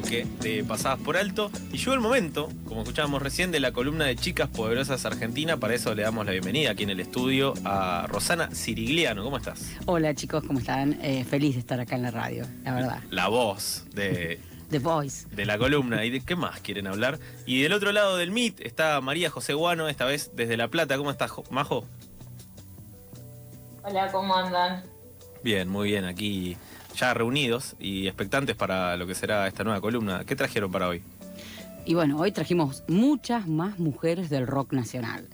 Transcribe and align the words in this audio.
Bloque 0.00 0.26
de 0.42 0.62
Pasadas 0.62 1.00
por 1.00 1.16
Alto 1.16 1.50
y 1.72 1.78
llegó 1.78 1.92
el 1.92 1.98
momento, 2.00 2.48
como 2.66 2.82
escuchábamos 2.82 3.20
recién, 3.20 3.50
de 3.50 3.58
la 3.58 3.72
columna 3.72 4.04
de 4.04 4.14
Chicas 4.14 4.48
Poderosas 4.48 5.04
Argentina. 5.04 5.56
Para 5.56 5.74
eso 5.74 5.92
le 5.94 6.02
damos 6.04 6.24
la 6.24 6.30
bienvenida 6.32 6.70
aquí 6.70 6.84
en 6.84 6.90
el 6.90 7.00
estudio 7.00 7.52
a 7.64 8.06
Rosana 8.08 8.48
Cirigliano. 8.54 9.24
¿Cómo 9.24 9.38
estás? 9.38 9.72
Hola 9.86 10.14
chicos, 10.14 10.44
¿cómo 10.46 10.60
están? 10.60 10.98
Eh, 11.02 11.24
feliz 11.24 11.54
de 11.54 11.60
estar 11.60 11.80
acá 11.80 11.96
en 11.96 12.02
la 12.02 12.12
radio, 12.12 12.46
la 12.62 12.74
verdad. 12.74 13.00
La 13.10 13.26
voz 13.26 13.86
de, 13.92 14.38
The 14.70 14.78
Voice. 14.78 15.26
de 15.32 15.44
la 15.46 15.58
columna. 15.58 16.04
¿Y 16.04 16.10
de 16.10 16.20
qué 16.20 16.36
más 16.36 16.60
quieren 16.60 16.86
hablar? 16.86 17.18
Y 17.44 17.62
del 17.62 17.72
otro 17.72 17.90
lado 17.90 18.16
del 18.16 18.30
MIT 18.30 18.60
está 18.60 19.00
María 19.00 19.30
José 19.30 19.54
Guano, 19.54 19.88
esta 19.88 20.04
vez 20.04 20.30
desde 20.34 20.56
La 20.56 20.68
Plata. 20.68 20.96
¿Cómo 20.96 21.10
estás, 21.10 21.32
Jo- 21.32 21.42
Majo? 21.50 21.84
Hola, 23.82 24.12
¿cómo 24.12 24.36
andan? 24.36 24.84
Bien, 25.42 25.68
muy 25.68 25.88
bien, 25.88 26.04
aquí 26.04 26.56
ya 26.98 27.14
reunidos 27.14 27.76
y 27.78 28.06
expectantes 28.06 28.56
para 28.56 28.96
lo 28.96 29.06
que 29.06 29.14
será 29.14 29.46
esta 29.46 29.64
nueva 29.64 29.80
columna. 29.80 30.24
¿Qué 30.24 30.34
trajeron 30.36 30.70
para 30.72 30.88
hoy? 30.88 31.02
Y 31.84 31.94
bueno, 31.94 32.18
hoy 32.18 32.32
trajimos 32.32 32.84
muchas 32.88 33.46
más 33.48 33.78
mujeres 33.78 34.28
del 34.30 34.46
rock 34.46 34.72
nacional. 34.72 35.26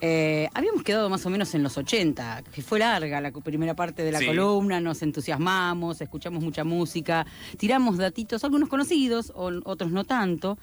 Eh, 0.00 0.48
habíamos 0.54 0.82
quedado 0.82 1.08
más 1.10 1.24
o 1.26 1.30
menos 1.30 1.54
en 1.54 1.62
los 1.62 1.76
80, 1.78 2.42
que 2.52 2.60
fue 2.62 2.80
larga 2.80 3.20
la 3.20 3.30
primera 3.30 3.74
parte 3.74 4.02
de 4.02 4.10
la 4.10 4.18
Sí. 4.18 4.26
columna, 4.26 4.80
nos 4.80 5.00
entusiasmamos, 5.02 6.00
escuchamos 6.00 6.42
mucha 6.42 6.64
música, 6.64 7.24
tiramos 7.56 7.98
datitos, 7.98 8.42
algunos 8.42 8.68
conocidos, 8.68 9.32
o- 9.36 9.52
otros 9.64 9.92
no 9.92 10.02
tanto. 10.04 10.58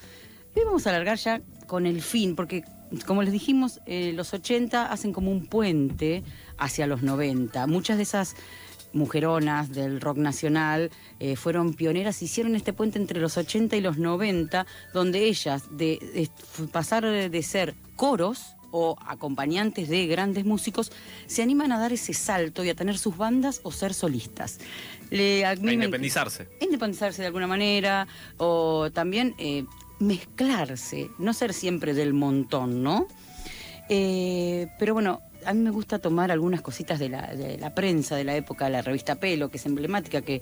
Y 0.56 0.60
hoy 0.60 0.66
vamos 0.66 0.86
a 0.88 0.90
alargar 0.90 1.17
ya 1.17 1.42
con 1.67 1.86
el 1.86 2.02
fin, 2.02 2.36
porque 2.36 2.64
como 3.06 3.22
les 3.23 3.32
dijimos, 3.32 3.80
eh, 3.86 4.12
los 4.14 4.34
80 4.34 4.92
hacen 4.92 5.14
como 5.14 5.32
un 5.32 5.45
puente 5.45 6.23
hacia 6.58 6.86
los 6.88 7.02
90. 7.04 7.66
Muchas 7.67 7.95
de 7.98 8.04
esas 8.04 8.36
mujeronas 8.94 9.72
del 9.72 10.02
rock 10.02 10.18
nacional 10.18 10.90
eh, 11.20 11.36
fueron 11.36 11.73
pioneras, 11.73 12.22
hicieron 12.22 12.56
este 12.56 12.73
puente 12.73 12.98
entre 13.00 13.20
los 13.20 13.38
80 13.38 13.76
y 13.76 13.82
los 13.82 13.98
90, 13.98 14.66
donde 14.94 15.26
ellas, 15.26 15.64
de, 15.72 16.00
de 16.58 16.68
pasar 16.68 17.04
de 17.06 17.44
ser 17.44 17.76
coros 17.95 18.56
o 18.72 18.95
acompañantes 19.06 19.90
de 19.90 20.06
grandes 20.08 20.45
músicos, 20.45 20.92
se 21.26 21.42
animan 21.42 21.72
a 21.72 21.80
dar 21.80 21.92
ese 21.92 22.14
salto 22.14 22.64
y 22.64 22.70
a 22.70 22.76
tener 22.76 22.98
sus 23.00 23.17
bandas 23.17 23.62
o 23.64 23.72
ser 23.72 23.94
solistas. 23.95 24.60
Le, 25.10 25.44
a 25.45 25.56
me- 25.56 25.73
independizarse. 25.73 26.48
independizarse 26.62 27.22
de 27.23 27.28
alguna 27.28 27.48
manera 27.48 28.08
o 28.38 28.92
también 28.92 29.34
eh, 29.40 29.66
mezclarse, 30.00 31.10
no 31.17 31.34
ser 31.34 31.54
siempre 31.54 31.94
del 31.95 32.14
montón, 32.14 32.84
¿no? 32.84 33.08
Eh, 33.90 34.67
pero 34.78 34.94
bueno, 34.94 35.22
a 35.45 35.54
mí 35.54 35.62
me 35.62 35.72
gusta 35.72 36.00
tomar 36.00 36.32
algunas 36.32 36.62
cositas 36.62 37.00
de 37.00 37.09
la, 37.09 37.76
prensa 37.76 38.16
de 38.16 38.23
la 38.23 38.36
época 38.36 38.70
la 38.70 38.82
revista 38.82 39.16
Pelo, 39.16 39.50
que 39.50 39.58
es 39.58 39.66
emblemática, 39.66 40.22
que 40.22 40.42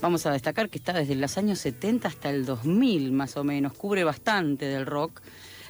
vamos 0.00 0.26
a 0.26 0.32
destacar 0.32 0.70
que 0.70 0.78
está 0.78 0.92
desde 0.92 1.14
los 1.14 1.36
años 1.38 1.58
70 1.58 2.08
hasta 2.08 2.30
el 2.30 2.44
2000 2.44 3.12
más 3.12 3.36
o 3.36 3.44
menos, 3.44 3.74
cubre 3.74 4.04
bastante 4.04 4.66
del 4.66 4.86
rock. 4.86 5.20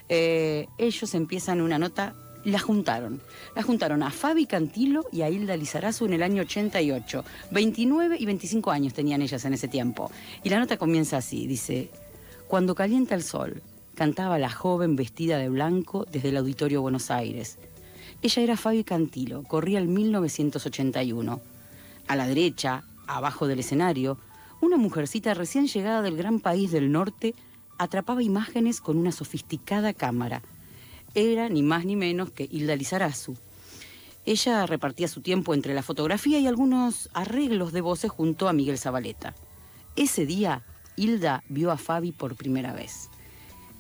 Eh, 0.09 0.67
ellos 0.79 1.15
empiezan 1.15 1.61
una 1.61 1.79
nota, 1.79 2.15
la 2.45 2.59
juntaron. 2.59 3.21
La 3.55 3.63
juntaron 3.63 4.03
a 4.03 4.11
Fabi 4.11 4.47
Cantilo 4.47 5.05
y 5.13 5.23
a 5.23 5.29
Hilda 5.29 5.57
Lizarazu 5.57 6.07
en 6.07 6.15
el 6.15 6.23
año 6.23 6.43
88. 6.43 7.25
29 7.51 8.17
y 8.19 8.27
25 8.27 8.71
años 8.71 8.95
tenían 8.95 9.23
ellas 9.23 9.45
en 9.45 9.55
ese 9.55 9.69
tiempo. 9.69 10.11
Y 10.43 10.49
la 10.49 10.59
nota 10.59 10.77
comienza 10.77 11.19
así, 11.19 11.47
dice, 11.47 11.91
cuando 12.49 12.75
calienta 12.75 13.15
el 13.15 13.23
sol, 13.23 13.63
cantaba 13.95 14.39
la 14.39 14.51
joven 14.51 14.97
vestida 14.97 15.39
de 15.39 15.49
blanco 15.49 16.07
desde 16.11 16.31
el 16.31 16.37
Auditorio 16.39 16.81
Buenos 16.81 17.11
Aires. 17.11 17.59
Ella 18.23 18.43
era 18.43 18.57
Fabi 18.59 18.85
Cantilo, 18.85 19.45
corría 19.45 19.79
el 19.79 19.89
1981. 19.89 21.41
A 22.07 22.17
la 22.17 22.27
derecha, 22.27 22.85
abajo 23.07 23.47
del 23.47 23.61
escenario, 23.61 24.19
una 24.61 24.77
mujercita 24.77 25.33
recién 25.33 25.69
llegada 25.69 26.03
del 26.03 26.19
gran 26.19 26.39
país 26.39 26.71
del 26.71 26.93
norte 26.93 27.35
atrapaba 27.79 28.23
imágenes 28.23 28.83
con 28.83 28.99
una 28.99 29.11
sofisticada 29.11 29.95
cámara. 29.95 30.43
Era 31.15 31.49
ni 31.49 31.63
más 31.63 31.87
ni 31.87 31.97
menos 31.97 32.31
que 32.31 32.47
Hilda 32.51 32.77
Lizarazu. 32.77 33.37
Ella 34.27 34.67
repartía 34.67 35.09
su 35.09 35.23
tiempo 35.23 35.55
entre 35.55 35.73
la 35.73 35.83
fotografía 35.83 36.39
y 36.39 36.47
algunos 36.47 37.09
arreglos 37.15 37.73
de 37.73 37.81
voces 37.81 38.11
junto 38.11 38.51
a 38.51 38.53
Miguel 38.53 38.77
Zabaleta. 38.77 39.35
Ese 39.97 40.27
día, 40.27 40.63
Hilda 40.95 41.43
vio 41.49 41.71
a 41.71 41.79
Fabi 41.79 42.13
por 42.13 42.37
primera 42.37 42.75
vez. 42.75 43.09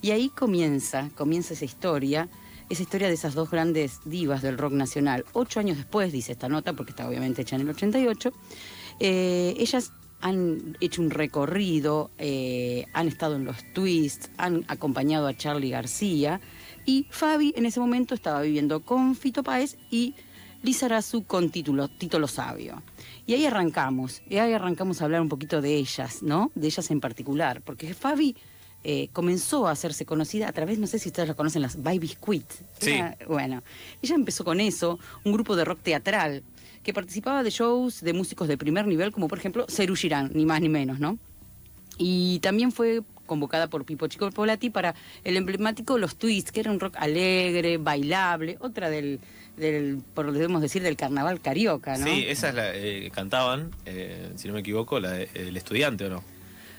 Y 0.01 0.12
ahí 0.12 0.31
comienza, 0.31 1.11
comienza 1.15 1.53
esa 1.53 1.67
historia, 1.67 2.31
esa 2.71 2.83
historia 2.83 3.09
de 3.09 3.15
esas 3.15 3.35
dos 3.35 3.51
grandes 3.51 4.01
divas 4.05 4.43
del 4.43 4.57
rock 4.57 4.73
nacional. 4.73 5.27
Ocho 5.33 5.61
años 5.61 5.77
después, 5.77 6.13
dice 6.13 6.33
esta 6.33 6.49
nota, 6.49 6.73
porque 6.73 6.93
está 6.93 7.07
obviamente 7.09 7.43
hecha 7.43 7.57
en 7.57 7.63
el 7.63 7.71
88, 7.71 8.33
eh, 9.01 9.55
ellas 9.59 9.93
han 10.21 10.77
hecho 10.81 11.03
un 11.03 11.11
recorrido, 11.11 12.11
eh, 12.19 12.87
han 12.93 13.09
estado 13.09 13.37
en 13.37 13.45
los 13.45 13.57
twists, 13.73 14.31
han 14.37 14.65
acompañado 14.69 15.27
a 15.27 15.37
Charlie 15.37 15.71
García 15.71 16.41
y 16.87 17.07
Fabi 17.11 17.55
en 17.57 17.67
ese 17.67 17.81
momento 17.81 18.15
estaba 18.15 18.43
viviendo 18.43 18.81
con 18.81 19.17
Fito 19.17 19.43
Páez 19.43 19.77
y 19.91 20.15
Lizarazu 20.63 21.25
con 21.25 21.51
título, 21.51 21.89
Tito 21.89 22.19
lo 22.19 22.29
Sabio. 22.29 22.83
Y 23.27 23.35
ahí 23.35 23.47
arrancamos, 23.47 24.23
y 24.29 24.37
ahí 24.37 24.53
arrancamos 24.53 25.01
a 25.01 25.07
hablar 25.07 25.23
un 25.23 25.29
poquito 25.29 25.63
de 25.63 25.75
ellas, 25.75 26.23
¿no? 26.23 26.53
De 26.55 26.67
ellas 26.67 26.91
en 26.91 27.01
particular, 27.01 27.63
porque 27.63 27.95
Fabi 27.95 28.37
eh, 28.85 29.09
comenzó 29.13 29.67
a 29.69 29.73
hacerse 29.73 30.05
conocida 30.07 30.49
a 30.49 30.53
través, 30.53 30.79
no 30.79 30.87
sé 30.87 30.99
si 30.99 31.09
ustedes 31.11 31.29
la 31.29 31.35
conocen, 31.35 31.63
las 31.63 31.83
Baby 31.83 31.99
Biscuit. 32.01 32.45
Sí. 32.81 32.93
Era- 32.93 33.17
bueno, 33.29 33.63
ella 34.03 34.15
empezó 34.15 34.45
con 34.45 34.61
eso, 34.61 34.99
un 35.25 35.33
grupo 35.33 35.55
de 35.57 35.65
rock 35.65 35.81
teatral, 35.83 36.43
que 36.83 36.95
participaba 36.95 37.43
de 37.43 37.51
shows 37.51 38.01
de 38.01 38.13
músicos 38.15 38.49
de 38.49 38.57
primer 38.57 38.87
nivel, 38.87 39.13
como 39.13 39.29
por 39.29 39.39
ejemplo 39.39 39.67
Ceru 39.69 39.95
Girán, 39.97 40.31
ni 40.35 40.47
más 40.47 40.61
ni 40.63 40.69
menos, 40.71 40.99
¿no? 40.99 41.19
Y 41.99 42.39
también 42.41 42.73
fue 42.73 43.03
convocada 43.27 43.69
por 43.69 43.85
Pipo 43.85 44.07
Chico 44.09 44.31
Polati 44.31 44.71
para 44.71 44.95
el 45.23 45.37
emblemático 45.37 45.99
Los 45.99 46.17
Twists, 46.17 46.51
que 46.51 46.61
era 46.61 46.71
un 46.71 46.81
rock 46.81 46.95
alegre, 46.97 47.77
bailable, 47.77 48.57
otra 48.61 48.89
del, 48.91 49.21
del 49.57 49.99
podemos 50.15 50.63
decir, 50.63 50.83
del 50.83 50.97
carnaval 50.97 51.41
carioca, 51.41 51.97
¿no? 51.99 52.07
Sí, 52.07 52.25
esas 52.27 52.55
la, 52.55 52.75
eh, 52.75 53.11
cantaban, 53.15 53.71
eh, 53.85 54.33
si 54.37 54.49
no 54.49 54.55
me 54.55 54.61
equivoco, 54.61 54.99
la 54.99 55.11
de- 55.13 55.29
el 55.35 55.57
estudiante, 55.57 56.07
¿o 56.07 56.11
no? 56.11 56.25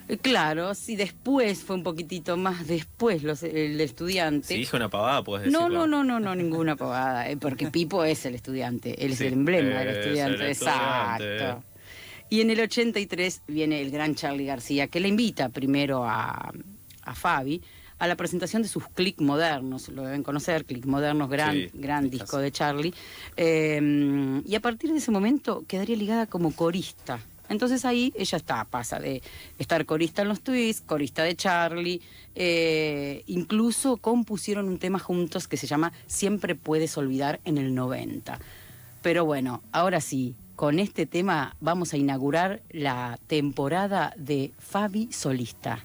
Eh, 0.07 0.17
Claro, 0.17 0.73
sí, 0.75 0.95
después 0.95 1.59
fue 1.59 1.75
un 1.75 1.83
poquitito 1.83 2.37
más 2.37 2.67
después 2.67 3.23
los, 3.23 3.43
el 3.43 3.79
estudiante. 3.81 4.47
Si 4.47 4.55
dije 4.55 4.75
una 4.75 4.89
pavada, 4.89 5.23
puedes. 5.23 5.51
No, 5.51 5.69
no, 5.69 5.87
no, 5.87 6.03
no, 6.03 6.19
no, 6.19 6.35
ninguna 6.35 6.75
pavada, 6.75 7.29
eh, 7.29 7.37
porque 7.37 7.67
Pipo 7.71 8.03
es 8.03 8.25
el 8.25 8.35
estudiante, 8.35 9.05
él 9.05 9.13
es 9.13 9.19
Sí, 9.19 9.27
el 9.27 9.33
emblema 9.33 9.79
del 9.79 9.87
es 9.89 9.97
estudiante, 9.97 10.43
el 10.43 10.51
exacto. 10.51 11.63
Y 12.29 12.41
en 12.41 12.49
el 12.49 12.61
83 12.61 13.41
viene 13.47 13.81
el 13.81 13.91
gran 13.91 14.15
Charlie 14.15 14.45
García, 14.45 14.87
que 14.87 14.99
le 15.01 15.09
invita 15.09 15.49
primero 15.49 16.05
a, 16.05 16.51
a 17.03 17.15
Fabi 17.15 17.61
a 17.99 18.07
la 18.07 18.15
presentación 18.15 18.63
de 18.63 18.67
sus 18.67 18.87
click 18.87 19.21
modernos, 19.21 19.89
lo 19.89 20.03
deben 20.03 20.23
conocer, 20.23 20.65
click 20.65 20.87
modernos, 20.87 21.29
gran, 21.29 21.53
Sí, 21.53 21.69
gran 21.73 22.09
disco 22.09 22.39
de 22.39 22.51
Charlie. 22.51 22.93
Eh, 23.37 24.41
y 24.43 24.55
a 24.55 24.59
partir 24.59 24.91
de 24.91 24.97
ese 24.97 25.11
momento 25.11 25.63
quedaría 25.67 25.95
ligada 25.95 26.25
como 26.25 26.51
corista. 26.55 27.19
Entonces 27.51 27.83
ahí 27.85 28.13
ella 28.15 28.37
está, 28.37 28.63
pasa 28.65 28.99
de 28.99 29.21
estar 29.59 29.85
corista 29.85 30.21
en 30.21 30.29
los 30.29 30.41
twists, 30.41 30.81
corista 30.81 31.23
de 31.23 31.35
Charlie, 31.35 32.01
eh, 32.33 33.23
incluso 33.27 33.97
compusieron 33.97 34.69
un 34.69 34.79
tema 34.79 34.99
juntos 34.99 35.47
que 35.47 35.57
se 35.57 35.67
llama 35.67 35.91
Siempre 36.07 36.55
puedes 36.55 36.97
olvidar 36.97 37.41
en 37.43 37.57
el 37.57 37.75
90. 37.75 38.39
Pero 39.01 39.25
bueno, 39.25 39.61
ahora 39.71 39.99
sí, 39.99 40.35
con 40.55 40.79
este 40.79 41.05
tema 41.05 41.55
vamos 41.59 41.93
a 41.93 41.97
inaugurar 41.97 42.61
la 42.69 43.19
temporada 43.27 44.13
de 44.15 44.53
Fabi 44.57 45.11
Solista. 45.11 45.83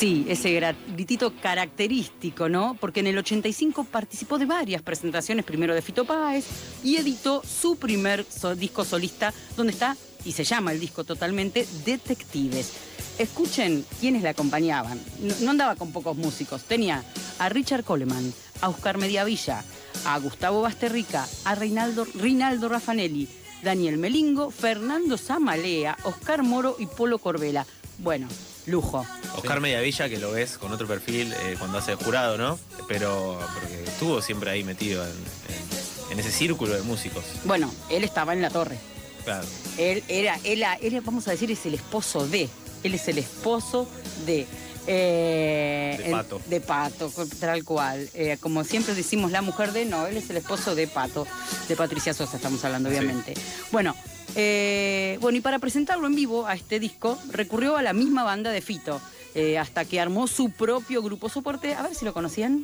Sí, 0.00 0.24
ese 0.30 0.58
gritito 0.94 1.34
característico, 1.42 2.48
¿no? 2.48 2.74
Porque 2.80 3.00
en 3.00 3.08
el 3.08 3.18
85 3.18 3.84
participó 3.84 4.38
de 4.38 4.46
varias 4.46 4.80
presentaciones, 4.80 5.44
primero 5.44 5.74
de 5.74 5.82
Fito 5.82 6.06
Páez, 6.06 6.46
y 6.82 6.96
editó 6.96 7.42
su 7.44 7.76
primer 7.76 8.24
disco 8.56 8.86
solista, 8.86 9.34
donde 9.58 9.74
está, 9.74 9.98
y 10.24 10.32
se 10.32 10.44
llama 10.44 10.72
el 10.72 10.80
disco 10.80 11.04
totalmente, 11.04 11.66
Detectives. 11.84 12.72
Escuchen 13.18 13.84
quiénes 14.00 14.22
la 14.22 14.30
acompañaban. 14.30 14.98
No, 15.20 15.34
no 15.42 15.50
andaba 15.50 15.76
con 15.76 15.92
pocos 15.92 16.16
músicos. 16.16 16.64
Tenía 16.64 17.04
a 17.38 17.50
Richard 17.50 17.84
Coleman, 17.84 18.32
a 18.62 18.70
Oscar 18.70 18.96
Mediavilla, 18.96 19.62
a 20.06 20.18
Gustavo 20.18 20.62
Basterrica, 20.62 21.28
a 21.44 21.54
Reinaldo, 21.54 22.06
Rinaldo 22.14 22.70
Raffanelli, 22.70 23.28
Daniel 23.62 23.98
Melingo, 23.98 24.50
Fernando 24.50 25.18
Zamalea, 25.18 25.98
Oscar 26.04 26.42
Moro 26.42 26.76
y 26.78 26.86
Polo 26.86 27.18
Corbela. 27.18 27.66
Bueno, 28.00 28.28
lujo. 28.66 29.06
Oscar 29.36 29.60
Mediavilla, 29.60 30.08
que 30.08 30.18
lo 30.18 30.32
ves 30.32 30.58
con 30.58 30.72
otro 30.72 30.86
perfil 30.86 31.32
eh, 31.32 31.56
cuando 31.58 31.78
hace 31.78 31.94
jurado, 31.96 32.36
¿no? 32.38 32.58
Pero 32.88 33.38
porque 33.54 33.84
estuvo 33.84 34.20
siempre 34.22 34.50
ahí 34.50 34.64
metido 34.64 35.04
en, 35.04 35.10
en- 35.10 36.12
en 36.12 36.18
ese 36.18 36.32
círculo 36.32 36.74
de 36.74 36.82
músicos. 36.82 37.22
Bueno, 37.44 37.72
él 37.88 38.02
estaba 38.04 38.32
en 38.32 38.42
la 38.42 38.50
torre. 38.50 38.76
Claro. 39.24 39.46
Él 39.78 40.02
era, 40.08 40.38
él, 40.44 40.64
él, 40.82 41.00
vamos 41.02 41.28
a 41.28 41.30
decir, 41.32 41.50
es 41.50 41.64
el 41.66 41.74
esposo 41.74 42.26
de. 42.26 42.48
Él 42.82 42.94
es 42.94 43.06
el 43.08 43.18
esposo 43.18 43.86
de. 44.26 44.46
eh, 44.86 46.00
De 46.02 46.10
Pato. 46.10 46.40
de 46.46 46.60
Pato, 46.60 47.12
tal 47.38 47.62
cual. 47.64 48.08
Eh, 48.14 48.38
como 48.40 48.64
siempre 48.64 48.94
decimos, 48.94 49.30
la 49.30 49.42
mujer 49.42 49.72
de, 49.72 49.84
no, 49.84 50.06
él 50.06 50.16
es 50.16 50.28
el 50.30 50.38
esposo 50.38 50.74
de 50.74 50.86
Pato, 50.86 51.26
de 51.68 51.76
Patricia 51.76 52.14
Sosa, 52.14 52.36
estamos 52.38 52.64
hablando, 52.64 52.88
Sí. 52.90 52.96
obviamente. 52.96 53.34
Bueno, 53.70 53.94
eh, 54.36 55.18
bueno, 55.20 55.38
y 55.38 55.40
para 55.40 55.58
presentarlo 55.58 56.06
en 56.06 56.14
vivo 56.14 56.46
a 56.46 56.54
este 56.54 56.78
disco, 56.80 57.18
recurrió 57.30 57.76
a 57.76 57.82
la 57.82 57.92
misma 57.92 58.24
banda 58.24 58.50
de 58.50 58.60
Fito, 58.60 59.00
eh, 59.34 59.58
hasta 59.58 59.84
que 59.84 60.00
armó 60.00 60.26
su 60.26 60.50
propio 60.50 61.02
grupo 61.02 61.28
soporte. 61.28 61.74
A 61.74 61.82
ver 61.82 61.94
si 61.94 62.04
lo 62.04 62.12
conocían. 62.12 62.62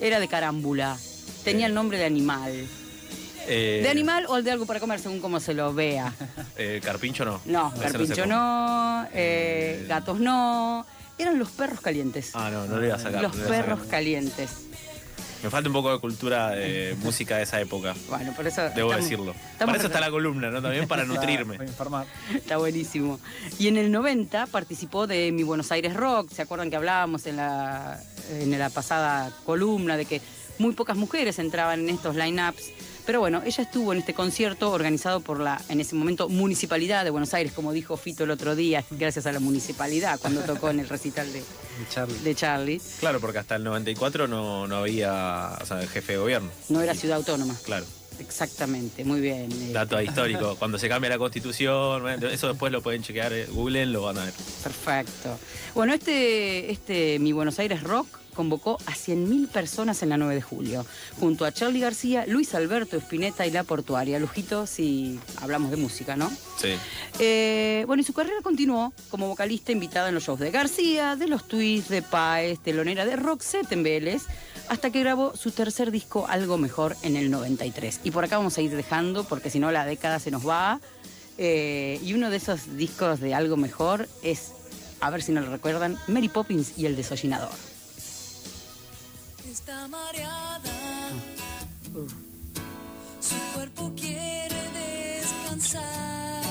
Era 0.00 0.18
de 0.20 0.28
carámbula. 0.28 0.96
Tenía 1.44 1.66
el 1.66 1.74
nombre 1.74 1.98
de 1.98 2.04
animal. 2.06 2.52
Eh, 3.46 3.80
De 3.82 3.88
animal 3.88 4.26
o 4.28 4.40
de 4.42 4.50
algo 4.50 4.66
para 4.66 4.80
comer, 4.80 5.00
según 5.00 5.20
como 5.20 5.40
se 5.40 5.54
lo 5.54 5.74
vea. 5.74 6.12
eh, 6.56 6.80
Carpincho 6.82 7.24
no. 7.24 7.40
No, 7.46 7.72
Ese 7.74 7.82
carpincho 7.92 8.26
no, 8.26 9.06
eh, 9.12 9.84
gatos 9.88 10.20
no. 10.20 10.86
Eran 11.18 11.38
los 11.38 11.50
perros 11.50 11.80
calientes. 11.80 12.30
Ah, 12.34 12.48
no, 12.50 12.66
no 12.66 12.78
le 12.78 12.86
iba 12.86 12.96
a 12.96 12.98
sacar. 12.98 13.22
los 13.22 13.34
no 13.36 13.44
sacar. 13.44 13.64
perros 13.64 13.86
calientes. 13.88 14.50
Me 15.42 15.48
falta 15.48 15.68
un 15.68 15.72
poco 15.72 15.90
de 15.92 15.98
cultura 15.98 16.50
de 16.50 16.94
música 17.02 17.36
de 17.38 17.44
esa 17.44 17.60
época. 17.60 17.94
Bueno, 18.08 18.32
por 18.34 18.46
eso. 18.46 18.60
Debo 18.62 18.90
estamos- 18.90 18.96
decirlo. 18.96 19.30
estamos 19.32 19.58
Para 19.72 19.78
eso 19.78 19.86
está 19.86 20.00
la 20.00 20.10
columna, 20.10 20.50
¿no? 20.50 20.60
También 20.60 20.86
para 20.86 21.04
nutrirme. 21.06 21.56
Para 21.56 21.68
informar. 21.70 22.06
Está 22.34 22.58
buenísimo. 22.58 23.18
Y 23.58 23.68
en 23.68 23.78
el 23.78 23.90
90 23.90 24.46
participó 24.48 25.06
de 25.06 25.32
Mi 25.32 25.42
Buenos 25.42 25.72
Aires 25.72 25.94
Rock. 25.94 26.30
¿Se 26.30 26.42
acuerdan 26.42 26.68
que 26.68 26.76
hablábamos 26.76 27.26
en 27.26 27.36
la, 27.36 28.00
en 28.30 28.58
la 28.58 28.68
pasada 28.70 29.32
columna 29.46 29.96
de 29.96 30.04
que 30.04 30.20
muy 30.58 30.74
pocas 30.74 30.96
mujeres 30.96 31.38
entraban 31.38 31.80
en 31.80 31.90
estos 31.94 32.16
line-ups? 32.16 32.70
Pero 33.06 33.20
bueno, 33.20 33.42
ella 33.44 33.62
estuvo 33.64 33.92
en 33.92 33.98
este 34.00 34.14
concierto 34.14 34.70
organizado 34.70 35.20
por 35.20 35.40
la, 35.40 35.60
en 35.68 35.80
ese 35.80 35.94
momento, 35.94 36.28
Municipalidad 36.28 37.04
de 37.04 37.10
Buenos 37.10 37.34
Aires, 37.34 37.52
como 37.52 37.72
dijo 37.72 37.96
Fito 37.96 38.24
el 38.24 38.30
otro 38.30 38.54
día, 38.56 38.84
gracias 38.90 39.26
a 39.26 39.32
la 39.32 39.40
municipalidad, 39.40 40.18
cuando 40.20 40.40
tocó 40.42 40.70
en 40.70 40.80
el 40.80 40.88
recital 40.88 41.32
de, 41.32 41.40
De 41.40 41.44
Charlie. 41.90 42.18
de 42.20 42.34
Charlie. 42.34 42.80
Claro, 43.00 43.20
porque 43.20 43.38
hasta 43.38 43.56
el 43.56 43.64
94 43.64 44.28
no, 44.28 44.66
no 44.66 44.76
había 44.76 45.58
o 45.60 45.66
sea, 45.66 45.78
jefe 45.86 46.12
de 46.12 46.18
gobierno. 46.18 46.50
No 46.68 46.80
era 46.80 46.94
ciudad 46.94 47.16
autónoma. 47.18 47.56
Claro. 47.64 47.86
Exactamente, 48.18 49.02
muy 49.04 49.20
bien. 49.20 49.50
eh, 49.50 49.70
Dato 49.72 50.00
histórico. 50.00 50.54
Cuando 50.56 50.78
se 50.78 50.88
cambia 50.90 51.08
la 51.08 51.16
constitución, 51.18 52.02
bueno, 52.02 52.28
eso 52.28 52.48
después 52.48 52.70
lo 52.70 52.82
pueden 52.82 53.02
chequear, 53.02 53.32
eh, 53.32 53.46
googlen, 53.50 53.92
lo 53.92 54.02
van 54.02 54.18
a 54.18 54.24
ver. 54.26 54.34
Perfecto. 54.62 55.38
Bueno, 55.74 55.94
este, 55.94 56.70
este 56.70 57.18
Mi 57.18 57.32
Buenos 57.32 57.58
Aires 57.58 57.82
Rock 57.82 58.06
convocó 58.40 58.78
a 58.86 58.92
100.000 58.92 59.48
personas 59.48 60.02
en 60.02 60.08
la 60.08 60.16
9 60.16 60.34
de 60.34 60.40
julio, 60.40 60.86
junto 61.18 61.44
a 61.44 61.52
Charlie 61.52 61.78
García, 61.78 62.24
Luis 62.26 62.54
Alberto 62.54 62.96
Espineta 62.96 63.46
y 63.46 63.50
La 63.50 63.64
Portuaria. 63.64 64.18
Lujito, 64.18 64.66
si 64.66 65.20
hablamos 65.42 65.70
de 65.70 65.76
música, 65.76 66.16
¿no? 66.16 66.30
Sí. 66.56 66.70
Eh, 67.18 67.84
bueno, 67.86 68.00
y 68.00 68.04
su 68.04 68.14
carrera 68.14 68.38
continuó 68.42 68.94
como 69.10 69.28
vocalista 69.28 69.72
invitada 69.72 70.08
en 70.08 70.14
los 70.14 70.24
shows 70.24 70.40
de 70.40 70.50
García, 70.50 71.16
de 71.16 71.26
los 71.26 71.46
Twists, 71.46 71.90
de 71.90 72.00
Paez, 72.00 72.60
telonera 72.60 73.04
de 73.04 73.16
Roxette 73.16 73.72
en 73.72 73.82
Vélez, 73.82 74.22
hasta 74.70 74.88
que 74.88 75.00
grabó 75.00 75.36
su 75.36 75.50
tercer 75.50 75.90
disco, 75.90 76.26
Algo 76.26 76.56
Mejor, 76.56 76.96
en 77.02 77.16
el 77.16 77.30
93. 77.30 78.00
Y 78.04 78.10
por 78.10 78.24
acá 78.24 78.38
vamos 78.38 78.56
a 78.56 78.62
ir 78.62 78.74
dejando, 78.74 79.24
porque 79.24 79.50
si 79.50 79.60
no 79.60 79.70
la 79.70 79.84
década 79.84 80.18
se 80.18 80.30
nos 80.30 80.48
va. 80.48 80.80
Eh, 81.36 82.00
y 82.02 82.14
uno 82.14 82.30
de 82.30 82.38
esos 82.38 82.78
discos 82.78 83.20
de 83.20 83.34
Algo 83.34 83.58
Mejor 83.58 84.08
es, 84.22 84.52
a 85.02 85.10
ver 85.10 85.22
si 85.22 85.32
no 85.32 85.42
lo 85.42 85.50
recuerdan, 85.50 85.98
Mary 86.08 86.30
Poppins 86.30 86.78
y 86.78 86.86
el 86.86 86.96
desollinador. 86.96 87.69
Está 89.70 89.86
mareada, 89.86 91.12
su 93.20 93.36
cuerpo 93.54 93.92
quiere 93.94 94.56
descansar, 95.20 96.42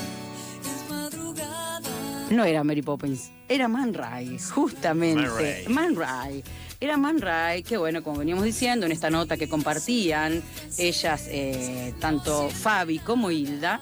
es 0.64 0.90
madrugada. 0.90 2.28
No 2.30 2.46
era 2.46 2.64
Mary 2.64 2.82
Poppins, 2.82 3.30
era 3.50 3.68
Man 3.68 3.94
Ray, 3.94 4.40
justamente. 4.40 5.28
Man 5.28 5.38
Ray. 5.38 5.68
Man 5.68 5.96
Ray. 5.98 6.44
Era 6.80 6.96
Man 6.96 7.20
Ray, 7.20 7.64
que 7.64 7.76
bueno, 7.76 8.02
como 8.04 8.20
veníamos 8.20 8.46
diciendo 8.46 8.86
en 8.86 8.94
esta 8.94 9.10
nota 9.10 9.36
que 9.36 9.50
compartían 9.50 10.42
ellas, 10.78 11.28
eh, 11.28 11.94
tanto 12.00 12.48
Fabi 12.48 13.00
como 13.00 13.32
Hilda, 13.32 13.82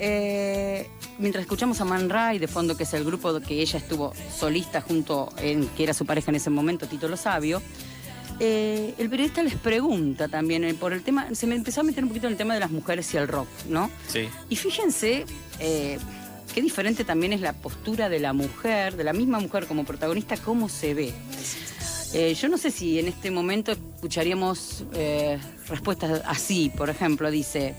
eh, 0.00 0.88
mientras 1.20 1.42
escuchamos 1.42 1.80
a 1.80 1.84
Man 1.84 2.10
Ray 2.10 2.40
de 2.40 2.48
fondo, 2.48 2.76
que 2.76 2.82
es 2.82 2.92
el 2.94 3.04
grupo 3.04 3.38
que 3.38 3.62
ella 3.62 3.78
estuvo 3.78 4.12
solista 4.36 4.80
junto, 4.80 5.32
en, 5.38 5.68
que 5.68 5.84
era 5.84 5.94
su 5.94 6.04
pareja 6.04 6.32
en 6.32 6.34
ese 6.34 6.50
momento, 6.50 6.88
Tito 6.88 7.06
Lo 7.06 7.16
Sabio, 7.16 7.62
eh, 8.44 8.94
el 8.98 9.08
periodista 9.08 9.40
les 9.44 9.54
pregunta 9.54 10.26
también 10.26 10.64
eh, 10.64 10.74
por 10.74 10.92
el 10.92 11.02
tema, 11.02 11.32
se 11.32 11.46
me 11.46 11.54
empezó 11.54 11.82
a 11.82 11.84
meter 11.84 12.02
un 12.02 12.08
poquito 12.08 12.26
en 12.26 12.32
el 12.32 12.36
tema 12.36 12.54
de 12.54 12.58
las 12.58 12.72
mujeres 12.72 13.14
y 13.14 13.16
el 13.16 13.28
rock, 13.28 13.46
¿no? 13.68 13.88
Sí. 14.08 14.28
Y 14.48 14.56
fíjense 14.56 15.26
eh, 15.60 15.96
qué 16.52 16.60
diferente 16.60 17.04
también 17.04 17.32
es 17.32 17.40
la 17.40 17.52
postura 17.52 18.08
de 18.08 18.18
la 18.18 18.32
mujer, 18.32 18.96
de 18.96 19.04
la 19.04 19.12
misma 19.12 19.38
mujer 19.38 19.66
como 19.66 19.84
protagonista, 19.84 20.36
cómo 20.36 20.68
se 20.68 20.92
ve. 20.92 21.12
Yo 22.34 22.48
no 22.48 22.58
sé 22.58 22.72
si 22.72 22.98
en 22.98 23.06
este 23.06 23.30
momento 23.30 23.72
escucharíamos 23.72 24.84
respuestas 25.66 26.20
así. 26.26 26.70
Por 26.76 26.90
ejemplo, 26.90 27.30
dice, 27.30 27.74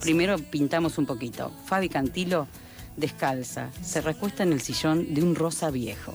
primero 0.00 0.38
pintamos 0.38 0.96
un 0.96 1.04
poquito. 1.04 1.52
Fabi 1.66 1.90
Cantilo 1.90 2.46
descalza, 2.96 3.70
se 3.82 4.00
recuesta 4.00 4.42
en 4.42 4.52
el 4.52 4.60
sillón 4.60 5.14
de 5.14 5.22
un 5.22 5.34
rosa 5.34 5.70
viejo. 5.70 6.14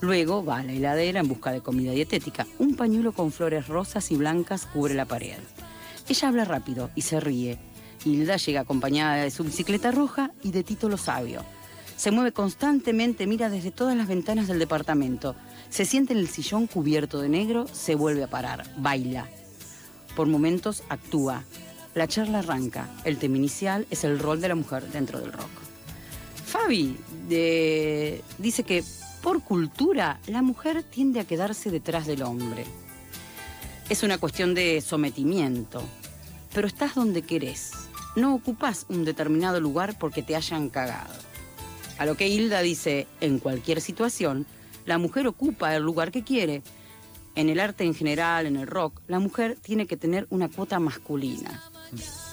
Luego 0.00 0.44
va 0.44 0.58
a 0.58 0.62
la 0.62 0.72
heladera 0.72 1.20
en 1.20 1.28
busca 1.28 1.50
de 1.50 1.60
comida 1.60 1.92
dietética. 1.92 2.46
Un 2.58 2.76
pañuelo 2.76 3.12
con 3.12 3.32
flores 3.32 3.66
rosas 3.66 4.10
y 4.10 4.16
blancas 4.16 4.66
cubre 4.66 4.94
la 4.94 5.06
pared. 5.06 5.38
Ella 6.08 6.28
habla 6.28 6.44
rápido 6.44 6.90
y 6.94 7.02
se 7.02 7.20
ríe. 7.20 7.58
Hilda 8.04 8.36
llega 8.36 8.60
acompañada 8.60 9.16
de 9.16 9.30
su 9.30 9.44
bicicleta 9.44 9.90
roja 9.90 10.30
y 10.42 10.52
de 10.52 10.62
Tito 10.62 10.88
lo 10.88 10.96
sabio. 10.96 11.44
Se 11.96 12.12
mueve 12.12 12.30
constantemente, 12.30 13.26
mira 13.26 13.50
desde 13.50 13.72
todas 13.72 13.96
las 13.96 14.06
ventanas 14.06 14.46
del 14.46 14.60
departamento. 14.60 15.34
Se 15.68 15.84
siente 15.84 16.12
en 16.12 16.20
el 16.20 16.28
sillón 16.28 16.68
cubierto 16.68 17.20
de 17.20 17.28
negro, 17.28 17.66
se 17.66 17.96
vuelve 17.96 18.22
a 18.22 18.30
parar, 18.30 18.64
baila. 18.76 19.26
Por 20.14 20.28
momentos 20.28 20.84
actúa. 20.88 21.42
La 21.94 22.06
charla 22.06 22.38
arranca. 22.38 22.88
El 23.04 23.18
tema 23.18 23.36
inicial 23.36 23.86
es 23.90 24.04
el 24.04 24.20
rol 24.20 24.40
de 24.40 24.48
la 24.48 24.54
mujer 24.54 24.88
dentro 24.92 25.18
del 25.18 25.32
rock. 25.32 25.67
Fabi 26.48 26.96
dice 28.38 28.62
que 28.62 28.82
por 29.22 29.42
cultura 29.42 30.18
la 30.26 30.40
mujer 30.40 30.82
tiende 30.82 31.20
a 31.20 31.26
quedarse 31.26 31.70
detrás 31.70 32.06
del 32.06 32.22
hombre. 32.22 32.64
Es 33.90 34.02
una 34.02 34.16
cuestión 34.16 34.54
de 34.54 34.80
sometimiento, 34.80 35.82
pero 36.54 36.66
estás 36.66 36.94
donde 36.94 37.20
querés. 37.20 37.72
No 38.16 38.34
ocupás 38.34 38.86
un 38.88 39.04
determinado 39.04 39.60
lugar 39.60 39.98
porque 39.98 40.22
te 40.22 40.36
hayan 40.36 40.70
cagado. 40.70 41.12
A 41.98 42.06
lo 42.06 42.16
que 42.16 42.28
Hilda 42.28 42.62
dice, 42.62 43.06
en 43.20 43.40
cualquier 43.40 43.82
situación, 43.82 44.46
la 44.86 44.96
mujer 44.96 45.26
ocupa 45.26 45.76
el 45.76 45.82
lugar 45.82 46.10
que 46.10 46.24
quiere. 46.24 46.62
En 47.34 47.50
el 47.50 47.60
arte 47.60 47.84
en 47.84 47.94
general, 47.94 48.46
en 48.46 48.56
el 48.56 48.66
rock, 48.66 49.02
la 49.06 49.18
mujer 49.18 49.58
tiene 49.60 49.86
que 49.86 49.98
tener 49.98 50.26
una 50.30 50.48
cuota 50.48 50.80
masculina. 50.80 51.62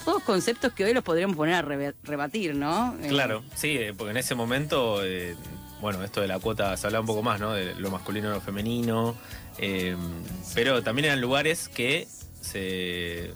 Todos 0.06 0.22
conceptos 0.24 0.72
que 0.74 0.86
hoy 0.86 0.94
los 0.94 1.04
podríamos 1.04 1.36
poner 1.36 1.56
a 1.56 1.62
rebatir, 2.04 2.56
¿no? 2.56 2.96
Eh, 3.02 3.08
Claro, 3.10 3.44
sí, 3.56 3.70
eh, 3.78 3.94
porque 3.98 4.12
en 4.12 4.18
ese 4.18 4.36
momento, 4.36 5.04
eh, 5.04 5.36
bueno, 5.82 6.04
esto 6.04 6.22
de 6.22 6.28
la 6.28 6.40
cuota 6.40 6.78
se 6.78 6.86
hablaba 6.88 7.02
un 7.02 7.08
poco 7.08 7.24
más, 7.24 7.40
¿no? 7.40 7.54
De 7.54 7.74
lo 7.76 7.90
masculino 7.90 8.30
y 8.30 8.34
lo 8.34 8.42
femenino. 8.42 9.16
eh, 9.58 9.96
pero 10.54 10.84
también 10.84 11.06
eran 11.06 11.22
lugares 11.22 11.68
que 11.70 12.08
se. 12.40 13.34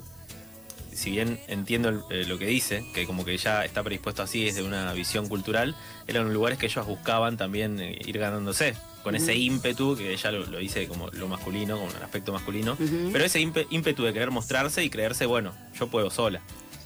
Si 0.94 1.12
bien 1.12 1.40
entiendo 1.48 1.92
lo 1.92 2.38
que 2.38 2.46
dice, 2.46 2.86
que 2.94 3.06
como 3.06 3.24
que 3.24 3.38
ya 3.38 3.64
está 3.64 3.82
predispuesto 3.84 4.22
así 4.22 4.44
desde 4.46 4.64
una 4.64 4.92
visión 4.94 5.30
cultural, 5.30 5.74
eran 6.08 6.34
lugares 6.34 6.58
que 6.60 6.66
ellos 6.66 6.86
buscaban 6.86 7.38
también 7.38 7.80
ir 7.80 8.18
ganándose, 8.20 8.76
con 9.04 9.16
ese 9.16 9.36
ímpetu, 9.36 9.96
que 9.96 10.12
ella 10.14 10.32
lo, 10.32 10.46
lo 10.46 10.58
dice 10.58 10.88
como 10.88 11.08
lo 11.10 11.28
masculino, 11.28 11.78
como 11.78 11.90
el 11.92 12.04
aspecto 12.04 12.34
masculino, 12.34 12.78
pero 13.12 13.24
ese 13.26 13.40
ímpe- 13.40 13.68
ímpetu 13.70 14.04
de 14.04 14.14
querer 14.14 14.32
mostrarse 14.32 14.84
y 14.84 14.90
creerse, 14.90 15.26
bueno, 15.26 15.54
yo 15.80 15.88
puedo 15.88 16.10
sola. 16.10 16.42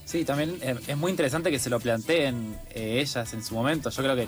Sí, 0.05 0.25
también 0.25 0.57
eh, 0.61 0.75
es 0.87 0.97
muy 0.97 1.09
interesante 1.11 1.49
que 1.49 1.57
se 1.59 1.69
lo 1.69 1.79
planteen 1.79 2.55
eh, 2.71 2.99
ellas 3.01 3.33
en 3.33 3.43
su 3.43 3.55
momento. 3.55 3.89
Yo 3.89 4.03
creo 4.03 4.15
que 4.15 4.27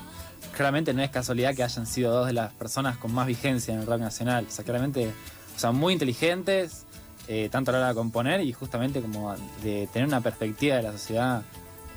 claramente 0.56 0.92
no 0.94 1.02
es 1.02 1.10
casualidad 1.10 1.54
que 1.54 1.62
hayan 1.62 1.86
sido 1.86 2.12
dos 2.12 2.26
de 2.26 2.32
las 2.32 2.52
personas 2.54 2.96
con 2.96 3.12
más 3.12 3.26
vigencia 3.26 3.74
en 3.74 3.80
el 3.80 3.86
rock 3.86 4.00
nacional. 4.00 4.46
O 4.48 4.50
sea, 4.50 4.64
claramente, 4.64 5.06
o 5.54 5.58
sea, 5.58 5.70
muy 5.72 5.92
inteligentes, 5.92 6.86
eh, 7.28 7.48
tanto 7.52 7.70
a 7.70 7.72
la 7.72 7.78
hora 7.78 7.88
de 7.90 7.94
componer 7.94 8.40
y 8.40 8.52
justamente 8.52 9.00
como 9.00 9.36
de 9.62 9.86
tener 9.92 10.08
una 10.08 10.20
perspectiva 10.22 10.76
de 10.76 10.82
la 10.82 10.92
sociedad 10.92 11.42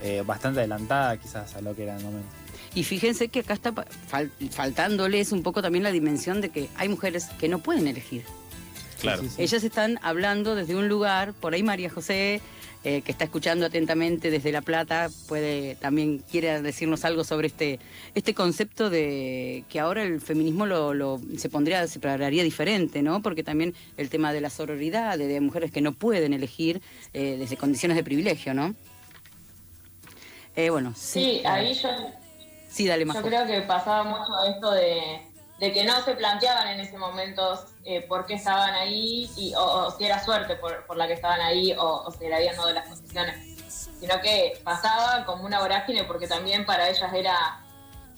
eh, 0.03 0.23
bastante 0.25 0.59
adelantada 0.59 1.17
quizás 1.17 1.55
a 1.55 1.61
lo 1.61 1.73
que 1.75 1.83
era 1.83 1.95
el 1.97 2.03
momento. 2.03 2.29
Y 2.75 2.83
fíjense 2.83 3.29
que 3.29 3.39
acá 3.39 3.53
está 3.53 3.73
fal- 3.73 4.31
faltándoles 4.51 5.31
un 5.31 5.43
poco 5.43 5.61
también 5.61 5.83
la 5.83 5.91
dimensión 5.91 6.39
de 6.41 6.49
que 6.49 6.69
hay 6.75 6.87
mujeres 6.89 7.25
que 7.39 7.47
no 7.49 7.59
pueden 7.59 7.87
elegir. 7.87 8.23
Claro. 9.01 9.21
Sí, 9.23 9.29
sí, 9.29 9.35
sí. 9.37 9.41
Ellas 9.43 9.63
están 9.63 9.99
hablando 10.03 10.55
desde 10.55 10.75
un 10.75 10.87
lugar, 10.87 11.33
por 11.33 11.53
ahí 11.53 11.63
María 11.63 11.89
José, 11.89 12.41
eh, 12.83 13.01
que 13.01 13.11
está 13.11 13.25
escuchando 13.25 13.65
atentamente 13.65 14.29
desde 14.29 14.51
La 14.53 14.61
Plata, 14.61 15.09
puede 15.27 15.75
también 15.75 16.19
quiere 16.19 16.61
decirnos 16.61 17.03
algo 17.05 17.23
sobre 17.25 17.47
este, 17.47 17.79
este 18.15 18.33
concepto 18.33 18.89
de 18.89 19.65
que 19.67 19.79
ahora 19.81 20.03
el 20.03 20.21
feminismo 20.21 20.65
lo, 20.65 20.93
lo- 20.93 21.19
se 21.37 21.49
pondría, 21.49 21.87
se 21.87 21.99
pararía 21.99 22.43
diferente, 22.43 23.01
¿no? 23.01 23.21
Porque 23.21 23.43
también 23.43 23.73
el 23.97 24.09
tema 24.09 24.31
de 24.31 24.41
la 24.41 24.49
sororidad, 24.49 25.17
de, 25.17 25.27
de 25.27 25.41
mujeres 25.41 25.71
que 25.71 25.81
no 25.81 25.91
pueden 25.93 26.33
elegir 26.33 26.81
eh, 27.13 27.35
desde 27.39 27.57
condiciones 27.57 27.97
de 27.97 28.03
privilegio, 28.03 28.53
¿no? 28.53 28.75
Eh, 30.55 30.69
bueno, 30.69 30.93
Sí, 30.95 31.41
ahí 31.45 31.73
yo, 31.73 31.89
Sí, 32.69 32.87
dale, 32.87 33.01
yo 33.05 33.07
Majo. 33.13 33.21
creo 33.21 33.45
que 33.45 33.61
pasaba 33.61 34.03
mucho 34.03 34.43
esto 34.47 34.71
de, 34.71 35.21
de 35.59 35.73
que 35.73 35.83
no 35.83 36.01
se 36.03 36.13
planteaban 36.15 36.67
en 36.67 36.79
ese 36.79 36.97
momento 36.97 37.59
eh, 37.83 38.01
por 38.01 38.25
qué 38.25 38.35
estaban 38.35 38.73
ahí 38.75 39.29
y, 39.35 39.53
o, 39.55 39.61
o 39.87 39.91
si 39.91 40.05
era 40.05 40.23
suerte 40.23 40.55
por, 40.55 40.85
por 40.85 40.95
la 40.95 41.07
que 41.07 41.13
estaban 41.13 41.41
ahí 41.41 41.73
o, 41.73 42.03
o 42.05 42.11
si 42.11 42.27
le 42.27 42.35
habían 42.35 42.55
dado 42.55 42.71
las 42.71 42.87
posiciones, 42.87 43.57
sino 43.99 44.21
que 44.21 44.59
pasaba 44.63 45.25
como 45.25 45.43
una 45.45 45.59
vorágine 45.59 46.03
porque 46.03 46.27
también 46.27 46.65
para 46.65 46.87
ellas 46.89 47.11
era 47.13 47.65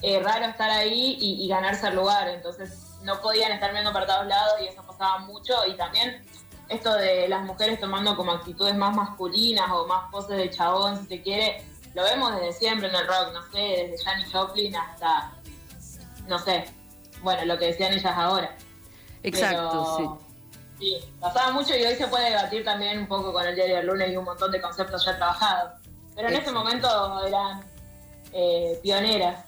eh, 0.02 0.20
raro 0.20 0.46
estar 0.46 0.70
ahí 0.70 1.18
y, 1.20 1.44
y 1.46 1.48
ganarse 1.48 1.88
el 1.88 1.96
lugar, 1.96 2.28
entonces 2.28 2.98
no 3.04 3.22
podían 3.22 3.52
estar 3.52 3.72
viendo 3.72 3.94
para 3.94 4.06
todos 4.06 4.28
lados 4.28 4.54
y 4.62 4.68
eso 4.68 4.84
pasaba 4.84 5.20
mucho 5.20 5.66
y 5.66 5.74
también 5.76 6.24
esto 6.70 6.94
de 6.94 7.28
las 7.28 7.44
mujeres 7.44 7.80
tomando 7.80 8.16
como 8.16 8.32
actitudes 8.32 8.76
más 8.76 8.96
masculinas 8.96 9.70
o 9.72 9.88
más 9.88 10.10
poses 10.12 10.38
de 10.38 10.50
chabón, 10.50 11.00
si 11.02 11.06
se 11.08 11.22
quiere, 11.22 11.66
lo 11.94 12.04
vemos 12.04 12.36
desde 12.36 12.54
siempre 12.54 12.88
en 12.88 12.96
el 12.96 13.08
rock, 13.08 13.34
no 13.34 13.42
sé, 13.52 13.60
desde 13.60 14.04
Janis 14.04 14.32
Joplin 14.32 14.76
hasta, 14.76 15.32
no 16.28 16.40
sé, 16.40 16.66
bueno, 17.22 17.46
lo 17.46 17.58
que 17.58 17.68
decían 17.68 17.94
ellas 17.94 18.14
ahora. 18.16 18.56
Exacto, 19.24 19.98
Pero, 19.98 20.20
sí. 20.80 20.98
pasaba 21.20 21.52
mucho 21.52 21.76
y 21.78 21.84
hoy 21.84 21.96
se 21.96 22.08
puede 22.08 22.30
debatir 22.30 22.64
también 22.64 23.00
un 23.00 23.08
poco 23.08 23.32
con 23.34 23.46
el 23.46 23.56
diario 23.56 23.78
del 23.78 23.88
lunes 23.88 24.12
y 24.12 24.18
un 24.18 24.26
montón 24.26 24.52
de 24.52 24.62
conceptos 24.62 25.06
ya 25.06 25.18
trabajados. 25.18 25.74
Pero 26.16 26.30
en 26.30 26.36
ese 26.36 26.52
momento 26.52 26.88
eran 27.28 27.62
eh, 28.34 28.80
pioneras. 28.82 29.46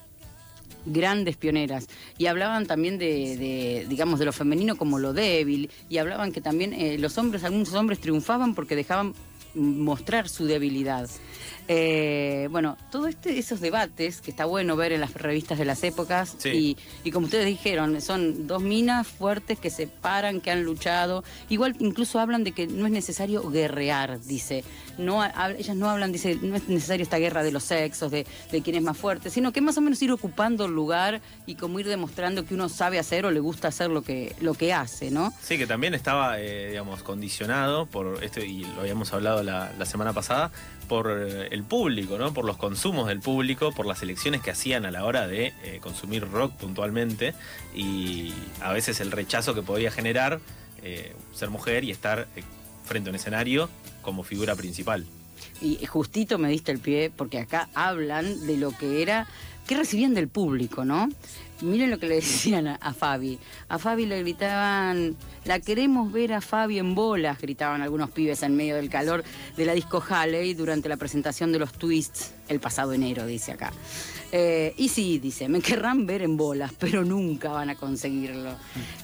grandes 0.86 1.38
pioneras 1.38 1.88
y 2.18 2.28
hablaban 2.28 2.66
también 2.66 2.98
de, 2.98 3.38
de, 3.38 3.86
digamos 3.88 4.20
de 4.20 4.26
lo 4.26 4.34
femenino 4.34 4.76
como 4.76 5.00
lo 5.00 5.14
débil 5.14 5.72
y 5.90 5.98
hablaban 5.98 6.32
que 6.34 6.42
también 6.42 6.74
eh, 6.74 6.98
los 6.98 7.18
hombres 7.18 7.44
algunos 7.46 7.74
hombres 7.74 8.02
triunfaban 8.02 8.54
porque 8.54 8.76
dejaban 8.76 9.14
mostrar 9.56 10.28
su 10.28 10.46
debilidad 10.46 11.10
Eh, 11.67 12.48
bueno 12.51 12.77
todos 12.91 13.08
este, 13.10 13.39
esos 13.39 13.62
debates 13.62 14.20
que 14.22 14.32
está 14.32 14.46
bueno 14.46 14.75
ver 14.75 14.91
en 14.91 15.01
las 15.01 15.13
revistas 15.13 15.58
de 15.58 15.65
las 15.65 15.84
épocas 15.84 16.36
Sí. 16.38 16.50
y, 16.50 16.77
y 17.03 17.12
como 17.12 17.25
ustedes 17.25 17.46
dijeron 17.46 18.01
son 18.01 18.48
dos 18.48 18.62
minas 18.62 19.08
fuertes 19.08 19.60
que 19.60 19.70
se 19.70 19.88
paran 19.88 20.41
que 20.41 20.51
han 20.51 20.63
luchado. 20.63 21.24
Igual 21.50 21.75
incluso 21.79 22.20
hablan 22.20 22.43
de 22.43 22.51
que 22.51 22.67
no 22.67 22.86
es 22.86 22.91
necesario 22.91 23.50
guerrear 23.50 24.20
dice. 24.22 24.63
No 24.98 25.22
ha- 25.22 25.51
ellas 25.58 25.75
no 25.75 25.89
hablan 25.89 26.12
dice 26.12 26.38
no 26.41 26.55
es 26.55 26.67
necesario 26.67 27.03
esta 27.03 27.17
guerra 27.17 27.43
de 27.43 27.51
los 27.51 27.63
sexos 27.63 28.12
de, 28.12 28.27
de 28.51 28.62
quién 28.62 28.75
es 28.75 28.84
más 28.84 28.98
fuerte 28.98 29.29
sino 29.29 29.51
que 29.51 29.62
más 29.62 29.77
o 29.77 29.82
menos 29.82 30.01
ir 30.01 30.12
ocupando 30.12 30.65
el 30.65 30.72
lugar 30.74 31.22
y 31.46 31.55
como 31.55 31.79
ir 31.79 31.88
demostrando 31.88 32.46
que 32.46 32.53
uno 32.53 32.70
sabe 32.70 33.00
hacer 33.00 33.25
o 33.25 33.32
le 33.32 33.39
gusta 33.39 33.70
hacer 33.70 33.89
lo 33.89 34.01
que 34.03 34.36
lo 34.41 34.53
que 34.53 34.74
hace 34.74 35.10
no 35.12 35.34
Sí, 35.41 35.58
que 35.58 35.65
también 35.65 35.93
estaba, 35.93 36.39
eh, 36.39 36.70
digamos, 36.72 37.03
condicionado 37.03 37.86
por 37.88 38.24
esto, 38.24 38.39
y 38.41 38.65
lo 38.75 38.82
habíamos 38.82 39.13
hablado 39.13 39.41
la, 39.43 39.72
la 39.77 39.86
semana 39.86 40.13
pasada, 40.13 40.51
por 40.84 41.10
eh, 41.10 41.48
el 41.52 41.63
público, 41.63 42.18
¿no? 42.18 42.34
Por 42.34 42.46
los 42.46 42.58
consumos 42.58 43.08
del 43.08 43.20
público, 43.20 43.72
por 43.72 43.86
las 43.86 44.02
elecciones 44.04 44.42
que 44.42 44.52
hacían 44.52 44.86
a 44.86 44.92
la 44.92 45.06
hora 45.06 45.28
de 45.28 45.54
eh, 45.63 45.80
consumir 45.82 46.30
rock 46.30 46.54
puntualmente, 46.54 47.34
y 47.75 48.34
a 48.62 48.72
veces 48.72 49.00
el 49.00 49.12
rechazo 49.12 49.54
que 49.54 49.62
podía 49.62 49.92
generar 49.92 50.40
eh, 50.84 51.16
ser 51.34 51.50
mujer 51.50 51.84
y 51.84 51.92
estar 51.92 52.28
frente 52.86 53.10
a 53.10 53.12
un 53.12 53.16
escenario 53.16 53.70
como 54.02 54.24
figura 54.24 54.56
principal. 54.56 55.06
Y 55.62 55.86
justito 55.86 56.38
me 56.38 56.50
diste 56.50 56.72
el 56.72 56.80
pie 56.80 57.12
porque 57.16 57.40
acá 57.40 57.70
hablan 57.74 58.46
de 58.46 58.58
lo 58.58 58.72
que 58.72 59.02
era, 59.02 59.28
que 59.68 59.78
recibían 59.78 60.13
del 60.13 60.28
público, 60.28 60.84
¿no? 60.84 61.10
Miren 61.62 61.92
lo 61.92 62.00
que 62.00 62.08
le 62.08 62.16
decían 62.16 62.68
a, 62.68 62.94
Fabi. 62.94 63.40
A 63.70 63.80
Fabi 63.80 64.06
le 64.06 64.20
gritaban, 64.20 65.16
la 65.46 65.60
queremos 65.60 66.12
ver 66.12 66.34
a 66.34 66.42
Fabi 66.42 66.80
en 66.80 66.94
bolas, 66.94 67.40
gritaban 67.40 67.82
algunos 67.82 68.12
pibes 68.12 68.44
en 68.44 68.56
medio 68.56 68.76
del 68.76 68.90
calor 68.90 69.24
de 69.56 69.66
la 69.66 69.74
disco 69.74 70.04
Halley 70.08 70.54
durante 70.56 70.90
la 70.90 70.98
presentación 70.98 71.52
de 71.52 71.60
los 71.60 71.72
Twists 71.74 72.34
el 72.50 72.60
pasado 72.60 72.94
enero, 72.94 73.26
dice 73.26 73.54
acá. 73.54 73.72
Eh, 74.32 74.74
y 74.78 74.90
sí, 74.90 75.20
dice, 75.20 75.48
me 75.48 75.62
querrán 75.62 76.06
ver 76.06 76.24
en 76.24 76.38
bolas, 76.38 76.74
pero 76.80 77.06
nunca 77.06 77.50
van 77.50 77.70
a 77.70 77.76
conseguirlo. 77.76 78.56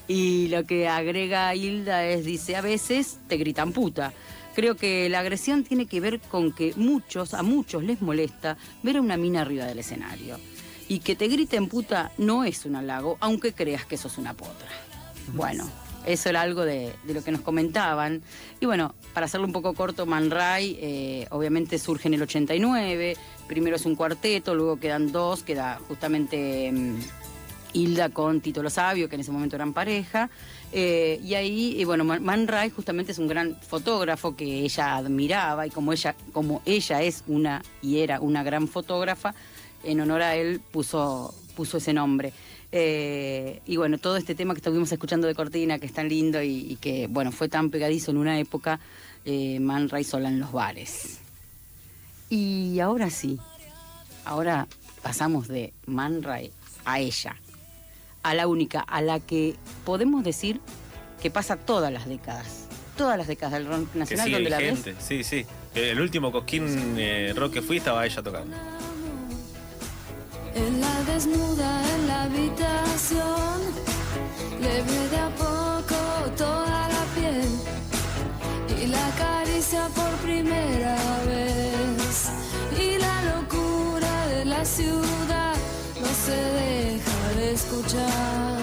Y 0.07 0.47
lo 0.47 0.65
que 0.65 0.87
agrega 0.87 1.53
Hilda 1.55 2.05
es, 2.05 2.25
dice, 2.25 2.55
a 2.55 2.61
veces 2.61 3.19
te 3.27 3.37
gritan 3.37 3.71
puta. 3.71 4.11
Creo 4.55 4.75
que 4.75 5.07
la 5.07 5.19
agresión 5.19 5.63
tiene 5.63 5.85
que 5.85 5.99
ver 6.01 6.19
con 6.19 6.51
que 6.51 6.73
muchos, 6.75 7.33
a 7.33 7.43
muchos 7.43 7.83
les 7.83 8.01
molesta 8.01 8.57
ver 8.83 8.97
a 8.97 9.01
una 9.01 9.15
mina 9.15 9.41
arriba 9.41 9.65
del 9.65 9.79
escenario. 9.79 10.37
Y 10.89 10.99
que 10.99 11.15
te 11.15 11.29
griten 11.29 11.67
puta 11.67 12.11
no 12.17 12.43
es 12.43 12.65
un 12.65 12.75
halago, 12.75 13.17
aunque 13.21 13.53
creas 13.53 13.85
que 13.85 13.95
sos 13.95 14.17
una 14.17 14.33
potra. 14.33 14.67
Bueno, 15.33 15.69
eso 16.05 16.29
era 16.29 16.41
algo 16.41 16.65
de, 16.65 16.93
lo 17.05 17.23
que 17.23 17.31
nos 17.31 17.41
comentaban. 17.41 18.21
Y 18.59 18.65
bueno, 18.65 18.95
para 19.13 19.25
hacerlo 19.25 19.47
un 19.47 19.53
poco 19.53 19.73
corto, 19.73 20.05
Man 20.05 20.31
Ray 20.31 20.77
eh, 20.81 21.27
obviamente 21.29 21.77
surge 21.77 22.07
en 22.07 22.15
el 22.15 22.23
89. 22.23 23.15
Primero 23.47 23.75
es 23.75 23.85
un 23.85 23.95
cuarteto, 23.95 24.55
luego 24.55 24.79
quedan 24.79 25.11
dos, 25.11 25.43
queda 25.43 25.79
justamente 25.87 26.71
mm, 26.71 26.97
Hilda 27.73 28.09
con 28.09 28.41
Tito 28.41 28.63
Lo 28.63 28.69
Sabio, 28.69 29.09
que 29.09 29.15
en 29.15 29.21
ese 29.21 29.31
momento 29.31 29.55
eran 29.55 29.73
pareja. 29.73 30.29
Eh, 30.71 31.19
y 31.23 31.33
ahí, 31.33 31.75
y 31.79 31.83
bueno, 31.83 32.03
Man 32.03 32.47
Ray 32.47 32.69
justamente 32.69 33.11
es 33.11 33.19
un 33.19 33.27
gran 33.27 33.55
fotógrafo 33.61 34.35
que 34.35 34.61
ella 34.61 34.95
admiraba 34.95 35.65
y 35.65 35.69
como 35.69 35.93
ella, 35.93 36.15
como 36.31 36.61
ella 36.65 37.01
es 37.01 37.23
una 37.27 37.61
y 37.81 37.99
era 37.99 38.19
una 38.19 38.43
gran 38.43 38.67
fotógrafa, 38.67 39.33
en 39.83 39.99
honor 40.01 40.21
a 40.21 40.35
él 40.35 40.59
puso, 40.71 41.33
puso 41.55 41.77
ese 41.77 41.93
nombre. 41.93 42.33
Eh, 42.71 43.61
y 43.65 43.77
bueno, 43.77 43.97
todo 43.97 44.17
este 44.17 44.35
tema 44.35 44.53
que 44.53 44.59
estuvimos 44.59 44.91
escuchando 44.91 45.27
de 45.27 45.33
Cortina, 45.35 45.79
que 45.79 45.87
es 45.87 45.93
tan 45.93 46.07
lindo 46.07 46.41
y, 46.41 46.71
y 46.71 46.75
que, 46.75 47.07
bueno, 47.07 47.31
fue 47.31 47.49
tan 47.49 47.69
pegadizo 47.71 48.11
en 48.11 48.17
una 48.17 48.39
época, 48.39 48.79
eh, 49.25 49.59
Man 49.59 49.89
Ray 49.89 50.03
sola 50.03 50.29
en 50.29 50.39
los 50.39 50.51
bares. 50.51 51.19
Y 52.29 52.79
ahora 52.79 53.09
sí, 53.09 53.39
ahora 54.25 54.67
pasamos 55.01 55.47
de 55.47 55.73
Man 55.87 56.21
Ray 56.21 56.51
a 56.85 56.99
ella, 56.99 57.35
a 58.21 58.35
la 58.35 58.47
única, 58.47 58.81
a 58.81 59.01
la 59.01 59.19
que 59.19 59.55
podemos 59.83 60.23
decir 60.23 60.61
que 61.21 61.31
pasa 61.31 61.57
todas 61.57 61.91
las 61.91 62.07
décadas. 62.07 62.67
Todas 62.97 63.17
las 63.17 63.27
décadas 63.27 63.53
del 63.53 63.65
rock 63.65 63.91
Que 63.93 63.99
nacional 63.99 64.25
sigue 64.25 64.35
donde 64.35 64.49
la 64.49 64.57
ves. 64.59 64.85
sí, 64.99 65.23
sí. 65.23 65.45
El 65.73 65.99
último 66.01 66.31
cosquín 66.31 66.95
eh, 66.97 67.33
rock 67.35 67.53
que 67.53 67.61
fui 67.61 67.77
estaba 67.77 68.05
ella 68.05 68.21
tocando. 68.21 68.55
En 70.55 70.81
la 70.81 71.03
desnuda 71.03 71.95
en 71.95 72.07
la 72.07 72.23
habitación, 72.23 73.61
le 74.61 74.81
ve 74.81 75.09
de 75.09 75.17
a 75.17 75.29
poco 75.35 75.95
toda 76.37 76.89
la 76.89 77.03
piel 77.15 77.49
y 78.81 78.87
la 78.87 79.07
acaricia 79.07 79.87
por 79.95 80.11
primera 80.23 80.97
vez. 81.25 82.29
Y 82.79 82.97
la 82.97 83.35
locura 83.35 84.27
de 84.27 84.45
la 84.45 84.65
ciudad 84.65 85.55
no 86.01 86.07
se 86.25 86.35
deja 86.35 87.29
de 87.37 87.51
escuchar. 87.53 88.59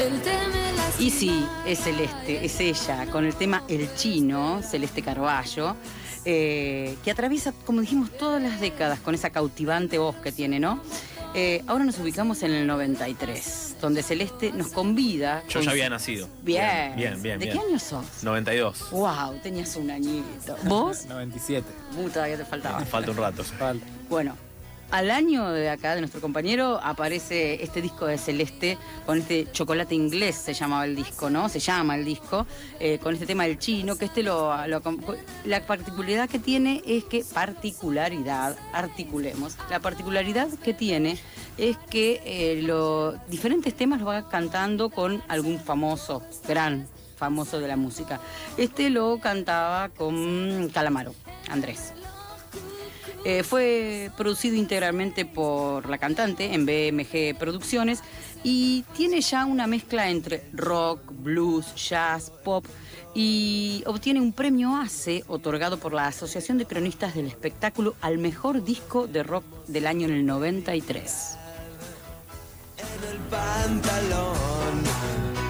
Él 0.00 0.20
teme 0.22 0.72
las 0.76 1.00
Y 1.00 1.10
sí, 1.10 1.46
es 1.66 1.80
Celeste, 1.80 2.44
es 2.44 2.60
ella, 2.60 3.06
con 3.06 3.24
el 3.24 3.34
tema 3.34 3.62
El 3.68 3.94
Chino, 3.94 4.60
Celeste 4.62 5.02
Carballo, 5.02 5.76
eh, 6.24 6.96
que 7.04 7.10
atraviesa, 7.10 7.52
como 7.64 7.80
dijimos, 7.80 8.10
todas 8.16 8.40
las 8.42 8.60
décadas 8.60 9.00
con 9.00 9.14
esa 9.14 9.30
cautivante 9.30 9.98
voz 9.98 10.16
que 10.16 10.32
tiene, 10.32 10.58
¿no? 10.60 10.80
Eh, 11.36 11.62
ahora 11.66 11.84
nos 11.84 11.98
ubicamos 11.98 12.42
en 12.44 12.52
el 12.52 12.66
93, 12.66 13.76
donde 13.80 14.04
Celeste 14.04 14.52
nos 14.52 14.68
convida. 14.68 15.42
Yo 15.48 15.54
con- 15.54 15.62
ya 15.64 15.70
había 15.72 15.90
nacido. 15.90 16.28
Bien. 16.42 16.92
Bien, 16.96 17.20
bien, 17.20 17.38
¿De 17.40 17.46
bien. 17.46 17.58
qué 17.58 17.66
año 17.66 17.78
sos? 17.80 18.04
92. 18.22 18.90
Wow, 18.92 19.38
tenías 19.42 19.74
un 19.74 19.90
añito. 19.90 20.56
¿Vos? 20.62 21.06
97. 21.06 21.66
Uh, 21.98 22.08
todavía 22.08 22.36
te 22.36 22.44
faltaba. 22.44 22.80
Falta 22.84 23.10
un 23.10 23.16
rato. 23.16 23.42
Falta. 23.42 23.84
Bueno, 24.08 24.36
al 24.90 25.10
año 25.10 25.50
de 25.50 25.70
acá, 25.70 25.94
de 25.94 26.00
nuestro 26.00 26.20
compañero, 26.20 26.78
aparece 26.82 27.62
este 27.62 27.82
disco 27.82 28.06
de 28.06 28.16
Celeste 28.18 28.78
con 29.06 29.18
este 29.18 29.50
chocolate 29.52 29.94
inglés, 29.94 30.36
se 30.36 30.54
llamaba 30.54 30.84
el 30.84 30.94
disco, 30.94 31.30
¿no? 31.30 31.48
Se 31.48 31.58
llama 31.58 31.96
el 31.96 32.04
disco, 32.04 32.46
eh, 32.78 32.98
con 32.98 33.14
este 33.14 33.26
tema 33.26 33.44
del 33.44 33.58
chino, 33.58 33.96
que 33.96 34.04
este 34.04 34.22
lo, 34.22 34.54
lo- 34.66 34.82
La 35.44 35.66
particularidad 35.66 36.28
que 36.28 36.38
tiene 36.38 36.82
es 36.86 37.04
que, 37.04 37.24
particularidad, 37.24 38.56
articulemos, 38.72 39.56
la 39.70 39.80
particularidad 39.80 40.48
que 40.62 40.74
tiene 40.74 41.18
es 41.58 41.76
que 41.90 42.22
eh, 42.24 42.62
los 42.62 43.14
diferentes 43.28 43.74
temas 43.74 44.00
los 44.00 44.08
va 44.08 44.28
cantando 44.28 44.90
con 44.90 45.22
algún 45.28 45.58
famoso, 45.58 46.22
gran 46.46 46.86
famoso 47.16 47.60
de 47.60 47.68
la 47.68 47.76
música. 47.76 48.20
Este 48.56 48.90
lo 48.90 49.18
cantaba 49.20 49.88
con 49.88 50.68
Calamaro, 50.72 51.14
Andrés. 51.48 51.92
Eh, 53.24 53.42
fue 53.42 54.10
producido 54.18 54.54
integralmente 54.54 55.24
por 55.24 55.88
la 55.88 55.96
cantante 55.96 56.52
en 56.52 56.66
BMG 56.66 57.38
Producciones 57.38 58.02
y 58.42 58.84
tiene 58.94 59.22
ya 59.22 59.46
una 59.46 59.66
mezcla 59.66 60.10
entre 60.10 60.44
rock, 60.52 61.00
blues, 61.10 61.74
jazz, 61.74 62.30
pop 62.44 62.66
y 63.14 63.82
obtiene 63.86 64.20
un 64.20 64.34
premio 64.34 64.76
ACE 64.76 65.24
otorgado 65.26 65.78
por 65.78 65.94
la 65.94 66.06
Asociación 66.06 66.58
de 66.58 66.66
Cronistas 66.66 67.14
del 67.14 67.26
Espectáculo 67.26 67.94
al 68.02 68.18
mejor 68.18 68.62
disco 68.62 69.06
de 69.06 69.22
rock 69.22 69.44
del 69.68 69.86
año 69.86 70.06
en 70.06 70.14
el 70.14 70.26
93. 70.26 71.38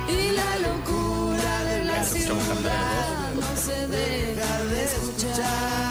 Y 0.08 0.30
la 0.30 0.58
locura 0.58 1.64
de 1.64 1.84
la 1.84 2.04
ciudad 2.04 3.34
no 3.34 3.56
se 3.56 3.88
deja 3.88 4.64
de 4.64 4.84
escuchar. 4.84 5.83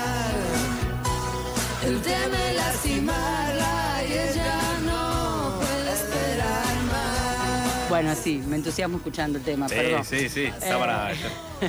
Él 1.85 2.01
teme 2.01 2.53
lastimarla 2.53 4.01
y 4.07 4.11
ella 4.13 4.79
no 4.85 5.59
puede 5.59 5.91
esperar 5.93 6.75
más. 6.91 7.89
Bueno, 7.89 8.15
sí, 8.15 8.41
me 8.47 8.55
entusiasmo 8.57 8.97
escuchando 8.97 9.37
el 9.37 9.43
tema, 9.43 9.67
Sí, 9.69 9.75
perdón. 9.75 10.05
sí, 10.05 10.29
sí. 10.29 10.45
Está 10.45 10.75
Eh. 10.75 10.79
para 10.79 11.11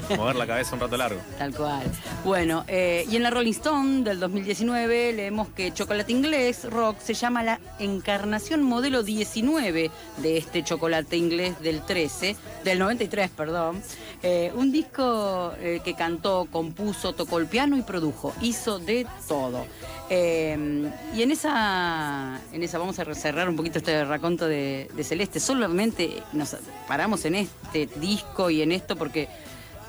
mover 0.16 0.36
la 0.36 0.46
cabeza 0.46 0.74
un 0.74 0.80
rato 0.80 0.96
largo. 0.96 1.20
Tal 1.38 1.54
cual. 1.54 1.82
Bueno, 2.24 2.64
eh, 2.68 3.04
y 3.10 3.16
en 3.16 3.22
la 3.22 3.30
Rolling 3.30 3.52
Stone 3.52 4.02
del 4.02 4.20
2019 4.20 5.12
leemos 5.12 5.48
que 5.48 5.72
Chocolate 5.72 6.12
Inglés 6.12 6.64
Rock 6.70 6.98
se 7.00 7.14
llama 7.14 7.42
la 7.42 7.60
encarnación 7.78 8.62
modelo 8.62 9.02
19 9.02 9.90
de 10.18 10.36
este 10.36 10.62
chocolate 10.64 11.16
inglés 11.16 11.60
del 11.60 11.82
13, 11.82 12.36
del 12.64 12.78
93, 12.78 13.30
perdón. 13.30 13.82
Eh, 14.22 14.52
un 14.54 14.72
disco 14.72 15.52
eh, 15.58 15.80
que 15.84 15.94
cantó, 15.94 16.48
compuso, 16.50 17.12
tocó 17.12 17.38
el 17.38 17.46
piano 17.46 17.76
y 17.76 17.82
produjo. 17.82 18.32
Hizo 18.40 18.78
de 18.78 19.06
todo. 19.28 19.66
Y 20.10 21.22
en 21.22 21.30
esa, 21.30 22.40
en 22.52 22.62
esa 22.62 22.78
vamos 22.78 22.98
a 22.98 23.14
cerrar 23.14 23.48
un 23.48 23.56
poquito 23.56 23.78
este 23.78 24.04
raconto 24.04 24.46
de 24.46 24.88
Celeste. 25.02 25.40
Solamente 25.40 26.22
nos 26.32 26.56
paramos 26.86 27.24
en 27.24 27.34
este 27.36 27.88
disco 27.96 28.50
y 28.50 28.62
en 28.62 28.70
esto 28.72 28.96
porque 28.96 29.28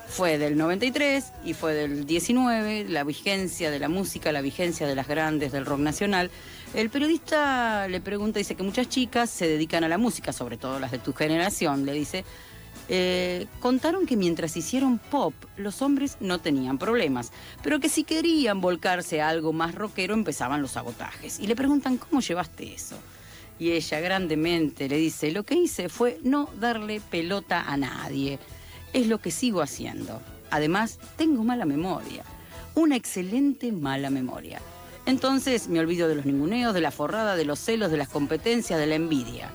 fue 0.07 0.37
del 0.37 0.57
93 0.57 1.33
y 1.43 1.53
fue 1.53 1.73
del 1.73 2.05
19, 2.05 2.85
la 2.89 3.03
vigencia 3.03 3.71
de 3.71 3.79
la 3.79 3.89
música, 3.89 4.31
la 4.31 4.41
vigencia 4.41 4.87
de 4.87 4.95
las 4.95 5.07
grandes 5.07 5.51
del 5.51 5.65
rock 5.65 5.79
nacional. 5.79 6.31
El 6.73 6.89
periodista 6.89 7.87
le 7.87 8.01
pregunta, 8.01 8.39
dice 8.39 8.55
que 8.55 8.63
muchas 8.63 8.89
chicas 8.89 9.29
se 9.29 9.47
dedican 9.47 9.83
a 9.83 9.87
la 9.87 9.97
música, 9.97 10.31
sobre 10.33 10.57
todo 10.57 10.79
las 10.79 10.91
de 10.91 10.99
tu 10.99 11.13
generación, 11.13 11.85
le 11.85 11.93
dice, 11.93 12.23
eh, 12.87 13.47
contaron 13.59 14.05
que 14.05 14.15
mientras 14.15 14.55
hicieron 14.55 14.99
pop, 14.99 15.33
los 15.57 15.81
hombres 15.81 16.17
no 16.19 16.39
tenían 16.39 16.77
problemas, 16.77 17.31
pero 17.63 17.79
que 17.79 17.89
si 17.89 18.03
querían 18.03 18.61
volcarse 18.61 19.21
a 19.21 19.29
algo 19.29 19.53
más 19.53 19.73
rockero 19.73 20.13
empezaban 20.13 20.61
los 20.61 20.71
sabotajes. 20.71 21.39
Y 21.39 21.47
le 21.47 21.55
preguntan, 21.55 21.97
¿cómo 21.97 22.21
llevaste 22.21 22.73
eso? 22.73 22.95
Y 23.57 23.71
ella 23.71 23.99
grandemente 24.01 24.87
le 24.87 24.97
dice, 24.97 25.31
lo 25.31 25.43
que 25.43 25.55
hice 25.55 25.89
fue 25.89 26.19
no 26.23 26.49
darle 26.59 26.99
pelota 26.99 27.61
a 27.61 27.77
nadie. 27.77 28.37
Es 28.95 29.07
lo 29.07 29.17
que 29.17 29.29
sigo 29.29 29.61
haciendo. 29.61 30.21
Además, 30.51 30.99
tengo 31.17 31.43
mala 31.43 31.65
memoria. 31.65 32.23
Una 32.75 32.95
excelente 32.95 33.73
mala 33.73 34.09
memoria. 34.09 34.61
Entonces 35.05 35.67
me 35.67 35.81
olvido 35.81 36.07
de 36.07 36.15
los 36.15 36.25
ninguneos, 36.25 36.73
de 36.73 36.79
la 36.79 36.91
forrada, 36.91 37.35
de 37.35 37.43
los 37.43 37.59
celos, 37.59 37.91
de 37.91 37.97
las 37.97 38.07
competencias, 38.07 38.79
de 38.79 38.87
la 38.87 38.95
envidia. 38.95 39.49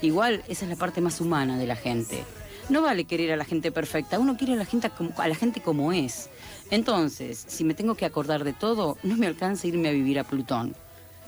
Igual, 0.00 0.42
esa 0.48 0.64
es 0.64 0.70
la 0.70 0.76
parte 0.76 1.02
más 1.02 1.20
humana 1.20 1.58
de 1.58 1.66
la 1.66 1.76
gente. 1.76 2.24
No 2.70 2.80
vale 2.80 3.04
querer 3.04 3.30
a 3.30 3.36
la 3.36 3.44
gente 3.44 3.70
perfecta, 3.70 4.18
uno 4.18 4.38
quiere 4.38 4.54
a 4.54 4.56
la 4.56 4.64
gente 4.64 4.88
como, 4.88 5.12
a 5.18 5.28
la 5.28 5.34
gente 5.34 5.60
como 5.60 5.92
es. 5.92 6.30
Entonces, 6.70 7.44
si 7.46 7.64
me 7.64 7.74
tengo 7.74 7.94
que 7.94 8.06
acordar 8.06 8.42
de 8.42 8.54
todo, 8.54 8.96
no 9.02 9.18
me 9.18 9.26
alcanza 9.26 9.66
irme 9.66 9.90
a 9.90 9.92
vivir 9.92 10.18
a 10.18 10.24
Plutón. 10.24 10.74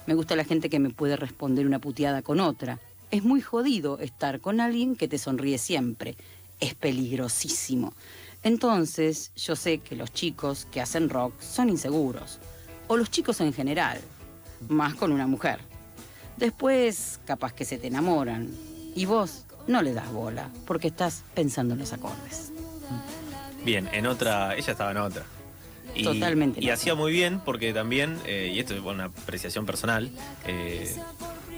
Me 0.07 0.15
gusta 0.15 0.35
la 0.35 0.45
gente 0.45 0.71
que 0.71 0.79
me 0.79 0.89
puede 0.89 1.17
responder 1.17 1.67
una 1.67 1.79
puteada 1.79 2.23
con 2.23 2.41
otra. 2.41 2.81
Es 3.11 3.23
muy 3.23 3.43
jodido 3.43 3.99
estar 3.99 4.41
con 4.41 4.61
alguien 4.61 4.97
que 4.97 5.09
te 5.09 5.19
sonríe 5.19 5.59
siempre. 5.59 6.17
Es 6.61 6.75
peligrosísimo. 6.75 7.93
Entonces, 8.43 9.33
yo 9.37 9.57
sé 9.57 9.79
que 9.79 9.97
los 9.97 10.13
chicos 10.13 10.67
que 10.71 10.81
hacen 10.81 11.09
rock 11.09 11.41
son 11.41 11.69
inseguros. 11.69 12.39
O 12.89 12.97
los 12.97 13.11
chicos 13.11 13.41
en 13.41 13.53
general. 13.53 14.01
Más 14.69 14.95
con 14.95 15.13
una 15.13 15.27
mujer. 15.27 15.61
Después, 16.37 17.21
capaz 17.27 17.53
que 17.53 17.65
se 17.65 17.79
te 17.79 17.89
enamoran. 17.89 18.51
Y 18.95 19.05
vos 19.05 19.45
no 19.67 19.83
le 19.83 19.93
das 19.93 20.11
bola, 20.11 20.51
porque 20.67 20.89
estás 20.89 21.23
pensando 21.35 21.75
en 21.75 21.81
los 21.81 21.93
acordes. 21.93 22.53
Bien, 23.65 23.89
en 23.93 24.07
otra, 24.07 24.57
ella 24.57 24.73
estaba 24.73 24.91
en 24.91 24.97
otra. 24.99 25.25
Y, 25.95 26.05
Totalmente 26.05 26.61
en 26.61 26.67
Y 26.67 26.71
hacía 26.71 26.95
muy 26.95 27.13
bien 27.13 27.41
porque 27.41 27.73
también, 27.73 28.17
eh, 28.25 28.53
y 28.55 28.59
esto 28.59 28.75
es 28.75 28.81
una 28.81 29.07
apreciación 29.07 29.67
personal, 29.67 30.11
eh, 30.47 30.97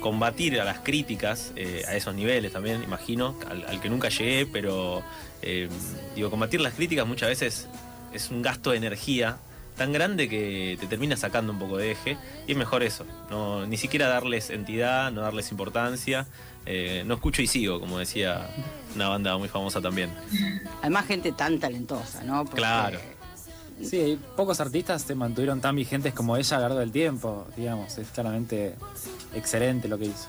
combatir 0.02 0.60
a 0.60 0.64
las 0.64 0.80
críticas 0.80 1.52
eh, 1.56 1.84
a 1.88 1.94
esos 1.94 2.14
niveles 2.14 2.52
también, 2.52 2.82
imagino, 2.82 3.34
al, 3.48 3.64
al 3.66 3.80
que 3.80 3.88
nunca 3.88 4.08
llegué, 4.10 4.46
pero 4.46 5.02
eh, 5.40 5.68
digo, 6.14 6.28
combatir 6.28 6.60
las 6.60 6.74
críticas 6.74 7.06
muchas 7.06 7.28
veces 7.30 7.68
es 8.12 8.30
un 8.30 8.42
gasto 8.42 8.72
de 8.72 8.76
energía 8.76 9.38
tan 9.76 9.92
grande 9.92 10.28
que 10.28 10.76
te 10.78 10.86
termina 10.86 11.16
sacando 11.16 11.52
un 11.52 11.58
poco 11.58 11.78
de 11.78 11.92
eje 11.92 12.18
y 12.46 12.52
es 12.52 12.58
mejor 12.58 12.82
eso, 12.82 13.06
no, 13.30 13.64
ni 13.66 13.78
siquiera 13.78 14.08
darles 14.08 14.50
entidad, 14.50 15.10
no 15.12 15.22
darles 15.22 15.50
importancia, 15.50 16.26
eh, 16.66 17.04
no 17.06 17.14
escucho 17.14 17.40
y 17.40 17.46
sigo, 17.46 17.80
como 17.80 17.98
decía 17.98 18.50
una 18.94 19.08
banda 19.08 19.38
muy 19.38 19.48
famosa 19.48 19.80
también. 19.80 20.10
Además, 20.82 21.06
gente 21.06 21.32
tan 21.32 21.58
talentosa, 21.58 22.22
¿no? 22.24 22.44
Porque- 22.44 22.56
Claro. 22.58 23.00
Sí, 23.82 24.18
pocos 24.36 24.60
artistas 24.60 25.02
se 25.02 25.14
mantuvieron 25.14 25.60
tan 25.60 25.76
vigentes 25.76 26.12
como 26.14 26.36
ella 26.36 26.56
a 26.56 26.60
lo 26.60 26.66
largo 26.66 26.80
del 26.80 26.92
tiempo, 26.92 27.46
digamos. 27.56 27.96
Es 27.98 28.08
claramente 28.08 28.74
excelente 29.34 29.88
lo 29.88 29.98
que 29.98 30.06
hizo. 30.06 30.28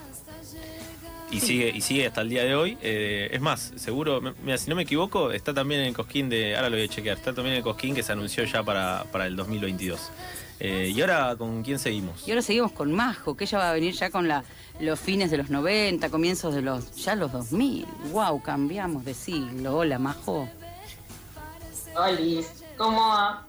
Y 1.30 1.40
sigue, 1.40 1.72
y 1.74 1.80
sigue 1.80 2.06
hasta 2.06 2.20
el 2.20 2.28
día 2.28 2.44
de 2.44 2.54
hoy. 2.54 2.78
Eh, 2.80 3.28
es 3.32 3.40
más, 3.40 3.72
seguro, 3.76 4.20
mira, 4.44 4.56
si 4.56 4.70
no 4.70 4.76
me 4.76 4.82
equivoco, 4.82 5.32
está 5.32 5.52
también 5.52 5.80
en 5.80 5.86
el 5.88 5.94
Cosquín 5.94 6.28
de. 6.28 6.54
Ahora 6.54 6.70
lo 6.70 6.76
voy 6.76 6.84
a 6.84 6.88
chequear. 6.88 7.16
Está 7.16 7.32
también 7.32 7.54
en 7.54 7.58
el 7.58 7.64
Cosquín 7.64 7.94
que 7.94 8.02
se 8.02 8.12
anunció 8.12 8.44
ya 8.44 8.62
para, 8.62 9.04
para 9.10 9.26
el 9.26 9.34
2022. 9.34 10.12
Eh, 10.60 10.92
y 10.94 11.00
ahora, 11.00 11.34
¿con 11.36 11.62
quién 11.62 11.78
seguimos? 11.78 12.26
Y 12.26 12.30
ahora 12.30 12.42
seguimos 12.42 12.72
con 12.72 12.92
Majo, 12.92 13.36
que 13.36 13.44
ella 13.44 13.58
va 13.58 13.70
a 13.70 13.72
venir 13.72 13.94
ya 13.94 14.10
con 14.10 14.28
la, 14.28 14.44
los 14.78 15.00
fines 15.00 15.30
de 15.30 15.38
los 15.38 15.50
90, 15.50 16.08
comienzos 16.10 16.54
de 16.54 16.62
los 16.62 16.94
ya 16.94 17.16
los 17.16 17.32
2000. 17.32 17.86
¡Wow! 18.12 18.40
Cambiamos 18.42 19.04
de 19.04 19.14
siglo. 19.14 19.76
Hola, 19.76 19.98
Majo. 19.98 20.48
Olis, 21.96 22.63
¿cómo 22.76 23.08
va? 23.08 23.46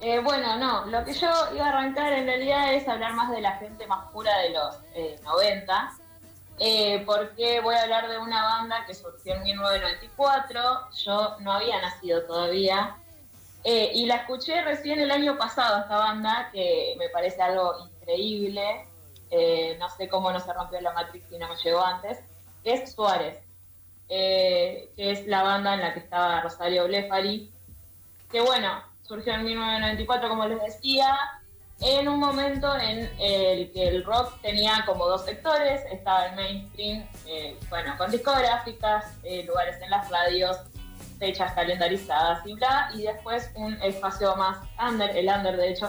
Eh, 0.00 0.20
bueno, 0.20 0.56
no, 0.56 0.86
lo 0.86 1.04
que 1.04 1.14
yo 1.14 1.28
iba 1.54 1.66
a 1.66 1.68
arrancar 1.68 2.12
en 2.12 2.26
realidad 2.26 2.74
es 2.74 2.86
hablar 2.88 3.14
más 3.14 3.30
de 3.30 3.40
la 3.40 3.52
gente 3.52 3.86
más 3.86 4.10
pura 4.10 4.36
de 4.38 4.50
los 4.50 4.76
eh, 4.94 5.18
90, 5.24 5.92
eh, 6.58 7.02
porque 7.04 7.60
voy 7.60 7.74
a 7.74 7.82
hablar 7.82 8.08
de 8.08 8.18
una 8.18 8.42
banda 8.42 8.84
que 8.86 8.94
surgió 8.94 9.34
en 9.34 9.42
1994, 9.42 10.90
yo 11.04 11.36
no 11.40 11.52
había 11.52 11.80
nacido 11.80 12.22
todavía, 12.24 12.96
eh, 13.64 13.90
y 13.94 14.06
la 14.06 14.16
escuché 14.16 14.62
recién 14.62 15.00
el 15.00 15.10
año 15.10 15.36
pasado, 15.38 15.80
esta 15.80 15.96
banda, 15.96 16.50
que 16.52 16.94
me 16.98 17.08
parece 17.08 17.40
algo 17.42 17.74
increíble, 17.86 18.86
eh, 19.30 19.76
no 19.80 19.88
sé 19.90 20.08
cómo 20.08 20.30
no 20.30 20.38
se 20.38 20.52
rompió 20.52 20.80
la 20.80 20.92
Matrix 20.92 21.32
y 21.32 21.38
no 21.38 21.48
me 21.48 21.56
llegó 21.56 21.82
antes, 21.82 22.20
es 22.62 22.92
Suárez, 22.92 23.40
que 24.06 24.90
es 24.96 25.26
la 25.26 25.42
banda 25.42 25.74
en 25.74 25.80
la 25.80 25.94
que 25.94 26.00
estaba 26.00 26.42
Rosario 26.42 26.84
Blefari, 26.86 27.53
que 28.34 28.40
bueno, 28.40 28.82
surgió 29.02 29.32
en 29.32 29.44
1994, 29.44 30.28
como 30.28 30.44
les 30.48 30.60
decía, 30.60 31.16
en 31.78 32.08
un 32.08 32.18
momento 32.18 32.74
en 32.76 33.08
el 33.20 33.70
que 33.70 33.86
el 33.86 34.02
rock 34.02 34.40
tenía 34.42 34.82
como 34.86 35.06
dos 35.06 35.24
sectores, 35.24 35.82
estaba 35.92 36.26
el 36.26 36.34
mainstream, 36.34 37.06
eh, 37.28 37.56
bueno, 37.70 37.94
con 37.96 38.10
discográficas, 38.10 39.04
eh, 39.22 39.44
lugares 39.44 39.80
en 39.80 39.88
las 39.88 40.10
radios, 40.10 40.56
fechas 41.20 41.52
calendarizadas 41.52 42.44
y 42.44 42.54
bla, 42.54 42.90
y 42.92 43.02
después 43.02 43.52
un 43.54 43.74
espacio 43.74 44.34
más 44.34 44.58
under, 44.84 45.16
el 45.16 45.28
under 45.28 45.56
de 45.56 45.70
hecho, 45.70 45.88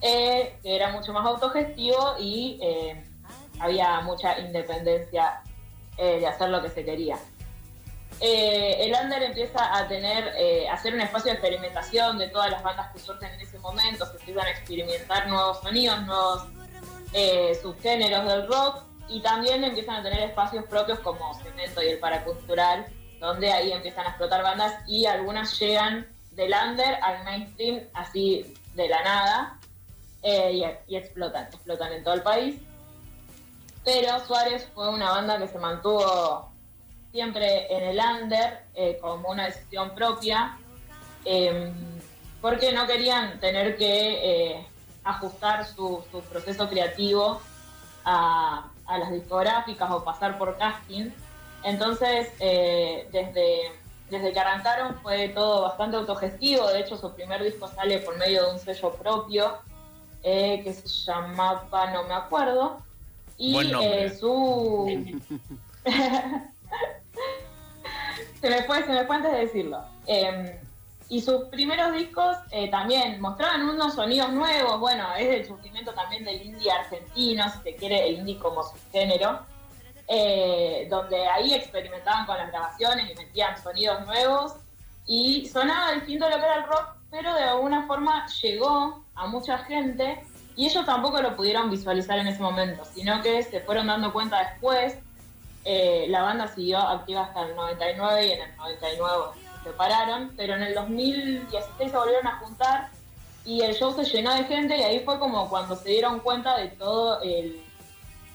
eh, 0.00 0.58
que 0.62 0.74
era 0.74 0.92
mucho 0.92 1.12
más 1.12 1.26
autogestivo 1.26 2.14
y 2.18 2.58
había 3.60 4.00
mucha 4.00 4.38
independencia 4.38 5.42
de 5.98 6.26
hacer 6.26 6.48
lo 6.48 6.62
que 6.62 6.70
se 6.70 6.86
quería 6.86 7.18
eh, 8.24 8.76
el 8.86 8.94
under 8.94 9.20
empieza 9.20 9.76
a 9.76 9.88
tener, 9.88 10.32
eh, 10.36 10.68
a 10.68 10.76
ser 10.78 10.94
un 10.94 11.00
espacio 11.00 11.32
de 11.32 11.38
experimentación 11.38 12.18
de 12.18 12.28
todas 12.28 12.52
las 12.52 12.62
bandas 12.62 12.92
que 12.92 13.00
surgen 13.00 13.32
en 13.32 13.40
ese 13.40 13.58
momento, 13.58 14.06
se 14.06 14.16
empiezan 14.16 14.46
a 14.46 14.50
experimentar 14.50 15.26
nuevos 15.26 15.58
sonidos, 15.60 16.00
nuevos 16.02 16.44
eh, 17.14 17.58
subgéneros 17.60 18.24
del 18.24 18.46
rock 18.46 18.84
y 19.08 19.20
también 19.22 19.64
empiezan 19.64 19.96
a 19.96 20.02
tener 20.04 20.20
espacios 20.20 20.64
propios 20.66 21.00
como 21.00 21.34
Cemento 21.42 21.82
y 21.82 21.88
el 21.88 21.98
Paracultural, 21.98 22.86
donde 23.18 23.52
ahí 23.52 23.72
empiezan 23.72 24.06
a 24.06 24.10
explotar 24.10 24.44
bandas 24.44 24.72
y 24.86 25.04
algunas 25.06 25.58
llegan 25.58 26.06
del 26.30 26.54
under 26.64 26.94
al 27.02 27.24
mainstream 27.24 27.80
así 27.92 28.54
de 28.74 28.88
la 28.88 29.02
nada 29.02 29.58
y, 30.22 30.62
y 30.86 30.96
explotan, 30.96 31.46
explotan 31.46 31.92
en 31.92 32.04
todo 32.04 32.14
el 32.14 32.22
país. 32.22 32.62
Pero 33.84 34.24
Suárez 34.24 34.68
fue 34.72 34.88
una 34.90 35.10
banda 35.10 35.38
que 35.38 35.48
se 35.48 35.58
mantuvo 35.58 36.51
siempre 37.12 37.72
en 37.74 37.82
el 37.90 38.00
under 38.00 38.64
eh, 38.74 38.98
como 39.00 39.28
una 39.28 39.46
decisión 39.46 39.94
propia, 39.94 40.56
eh, 41.24 41.72
porque 42.40 42.72
no 42.72 42.86
querían 42.86 43.38
tener 43.38 43.76
que 43.76 44.54
eh, 44.54 44.66
ajustar 45.04 45.66
su, 45.66 46.02
su 46.10 46.20
proceso 46.22 46.68
creativo 46.68 47.40
a, 48.04 48.70
a 48.86 48.98
las 48.98 49.12
discográficas 49.12 49.90
o 49.90 50.02
pasar 50.04 50.38
por 50.38 50.56
casting. 50.56 51.10
Entonces, 51.62 52.32
eh, 52.40 53.08
desde, 53.12 53.72
desde 54.10 54.32
que 54.32 54.40
arrancaron 54.40 54.96
fue 55.02 55.28
todo 55.28 55.62
bastante 55.62 55.96
autogestivo. 55.96 56.68
De 56.68 56.80
hecho, 56.80 56.96
su 56.96 57.12
primer 57.14 57.42
disco 57.42 57.68
sale 57.68 57.98
por 57.98 58.16
medio 58.18 58.46
de 58.46 58.52
un 58.52 58.58
sello 58.58 58.92
propio 58.92 59.58
eh, 60.22 60.60
que 60.64 60.72
se 60.72 60.88
llamaba, 60.88 61.90
no 61.92 62.04
me 62.04 62.14
acuerdo. 62.14 62.80
Y 63.38 63.52
Buen 63.54 63.72
eh, 63.80 64.10
su. 64.18 65.10
se 68.40 68.50
me 68.50 68.62
fue, 68.64 68.82
se 68.84 68.92
me 68.92 69.04
fue 69.04 69.16
antes 69.16 69.32
de 69.32 69.38
decirlo. 69.38 69.84
Eh, 70.06 70.60
y 71.08 71.20
sus 71.20 71.44
primeros 71.48 71.92
discos 71.92 72.36
eh, 72.50 72.70
también 72.70 73.20
mostraban 73.20 73.68
unos 73.68 73.94
sonidos 73.94 74.32
nuevos. 74.32 74.80
Bueno, 74.80 75.14
es 75.16 75.28
el 75.28 75.46
surgimiento 75.46 75.92
también 75.92 76.24
del 76.24 76.40
indie 76.40 76.70
argentino, 76.70 77.44
si 77.50 77.58
se 77.62 77.76
quiere, 77.76 78.08
el 78.08 78.18
indie 78.20 78.38
como 78.38 78.62
su 78.62 78.76
género. 78.90 79.40
eh, 80.08 80.86
donde 80.90 81.26
ahí 81.26 81.54
experimentaban 81.54 82.26
con 82.26 82.36
las 82.36 82.48
grabaciones 82.50 83.10
y 83.10 83.14
metían 83.14 83.56
sonidos 83.62 84.04
nuevos. 84.06 84.54
Y 85.06 85.46
sonaba 85.46 85.92
distinto 85.92 86.26
a 86.26 86.30
lo 86.30 86.36
que 86.36 86.42
era 86.44 86.56
el 86.56 86.64
rock, 86.64 86.96
pero 87.10 87.34
de 87.34 87.42
alguna 87.42 87.86
forma 87.86 88.26
llegó 88.42 89.04
a 89.14 89.26
mucha 89.26 89.58
gente 89.58 90.22
y 90.54 90.66
ellos 90.66 90.84
tampoco 90.84 91.20
lo 91.22 91.34
pudieron 91.34 91.70
visualizar 91.70 92.18
en 92.18 92.26
ese 92.26 92.40
momento, 92.42 92.84
sino 92.84 93.20
que 93.22 93.42
se 93.42 93.60
fueron 93.60 93.86
dando 93.86 94.12
cuenta 94.12 94.38
después. 94.50 94.98
Eh, 95.64 96.06
la 96.08 96.22
banda 96.22 96.48
siguió 96.48 96.78
activa 96.78 97.22
hasta 97.24 97.42
el 97.42 97.54
99 97.54 98.26
y 98.26 98.32
en 98.32 98.40
el 98.42 98.56
99 98.56 99.24
se 99.62 99.68
separaron, 99.70 100.32
pero 100.36 100.54
en 100.56 100.62
el 100.62 100.74
2016 100.74 101.90
se 101.90 101.96
volvieron 101.96 102.26
a 102.26 102.38
juntar 102.38 102.88
y 103.44 103.60
el 103.62 103.74
show 103.74 103.92
se 103.94 104.04
llenó 104.04 104.34
de 104.34 104.44
gente 104.44 104.76
y 104.76 104.82
ahí 104.82 105.00
fue 105.00 105.18
como 105.18 105.48
cuando 105.48 105.76
se 105.76 105.90
dieron 105.90 106.18
cuenta 106.20 106.56
de 106.56 106.68
todo 106.68 107.20
el, 107.22 107.60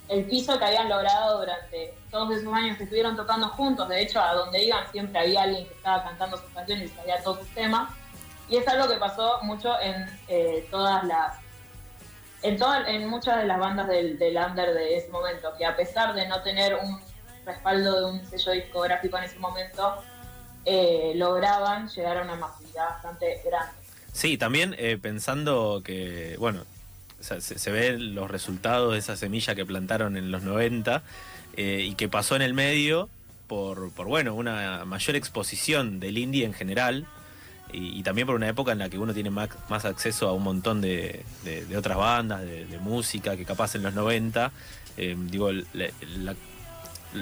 el 0.09 0.25
piso 0.25 0.57
que 0.57 0.65
habían 0.65 0.87
logrado 0.89 1.39
durante 1.39 1.93
todos 2.11 2.31
esos 2.37 2.53
años 2.53 2.77
que 2.77 2.83
estuvieron 2.83 3.15
tocando 3.17 3.49
juntos. 3.49 3.87
De 3.89 4.01
hecho, 4.01 4.21
a 4.21 4.33
donde 4.33 4.63
iban 4.63 4.89
siempre 4.91 5.19
había 5.19 5.41
alguien 5.43 5.67
que 5.67 5.73
estaba 5.73 6.03
cantando 6.03 6.37
sus 6.37 6.49
canciones 6.51 6.91
y 6.91 6.95
sabía 6.95 7.21
todos 7.23 7.39
sus 7.39 7.49
temas. 7.53 7.91
Y 8.49 8.55
es 8.55 8.67
algo 8.69 8.87
que 8.87 8.95
pasó 8.97 9.39
mucho 9.43 9.77
en 9.81 10.05
eh, 10.29 10.65
todas 10.71 11.03
las 11.03 11.35
en, 12.43 12.57
todas- 12.57 12.87
en 12.87 13.07
muchas 13.09 13.37
de 13.37 13.45
las 13.45 13.59
bandas 13.59 13.87
del 13.87 14.37
under 14.37 14.73
de 14.73 14.97
ese 14.97 15.09
momento, 15.09 15.51
que 15.57 15.65
a 15.65 15.75
pesar 15.75 16.13
de 16.13 16.27
no 16.27 16.41
tener 16.43 16.75
un 16.75 17.01
respaldo 17.47 17.99
de 17.99 18.05
un 18.17 18.29
sello 18.29 18.51
discográfico 18.51 19.17
en 19.17 19.23
ese 19.23 19.39
momento, 19.39 19.95
eh, 20.65 21.13
lograban 21.15 21.87
llegar 21.89 22.17
a 22.17 22.23
una 22.23 22.35
masividad 22.35 22.89
bastante 22.89 23.41
grande. 23.45 23.71
Sí, 24.13 24.37
también 24.37 24.75
eh, 24.77 24.97
pensando 25.01 25.81
que, 25.83 26.35
bueno, 26.39 26.61
se, 27.19 27.41
se 27.41 27.71
ven 27.71 28.13
los 28.13 28.29
resultados 28.29 28.93
de 28.93 28.99
esa 28.99 29.15
semilla 29.15 29.55
que 29.55 29.65
plantaron 29.65 30.17
en 30.17 30.29
los 30.31 30.43
90 30.43 31.01
eh, 31.55 31.85
y 31.89 31.95
que 31.95 32.07
pasó 32.09 32.35
en 32.35 32.41
el 32.43 32.53
medio 32.53 33.09
por, 33.47 33.91
por, 33.91 34.07
bueno, 34.07 34.35
una 34.35 34.83
mayor 34.85 35.15
exposición 35.15 35.99
del 35.99 36.17
indie 36.17 36.45
en 36.45 36.53
general 36.53 37.05
y, 37.73 38.01
también 38.03 38.25
por 38.27 38.35
una 38.35 38.47
época 38.47 38.71
en 38.71 38.79
la 38.79 38.87
que 38.89 38.97
uno 38.97 39.13
tiene 39.13 39.29
más, 39.29 39.49
más 39.67 39.83
acceso 39.83 40.29
a 40.29 40.33
un 40.33 40.43
montón 40.43 40.79
de, 40.79 41.25
de- 41.43 41.75
otras 41.77 41.97
bandas, 41.97 42.41
de, 42.41 42.65
de 42.65 42.77
música, 42.77 43.35
que 43.35 43.43
capaz 43.43 43.75
en 43.75 43.83
los 43.83 43.93
90, 43.93 44.51
eh, 44.97 45.15
digo, 45.17 45.51
la- 45.51 45.63
la- 46.17 46.35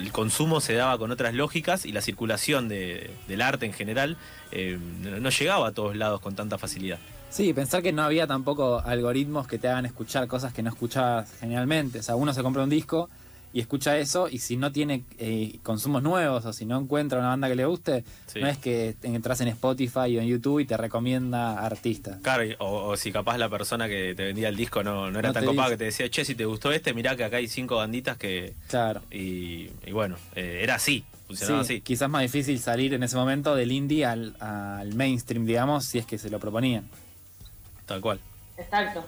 el 0.03 0.11
consumo 0.11 0.61
se 0.61 0.73
daba 0.73 0.97
con 0.97 1.11
otras 1.11 1.33
lógicas 1.33 1.85
y 1.85 1.91
la 1.91 2.01
circulación 2.01 2.67
de- 2.67 3.09
del 3.27 3.41
arte 3.41 3.65
en 3.65 3.73
general 3.73 4.17
eh, 4.51 4.77
no 5.01 5.29
llegaba 5.29 5.67
a 5.67 5.71
todos 5.71 5.95
lados 5.95 6.21
con 6.21 6.35
tanta 6.35 6.57
facilidad. 6.57 6.99
Sí, 7.29 7.53
pensar 7.53 7.81
que 7.83 7.91
no 7.91 8.01
había 8.03 8.27
tampoco 8.27 8.79
algoritmos 8.79 9.47
que 9.47 9.57
te 9.57 9.67
hagan 9.67 9.85
escuchar 9.85 10.27
cosas 10.27 10.53
que 10.53 10.63
no 10.63 10.69
escuchabas 10.69 11.29
generalmente. 11.39 11.99
O 11.99 12.03
sea, 12.03 12.15
uno 12.15 12.33
se 12.33 12.41
compra 12.43 12.63
un 12.63 12.69
disco 12.69 13.09
y 13.55 13.61
escucha 13.61 13.97
eso 13.97 14.27
y 14.29 14.39
si 14.39 14.57
no 14.57 14.73
tiene 14.73 15.05
eh, 15.17 15.59
consumos 15.63 16.03
nuevos 16.03 16.43
o 16.45 16.51
si 16.51 16.65
no 16.65 16.77
encuentra 16.77 17.19
una 17.19 17.29
banda 17.29 17.47
que 17.47 17.55
le 17.55 17.65
guste, 17.65 18.03
Sí. 18.27 18.41
no 18.41 18.47
es 18.47 18.57
que 18.57 18.97
entras 19.01 19.39
en 19.39 19.47
Spotify 19.47 20.17
o 20.17 20.21
en 20.21 20.27
YouTube 20.27 20.59
y 20.59 20.65
te 20.65 20.75
recomienda 20.75 21.57
artistas. 21.65 22.17
Claro, 22.21 22.43
o, 22.59 22.89
o 22.89 22.97
si 22.97 23.13
capaz 23.13 23.37
la 23.37 23.47
persona 23.47 23.87
que 23.87 24.13
te 24.13 24.25
vendía 24.25 24.49
el 24.49 24.57
disco 24.57 24.83
no, 24.83 25.09
no 25.09 25.19
era 25.19 25.29
No 25.29 25.33
tan 25.33 25.45
copada 25.45 25.69
dice. 25.69 25.73
que 25.73 25.77
te 25.77 25.85
decía, 25.85 26.09
che, 26.09 26.25
si 26.25 26.35
te 26.35 26.43
gustó 26.43 26.73
este, 26.73 26.93
mirá 26.93 27.15
que 27.15 27.23
acá 27.23 27.37
hay 27.37 27.47
cinco 27.47 27.77
banditas 27.77 28.17
que... 28.17 28.53
Claro. 28.67 29.01
Y, 29.09 29.69
y 29.85 29.91
bueno, 29.93 30.17
eh, 30.35 30.59
era 30.61 30.75
así, 30.75 31.05
funcionaba 31.25 31.63
Sí, 31.63 31.75
así. 31.75 31.81
quizás 31.81 32.09
más 32.09 32.23
difícil 32.23 32.59
salir 32.59 32.93
en 32.93 33.03
ese 33.03 33.15
momento 33.15 33.55
del 33.55 33.71
indie 33.71 34.03
al, 34.05 34.35
al 34.41 34.93
mainstream, 34.95 35.45
digamos, 35.45 35.85
si 35.85 35.97
es 35.97 36.05
que 36.05 36.17
se 36.17 36.29
lo 36.29 36.39
proponían. 36.41 36.89
Tal 37.85 38.01
cual. 38.01 38.19
Exacto. 38.57 39.05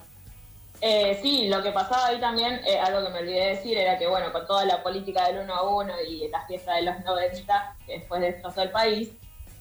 Eh, 0.80 1.18
sí, 1.24 1.48
lo 1.48 1.64
que 1.64 1.72
pasaba 1.72 2.08
ahí 2.08 2.20
también, 2.20 2.62
eh, 2.66 2.80
algo 2.80 3.04
que 3.04 3.12
me 3.12 3.20
olvidé 3.20 3.40
de 3.46 3.50
decir, 3.56 3.78
era 3.78 3.98
que 3.98 4.06
bueno, 4.08 4.32
con 4.32 4.46
toda 4.46 4.64
la 4.66 4.84
política 4.84 5.26
del 5.28 5.40
uno 5.40 5.56
a 5.56 5.64
uno 5.64 5.94
y 6.08 6.28
la 6.30 6.46
fiesta 6.46 6.76
de 6.76 6.84
los 6.84 7.00
90, 7.04 7.76
que 7.86 7.94
después 8.00 8.22
destrozó 8.22 8.62
el 8.62 8.70
país, 8.70 9.10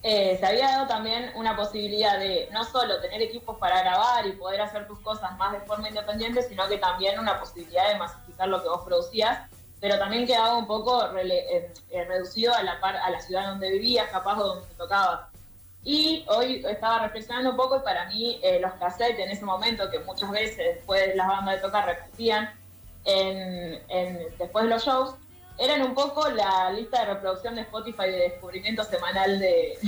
eh, 0.03 0.37
se 0.39 0.45
había 0.45 0.67
dado 0.67 0.87
también 0.87 1.31
una 1.35 1.55
posibilidad 1.55 2.19
de 2.19 2.47
no 2.51 2.63
solo 2.63 3.01
tener 3.01 3.19
equipos 3.23 3.57
para 3.57 3.81
grabar 3.81 4.27
y 4.27 4.33
poder 4.33 4.61
hacer 4.61 4.87
tus 4.87 4.99
cosas 4.99 5.35
más 5.37 5.53
de 5.53 5.59
forma 5.61 5.89
independiente, 5.89 6.43
sino 6.43 6.67
que 6.67 6.77
también 6.77 7.19
una 7.19 7.39
posibilidad 7.39 7.87
de 7.89 7.95
masificar 7.95 8.47
lo 8.47 8.61
que 8.61 8.69
vos 8.69 8.81
producías, 8.85 9.39
pero 9.81 9.97
también 9.97 10.27
quedaba 10.27 10.55
un 10.55 10.67
poco 10.67 11.03
eh, 11.17 11.71
eh, 11.89 12.03
reducido 12.05 12.53
a 12.53 12.61
la, 12.61 12.79
par- 12.79 12.95
a 12.97 13.09
la 13.09 13.19
ciudad 13.19 13.47
donde 13.47 13.71
vivías, 13.71 14.07
capaz 14.09 14.37
o 14.39 14.47
donde 14.55 14.67
tocabas. 14.75 15.21
Y 15.87 16.25
hoy 16.27 16.65
estaba 16.67 16.99
reflexionando 16.99 17.51
un 17.51 17.55
poco 17.55 17.77
y 17.77 17.79
para 17.79 18.07
mí 18.07 18.41
eh, 18.43 18.59
los 18.59 18.73
cassettes 18.73 19.19
en 19.19 19.31
ese 19.31 19.45
momento, 19.45 19.89
que 19.89 19.99
muchas 19.99 20.29
veces 20.31 20.57
después 20.75 21.15
las 21.15 21.29
bandas 21.29 21.55
de 21.55 21.61
tocar 21.61 21.85
repetían 21.85 22.53
en, 23.05 23.81
en- 23.87 24.27
después 24.37 24.65
de 24.65 24.69
los 24.69 24.83
shows, 24.83 25.15
eran 25.57 25.81
un 25.83 25.95
poco 25.95 26.29
la 26.29 26.71
lista 26.71 26.99
de 26.99 27.13
reproducción 27.13 27.55
de 27.55 27.61
Spotify 27.61 28.03
de 28.07 28.19
descubrimiento 28.19 28.83
semanal 28.83 29.39
de, 29.39 29.79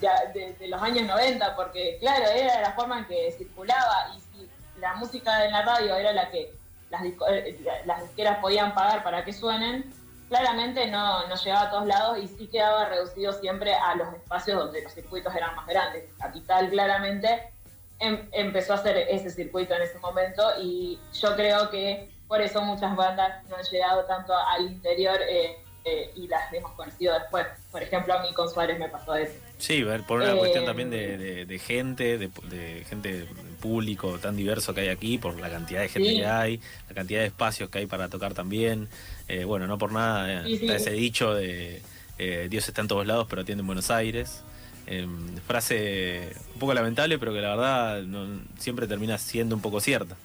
de, 0.58 0.66
los 0.66 0.80
años 0.80 1.06
90, 1.06 1.54
porque 1.56 1.98
claro, 2.00 2.24
era 2.24 2.62
la 2.62 2.72
forma 2.72 3.00
en 3.00 3.04
que 3.04 3.30
circulaba 3.36 4.14
y 4.16 4.20
si 4.20 4.48
la 4.80 4.94
música 4.94 5.44
en 5.44 5.52
la 5.52 5.60
radio 5.60 5.94
era 5.94 6.14
la 6.14 6.30
que 6.30 6.54
las, 6.88 7.02
eh, 7.04 7.82
las 7.84 8.00
disqueras 8.00 8.38
podían 8.38 8.72
pagar 8.72 9.02
para 9.04 9.26
que 9.26 9.34
suenen, 9.34 9.92
claramente 10.28 10.86
no, 10.88 11.26
no 11.26 11.34
llegaba 11.34 11.62
a 11.62 11.70
todos 11.70 11.86
lados 11.86 12.18
y 12.18 12.28
sí 12.28 12.46
quedaba 12.48 12.86
reducido 12.86 13.32
siempre 13.32 13.74
a 13.74 13.94
los 13.94 14.12
espacios 14.14 14.58
donde 14.58 14.82
los 14.82 14.92
circuitos 14.92 15.34
eran 15.34 15.54
más 15.56 15.66
grandes. 15.66 16.04
Capital 16.18 16.68
claramente 16.70 17.52
em- 17.98 18.28
empezó 18.32 18.74
a 18.74 18.76
hacer 18.76 18.96
ese 18.96 19.30
circuito 19.30 19.74
en 19.74 19.82
ese 19.82 19.98
momento 19.98 20.42
y 20.60 21.00
yo 21.12 21.34
creo 21.34 21.70
que 21.70 22.10
por 22.28 22.40
eso 22.42 22.60
muchas 22.62 22.94
bandas 22.94 23.42
no 23.48 23.56
han 23.56 23.64
llegado 23.64 24.04
tanto 24.04 24.34
al 24.36 24.66
interior 24.66 25.18
eh, 25.28 25.56
eh, 25.84 26.12
y 26.14 26.28
las 26.28 26.52
hemos 26.52 26.72
conocido 26.72 27.14
después. 27.14 27.46
Por 27.72 27.82
ejemplo, 27.82 28.14
a 28.14 28.22
mí 28.22 28.32
con 28.34 28.50
Suárez 28.50 28.78
me 28.78 28.88
pasó 28.88 29.14
eso. 29.14 29.34
Sí, 29.58 29.84
por 30.06 30.20
una 30.20 30.32
Eh, 30.34 30.38
cuestión 30.38 30.64
también 30.64 30.88
de, 30.88 31.18
de- 31.18 31.44
de 31.46 31.58
gente, 31.58 32.16
de, 32.16 32.28
de 32.48 32.84
gente 32.88 33.26
público 33.60 34.18
tan 34.18 34.36
diverso 34.36 34.72
que 34.72 34.82
hay 34.82 34.88
aquí, 34.88 35.18
por 35.18 35.38
la 35.40 35.50
cantidad 35.50 35.80
de 35.80 35.88
gente 35.88 36.10
Sí. 36.10 36.16
que 36.18 36.26
hay, 36.26 36.60
la 36.88 36.94
cantidad 36.94 37.20
de 37.20 37.26
espacios 37.26 37.68
que 37.68 37.78
hay 37.78 37.86
para 37.86 38.08
tocar 38.08 38.34
también. 38.34 38.88
Eh, 39.26 39.42
bueno, 39.44 39.66
no 39.66 39.76
por 39.76 39.90
nada 39.92 40.42
eh, 40.42 40.44
Sí, 40.46 40.58
sí. 40.58 40.64
está 40.66 40.76
ese 40.76 40.90
dicho 40.92 41.34
de 41.34 41.82
eh, 42.18 42.46
Dios 42.48 42.68
está 42.68 42.80
en 42.82 42.88
todos 42.88 43.06
lados, 43.06 43.26
pero 43.28 43.42
atiende 43.42 43.62
en 43.62 43.66
Buenos 43.66 43.90
Aires. 43.90 44.42
Eh, 44.86 45.06
frase 45.46 46.32
un 46.54 46.60
poco 46.60 46.72
lamentable, 46.72 47.18
pero 47.18 47.32
que 47.32 47.40
la 47.40 47.50
verdad 47.56 48.02
no- 48.02 48.40
siempre 48.58 48.86
termina 48.86 49.18
siendo 49.18 49.54
un 49.56 49.60
poco 49.60 49.80
cierta. 49.80 50.16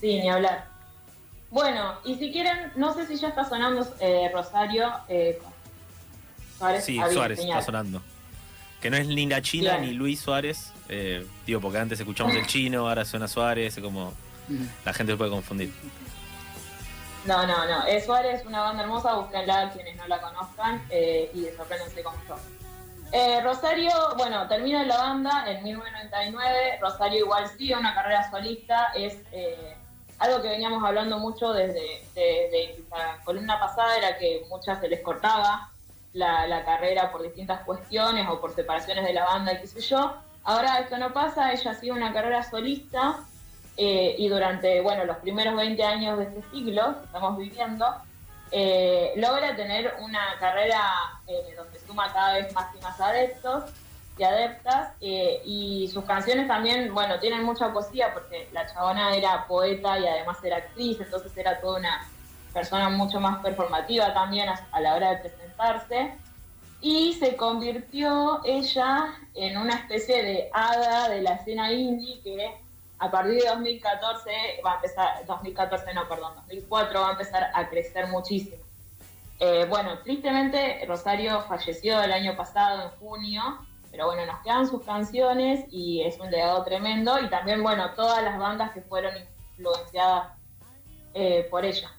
Sí, 0.00 0.20
ni 0.20 0.28
hablar. 0.30 0.66
Bueno, 1.50 1.94
y 2.04 2.14
si 2.14 2.32
quieren, 2.32 2.72
no 2.76 2.94
sé 2.94 3.06
si 3.06 3.16
ya 3.16 3.28
está 3.28 3.46
sonando 3.48 3.86
eh, 4.00 4.30
Rosario. 4.32 4.90
Eh, 5.08 5.38
Suárez, 6.60 6.84
Sí, 6.84 7.00
Suárez 7.12 7.38
señal. 7.40 7.58
está 7.58 7.66
sonando. 7.66 8.02
Que 8.80 8.88
no 8.90 8.96
es 8.96 9.06
ni 9.08 9.26
la 9.26 9.42
China 9.42 9.72
Bien. 9.78 9.90
ni 9.90 9.92
Luis 9.96 10.20
Suárez. 10.20 10.72
eh, 10.88 11.26
digo, 11.46 11.60
porque 11.60 11.78
antes 11.78 11.98
escuchamos 12.00 12.34
el 12.34 12.46
chino, 12.46 12.88
ahora 12.88 13.04
suena 13.04 13.26
Suárez, 13.28 13.78
como 13.82 14.12
la 14.84 14.92
gente 14.92 15.12
se 15.12 15.16
puede 15.18 15.30
confundir. 15.30 15.72
No, 17.26 17.46
no, 17.46 17.66
no. 17.66 17.86
Eh, 17.86 18.00
Suárez 18.04 18.40
es 18.40 18.46
una 18.46 18.62
banda 18.62 18.82
hermosa, 18.82 19.14
búsquenla 19.14 19.70
quienes 19.72 19.96
no 19.96 20.06
la 20.08 20.20
conozcan 20.20 20.82
eh, 20.90 21.30
y 21.34 21.44
sorpréndanse 21.56 22.02
como 22.02 22.16
yo. 22.28 22.36
Eh, 23.12 23.40
Rosario, 23.42 23.90
bueno, 24.16 24.46
termina 24.48 24.84
la 24.84 24.96
banda 24.96 25.44
en 25.50 25.62
1999. 25.62 26.78
Rosario 26.80 27.18
igual 27.20 27.48
sigue 27.58 27.76
una 27.76 27.94
carrera 27.94 28.30
solista. 28.30 28.92
Es 28.96 29.18
eh, 29.32 29.76
algo 30.18 30.40
que 30.40 30.48
veníamos 30.48 30.82
hablando 30.82 31.18
mucho 31.18 31.52
desde 31.52 32.06
de- 32.14 32.48
de 32.50 32.84
la 32.90 33.18
columna 33.24 33.58
pasada, 33.58 33.96
era 33.98 34.16
que 34.16 34.44
muchas 34.48 34.80
se 34.80 34.88
les 34.88 35.00
cortaba 35.00 35.69
la, 36.12 36.46
la 36.46 36.64
carrera 36.64 37.10
por 37.10 37.22
distintas 37.22 37.62
cuestiones 37.62 38.26
o 38.28 38.40
por 38.40 38.54
separaciones 38.54 39.04
de 39.04 39.12
la 39.12 39.24
banda 39.24 39.52
y 39.52 39.60
qué 39.60 39.66
sé 39.66 39.80
yo. 39.80 40.14
Ahora 40.44 40.78
esto 40.78 40.96
no 40.98 41.12
pasa, 41.12 41.52
ella 41.52 41.74
sigue 41.74 41.92
una 41.92 42.12
carrera 42.12 42.42
solista 42.42 43.18
eh, 43.76 44.14
y 44.18 44.28
durante 44.28 44.80
bueno, 44.80 45.04
los 45.04 45.18
primeros 45.18 45.56
20 45.56 45.82
años 45.84 46.18
de 46.18 46.24
este 46.24 46.42
siglo 46.50 46.96
que 46.98 47.04
estamos 47.04 47.36
viviendo, 47.38 47.86
eh, 48.52 49.12
logra 49.16 49.54
tener 49.54 49.94
una 50.00 50.36
carrera 50.40 50.80
eh, 51.26 51.54
donde 51.56 51.78
suma 51.78 52.12
cada 52.12 52.34
vez 52.34 52.52
más 52.52 52.74
y 52.74 52.82
más 52.82 53.00
adeptos 53.00 53.70
y 54.18 54.24
adeptas. 54.24 54.92
eh, 55.00 55.40
y 55.44 55.88
sus 55.88 56.04
canciones 56.04 56.48
también, 56.48 56.92
bueno, 56.92 57.18
tienen 57.20 57.44
mucha 57.44 57.72
poesía 57.72 58.12
porque 58.12 58.48
la 58.52 58.66
chabona 58.66 59.14
era 59.14 59.46
poeta 59.46 59.98
y 59.98 60.06
además 60.06 60.38
era 60.42 60.56
actriz, 60.56 60.98
entonces 61.00 61.34
era 61.36 61.60
toda 61.60 61.78
una 61.78 62.06
persona 62.52 62.88
mucho 62.90 63.20
más 63.20 63.42
performativa 63.42 64.12
también 64.12 64.48
a, 64.48 64.80
la 64.80 64.94
hora 64.94 65.10
de 65.10 65.16
presentarse. 65.18 66.14
Y 66.82 67.12
se 67.14 67.36
convirtió 67.36 68.40
ella 68.44 69.14
en 69.34 69.58
una 69.58 69.74
especie 69.74 70.22
de 70.22 70.50
hada 70.52 71.10
de 71.10 71.20
la 71.20 71.34
escena 71.34 71.70
indie 71.70 72.20
que 72.22 72.56
a 72.98 73.10
partir 73.10 73.42
de 73.42 73.48
2014 73.48 74.30
va 74.64 74.72
a 74.72 74.74
empezar, 74.76 75.26
2014 75.26 75.94
no, 75.94 76.08
perdón, 76.08 76.34
2004 76.36 77.00
va 77.00 77.08
a 77.08 77.12
empezar 77.12 77.50
a 77.54 77.68
crecer 77.68 78.06
muchísimo. 78.08 78.62
Eh, 79.40 79.66
bueno, 79.68 79.98
tristemente 80.00 80.84
Rosario 80.86 81.42
falleció 81.42 82.02
el 82.02 82.12
año 82.12 82.36
pasado, 82.36 82.84
en 82.84 82.90
junio, 82.98 83.42
pero 83.90 84.06
bueno, 84.06 84.26
nos 84.26 84.40
quedan 84.42 84.66
sus 84.66 84.82
canciones 84.82 85.64
y 85.70 86.02
es 86.02 86.18
un 86.20 86.30
legado 86.30 86.62
tremendo 86.62 87.18
y 87.18 87.28
también, 87.28 87.62
bueno, 87.62 87.92
todas 87.94 88.22
las 88.22 88.38
bandas 88.38 88.70
que 88.72 88.82
fueron 88.82 89.14
influenciadas 89.56 90.28
eh, 91.14 91.46
por 91.50 91.64
ella. 91.64 91.90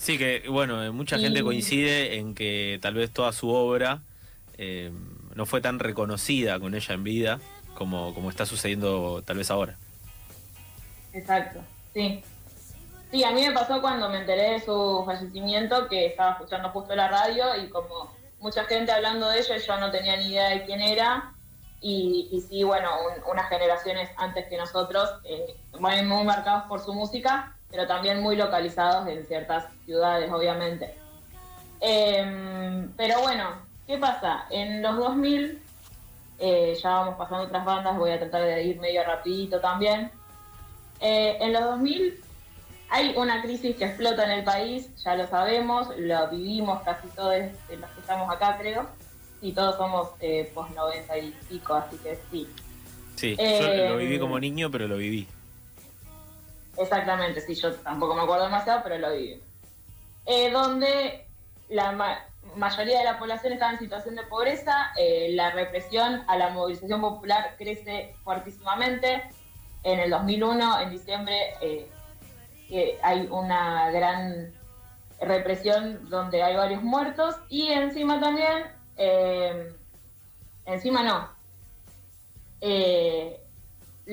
Sí, 0.00 0.16
que 0.16 0.44
bueno, 0.48 0.82
eh, 0.82 0.90
mucha 0.90 1.18
Y- 1.18 1.22
gente 1.22 1.42
coincide 1.42 2.16
en 2.16 2.34
que 2.34 2.78
tal 2.80 2.94
vez 2.94 3.10
toda 3.10 3.32
su 3.32 3.50
obra 3.50 4.00
eh, 4.56 4.90
no 5.34 5.44
fue 5.44 5.60
tan 5.60 5.78
reconocida 5.78 6.58
con 6.58 6.74
ella 6.74 6.94
en 6.94 7.04
vida 7.04 7.38
como, 7.74 8.14
como 8.14 8.30
está 8.30 8.46
sucediendo 8.46 9.22
tal 9.26 9.36
vez 9.36 9.50
ahora. 9.50 9.76
Exacto, 11.12 11.60
sí. 11.92 12.22
Sí, 13.10 13.24
a 13.24 13.32
mí 13.32 13.42
me 13.46 13.52
pasó 13.52 13.80
cuando 13.80 14.08
me 14.08 14.18
enteré 14.20 14.52
de 14.52 14.60
su 14.60 15.02
fallecimiento 15.04 15.86
que 15.88 16.06
estaba 16.06 16.32
escuchando 16.32 16.70
justo 16.70 16.94
la 16.94 17.08
radio 17.08 17.44
y 17.62 17.68
como 17.68 18.14
mucha 18.38 18.64
gente 18.64 18.92
hablando 18.92 19.28
de 19.28 19.40
ella, 19.40 19.56
yo 19.58 19.76
no 19.78 19.90
tenía 19.90 20.16
ni 20.16 20.28
idea 20.28 20.48
de 20.50 20.64
quién 20.64 20.80
era. 20.80 21.34
Y, 21.82 22.28
y 22.32 22.40
sí, 22.42 22.62
bueno, 22.62 22.88
un- 23.06 23.30
unas 23.32 23.48
generaciones 23.48 24.08
antes 24.16 24.46
que 24.48 24.56
nosotros, 24.56 25.10
eh, 25.24 25.56
muy, 25.78 26.02
muy 26.04 26.24
marcados 26.24 26.64
por 26.68 26.80
su 26.80 26.92
música, 26.94 27.56
pero 27.70 27.86
también 27.86 28.20
muy 28.20 28.36
localizados 28.36 29.06
en 29.08 29.24
ciertas 29.26 29.66
ciudades, 29.84 30.30
obviamente. 30.30 30.94
Em, 31.80 32.90
pero 32.96 33.20
bueno, 33.20 33.50
¿qué 33.86 33.96
pasa? 33.98 34.46
En 34.50 34.82
los 34.82 34.96
2000, 34.96 35.62
eh, 36.38 36.76
ya 36.82 36.90
vamos 36.90 37.16
pasando 37.16 37.44
otras 37.44 37.64
bandas, 37.64 37.96
voy 37.96 38.10
a 38.10 38.18
tratar 38.18 38.42
de 38.42 38.62
ir 38.64 38.80
medio 38.80 39.04
rapidito 39.04 39.60
también. 39.60 40.10
Eh, 41.00 41.38
en 41.40 41.52
los 41.52 41.62
2000 41.62 42.20
hay 42.90 43.14
una 43.16 43.40
crisis 43.40 43.76
que 43.76 43.84
explota 43.84 44.24
en 44.24 44.32
el 44.32 44.44
país, 44.44 44.94
ya 44.96 45.14
lo 45.14 45.26
sabemos, 45.28 45.88
lo 45.96 46.28
vivimos 46.28 46.82
casi 46.82 47.06
todos 47.08 47.34
los 47.38 47.90
que 47.90 48.00
estamos 48.00 48.30
acá, 48.30 48.58
creo, 48.58 48.86
y 49.40 49.52
todos 49.52 49.76
somos 49.76 50.10
eh, 50.20 50.50
post 50.52 50.74
90 50.74 51.18
y 51.18 51.34
pico, 51.48 51.74
así 51.74 51.96
que 51.98 52.18
sí. 52.30 52.48
Sí, 53.14 53.36
Eh, 53.38 53.84
yo 53.86 53.90
lo 53.90 53.96
viví 53.98 54.18
como 54.18 54.40
niño, 54.40 54.70
pero 54.70 54.88
lo 54.88 54.96
viví. 54.96 55.28
Exactamente, 56.80 57.42
sí, 57.42 57.54
yo 57.54 57.74
tampoco 57.74 58.14
me 58.14 58.22
acuerdo 58.22 58.44
demasiado, 58.44 58.80
pero 58.82 58.96
lo 58.96 59.12
viví. 59.12 59.42
Eh, 60.24 60.50
donde 60.50 61.26
la 61.68 61.92
ma- 61.92 62.24
mayoría 62.56 62.98
de 63.00 63.04
la 63.04 63.18
población 63.18 63.52
está 63.52 63.70
en 63.70 63.78
situación 63.78 64.16
de 64.16 64.22
pobreza, 64.24 64.90
eh, 64.96 65.28
la 65.32 65.50
represión 65.50 66.24
a 66.26 66.38
la 66.38 66.48
movilización 66.48 67.02
popular 67.02 67.54
crece 67.58 68.14
fuertísimamente. 68.24 69.22
En 69.82 70.00
el 70.00 70.08
2001, 70.10 70.80
en 70.80 70.90
diciembre, 70.90 71.36
eh, 71.60 71.90
que 72.66 72.98
hay 73.02 73.26
una 73.30 73.90
gran 73.90 74.54
represión 75.20 76.08
donde 76.08 76.42
hay 76.42 76.56
varios 76.56 76.82
muertos 76.82 77.36
y 77.50 77.66
encima 77.72 78.18
también, 78.20 78.64
eh, 78.96 79.74
encima 80.64 81.02
no, 81.02 81.28
eh, 82.62 83.38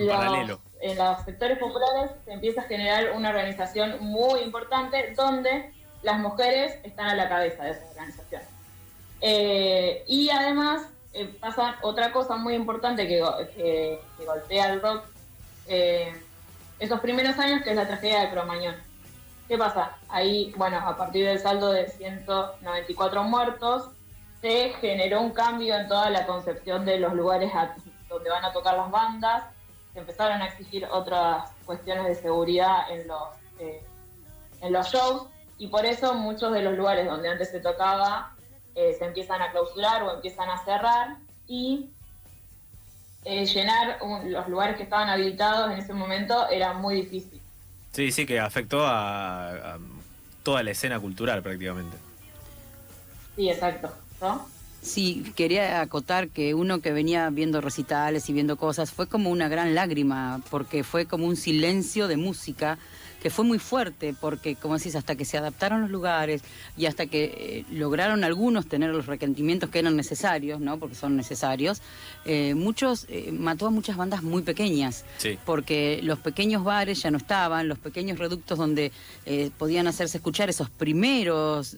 paralelo. 0.09 0.66
En 0.81 0.97
los 0.97 1.21
sectores 1.23 1.57
populares 1.57 2.11
se 2.25 2.33
empieza 2.33 2.61
a 2.61 2.65
generar 2.65 3.11
una 3.13 3.29
organización 3.29 3.97
muy 3.99 4.41
importante 4.41 5.13
donde 5.15 5.71
las 6.03 6.19
mujeres 6.19 6.75
están 6.83 7.07
a 7.07 7.15
la 7.15 7.27
cabeza 7.29 7.63
de 7.63 7.71
esa 7.71 7.85
organización. 7.89 8.41
Eh, 9.21 10.03
y 10.07 10.29
además 10.29 10.83
eh, 11.13 11.25
pasa 11.39 11.77
otra 11.81 12.11
cosa 12.11 12.35
muy 12.35 12.53
importante 12.53 13.07
que, 13.07 13.23
que- 13.55 13.99
que 14.17 14.25
golpea 14.25 14.65
al 14.65 14.81
rock 14.81 15.05
eh, 15.67 16.13
esos 16.79 16.99
primeros 16.99 17.37
años, 17.39 17.63
que 17.63 17.71
es 17.71 17.75
la 17.75 17.87
tragedia 17.87 18.21
de 18.21 18.29
Cromañón. 18.29 18.75
¿Qué 19.47 19.57
pasa? 19.57 19.97
Ahí, 20.09 20.53
bueno, 20.57 20.77
a 20.77 20.95
partir 20.95 21.25
del 21.25 21.39
saldo 21.39 21.71
de 21.71 21.87
194 21.89 23.23
muertos, 23.23 23.89
se 24.41 24.69
generó 24.81 25.21
un 25.21 25.31
cambio 25.31 25.75
en 25.75 25.87
toda 25.87 26.09
la 26.11 26.27
concepción 26.27 26.85
de 26.85 26.99
los 26.99 27.13
lugares 27.13 27.53
a- 27.55 27.73
donde 28.09 28.29
van 28.29 28.45
a 28.45 28.53
tocar 28.53 28.77
las 28.77 28.91
bandas, 28.91 29.43
se 29.97 30.01
empezaron 30.01 30.43
a 30.43 30.45
exigir 30.45 30.85
otras 30.91 31.49
cuestiones 31.65 32.05
de 32.05 32.13
seguridad 32.13 32.91
en 32.91 33.07
los, 33.07 33.29
eh, 33.57 33.81
en 34.61 34.71
los 34.71 34.87
shows, 34.91 35.23
y 35.57 35.69
por 35.69 35.87
eso 35.87 36.13
muchos 36.13 36.53
de 36.53 36.61
los 36.61 36.77
lugares 36.77 37.07
donde 37.07 37.27
antes 37.29 37.49
se 37.49 37.59
tocaba 37.59 38.35
eh, 38.75 38.93
se 38.99 39.05
empiezan 39.05 39.41
a 39.41 39.49
clausurar 39.49 40.03
o 40.03 40.13
empiezan 40.13 40.51
a 40.51 40.63
cerrar, 40.63 41.17
y 41.47 41.89
eh, 43.25 43.47
llenar 43.47 43.97
un- 44.03 44.31
los 44.31 44.47
lugares 44.47 44.77
que 44.77 44.83
estaban 44.83 45.09
habilitados 45.09 45.71
en 45.71 45.79
ese 45.79 45.93
momento 45.93 46.47
era 46.47 46.73
muy 46.73 46.93
difícil. 47.01 47.41
Sí, 47.91 48.11
sí, 48.11 48.27
que 48.27 48.39
afectó 48.39 48.85
a, 48.85 49.49
a 49.73 49.79
toda 50.43 50.61
la 50.61 50.69
escena 50.69 50.99
cultural 50.99 51.41
prácticamente. 51.41 51.97
Sí, 53.35 53.49
exacto. 53.49 53.91
¿no? 54.21 54.47
Sí, 54.81 55.23
quería 55.35 55.81
acotar 55.81 56.29
que 56.29 56.53
uno 56.53 56.79
que 56.79 56.93
venía 56.93 57.29
viendo 57.29 57.59
recitales 57.61 58.29
y 58.29 58.33
viendo 58.33 58.55
cosas 58.55 58.91
fue 58.91 59.07
como 59.07 59.29
una 59.29 59.49
gran 59.49 59.75
lágrima, 59.75 60.41
porque 60.49 60.83
fue 60.83 61.05
como 61.05 61.25
un 61.25 61.35
silencio 61.35 62.07
de 62.07 62.17
música 62.17 62.77
que 63.27 63.31
fue 63.31 63.43
muy 63.43 63.59
fuerte, 63.59 64.15
porque 64.17 64.55
como 64.55 64.77
decís, 64.77 64.95
hasta 64.95 65.17
que 65.17 65.25
se 65.25 65.37
adaptaron 65.37 65.81
los 65.81 65.89
lugares 65.89 66.43
y 66.77 66.85
hasta 66.85 67.07
que 67.07 67.25
eh, 67.25 67.65
lograron 67.73 68.23
algunos 68.23 68.67
tener 68.67 68.91
los 68.91 69.05
requerimientos 69.05 69.69
que 69.69 69.79
eran 69.79 69.97
necesarios, 69.97 70.61
¿no? 70.61 70.79
Porque 70.79 70.95
son 70.95 71.17
necesarios, 71.17 71.81
eh, 72.23 72.53
muchos, 72.55 73.05
eh, 73.09 73.33
mató 73.37 73.67
a 73.67 73.69
muchas 73.69 73.97
bandas 73.97 74.23
muy 74.23 74.43
pequeñas 74.43 75.03
Sí. 75.17 75.37
porque 75.45 75.99
los 76.03 76.19
pequeños 76.19 76.63
bares 76.63 77.01
ya 77.01 77.11
no 77.11 77.17
estaban, 77.17 77.67
los 77.67 77.79
pequeños 77.79 78.17
reductos 78.17 78.57
donde 78.57 78.93
podían 79.57 79.87
hacerse 79.87 80.19
escuchar 80.19 80.49
esos 80.49 80.69
primeros 80.69 81.75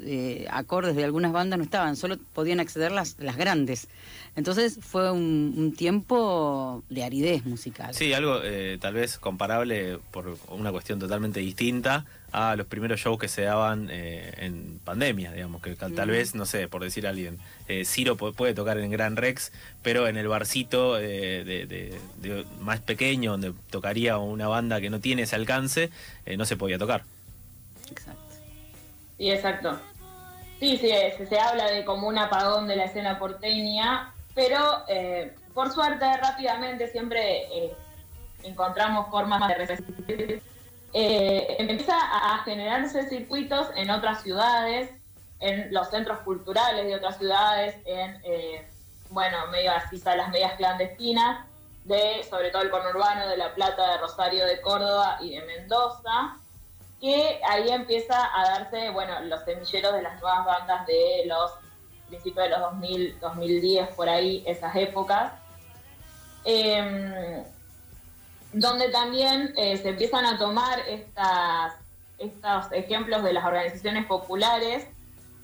acordes 0.51 0.95
de 0.95 1.03
algunas 1.03 1.31
bandas 1.31 1.57
no 1.57 1.63
estaban, 1.65 1.95
solo 1.95 2.17
podían 2.35 2.59
acceder 2.59 2.91
las, 2.91 3.15
las 3.17 3.37
grandes. 3.37 3.87
Entonces 4.35 4.79
fue 4.81 5.11
un, 5.11 5.53
un 5.57 5.73
tiempo 5.73 6.83
de 6.89 7.03
aridez 7.03 7.45
musical. 7.45 7.93
Sí, 7.93 8.13
algo 8.13 8.39
eh, 8.43 8.77
tal 8.79 8.93
vez 8.93 9.17
comparable 9.19 9.99
por 10.11 10.37
una 10.49 10.71
cuestión 10.71 10.99
totalmente 10.99 11.39
distinta 11.39 12.05
a 12.31 12.55
los 12.55 12.67
primeros 12.67 12.99
shows 12.99 13.17
que 13.19 13.27
se 13.27 13.41
daban 13.41 13.89
eh, 13.91 14.31
en 14.37 14.79
pandemia, 14.85 15.31
digamos, 15.31 15.61
que 15.63 15.75
tal 15.75 16.09
vez, 16.09 16.35
no 16.35 16.45
sé, 16.45 16.67
por 16.67 16.83
decir 16.83 17.07
a 17.07 17.09
alguien, 17.09 17.39
eh, 17.67 17.85
Ciro 17.85 18.17
pu- 18.17 18.35
puede 18.35 18.53
tocar 18.53 18.77
en 18.77 18.91
Gran 18.91 19.15
Rex, 19.15 19.51
pero 19.81 20.07
en 20.07 20.15
el 20.15 20.27
barcito 20.27 20.99
eh, 20.99 21.43
de, 21.43 21.65
de- 21.65 21.99
de 22.17 22.45
más 22.61 22.79
pequeño, 22.81 23.31
donde 23.31 23.53
tocaría 23.71 24.19
una 24.19 24.47
banda 24.47 24.79
que 24.79 24.91
no 24.91 24.99
tiene 24.99 25.23
ese 25.23 25.35
alcance, 25.35 25.89
eh, 26.27 26.37
no 26.37 26.45
se 26.45 26.55
podía 26.55 26.77
tocar. 26.77 27.03
Exacto. 27.91 28.21
Sí, 29.17 29.31
exacto. 29.31 29.79
Sí, 30.59 30.77
sí, 30.77 30.89
se, 31.17 31.25
se 31.25 31.39
habla 31.39 31.71
de 31.71 31.83
como 31.83 32.07
un 32.07 32.17
apagón 32.19 32.67
de 32.67 32.75
la 32.75 32.83
escena 32.85 33.17
porteña, 33.17 34.13
pero 34.39 34.85
eh, 34.87 35.35
por 35.53 35.69
suerte 35.69 36.05
rápidamente 36.15 36.87
siempre 36.87 37.43
eh, 37.53 37.75
encontramos 38.43 39.09
formas 39.09 39.45
de 39.49 39.53
resistir. 39.55 40.41
Eh, 40.93 41.57
empieza 41.59 41.93
a 41.93 42.37
generarse 42.45 43.09
circuitos 43.09 43.67
en 43.75 43.91
otras 43.91 44.23
ciudades, 44.23 44.91
en 45.41 45.73
los 45.73 45.89
centros 45.89 46.19
culturales 46.19 46.85
de 46.85 46.95
otras 46.95 47.17
ciudades, 47.17 47.75
en, 47.85 48.21
bueno, 49.09 49.47
medio 49.51 49.73
así 49.73 49.97
salas 49.97 50.29
medias 50.29 50.53
clandestinas, 50.53 51.45
de 51.83 52.25
sobre 52.29 52.49
todo 52.49 52.61
el 52.61 52.69
conurbano 52.69 53.27
de 53.27 53.35
La 53.35 53.53
Plata, 53.53 53.91
de 53.91 53.97
Rosario, 53.97 54.45
de 54.45 54.61
Córdoba 54.61 55.17
y 55.19 55.31
de 55.31 55.41
Mendoza 55.41 56.37
que 57.01 57.39
ahí 57.47 57.69
empieza 57.69 58.29
a 58.37 58.43
darse, 58.49 58.89
bueno, 58.89 59.21
los 59.21 59.43
semilleros 59.45 59.93
de 59.93 60.01
las 60.01 60.19
nuevas 60.19 60.45
bandas 60.45 60.85
de 60.85 61.23
los 61.27 61.51
principios 62.09 62.45
de 62.45 62.49
los 62.49 62.59
2000, 62.59 63.19
2010, 63.19 63.89
por 63.95 64.09
ahí, 64.09 64.43
esas 64.45 64.75
épocas, 64.75 65.31
Em, 66.43 67.43
donde 68.53 68.89
también 68.89 69.53
eh, 69.57 69.77
se 69.77 69.89
empiezan 69.89 70.25
a 70.25 70.37
tomar 70.37 70.79
estas, 70.87 71.73
estos 72.17 72.71
ejemplos 72.71 73.23
de 73.23 73.33
las 73.33 73.45
organizaciones 73.45 74.05
populares 74.05 74.87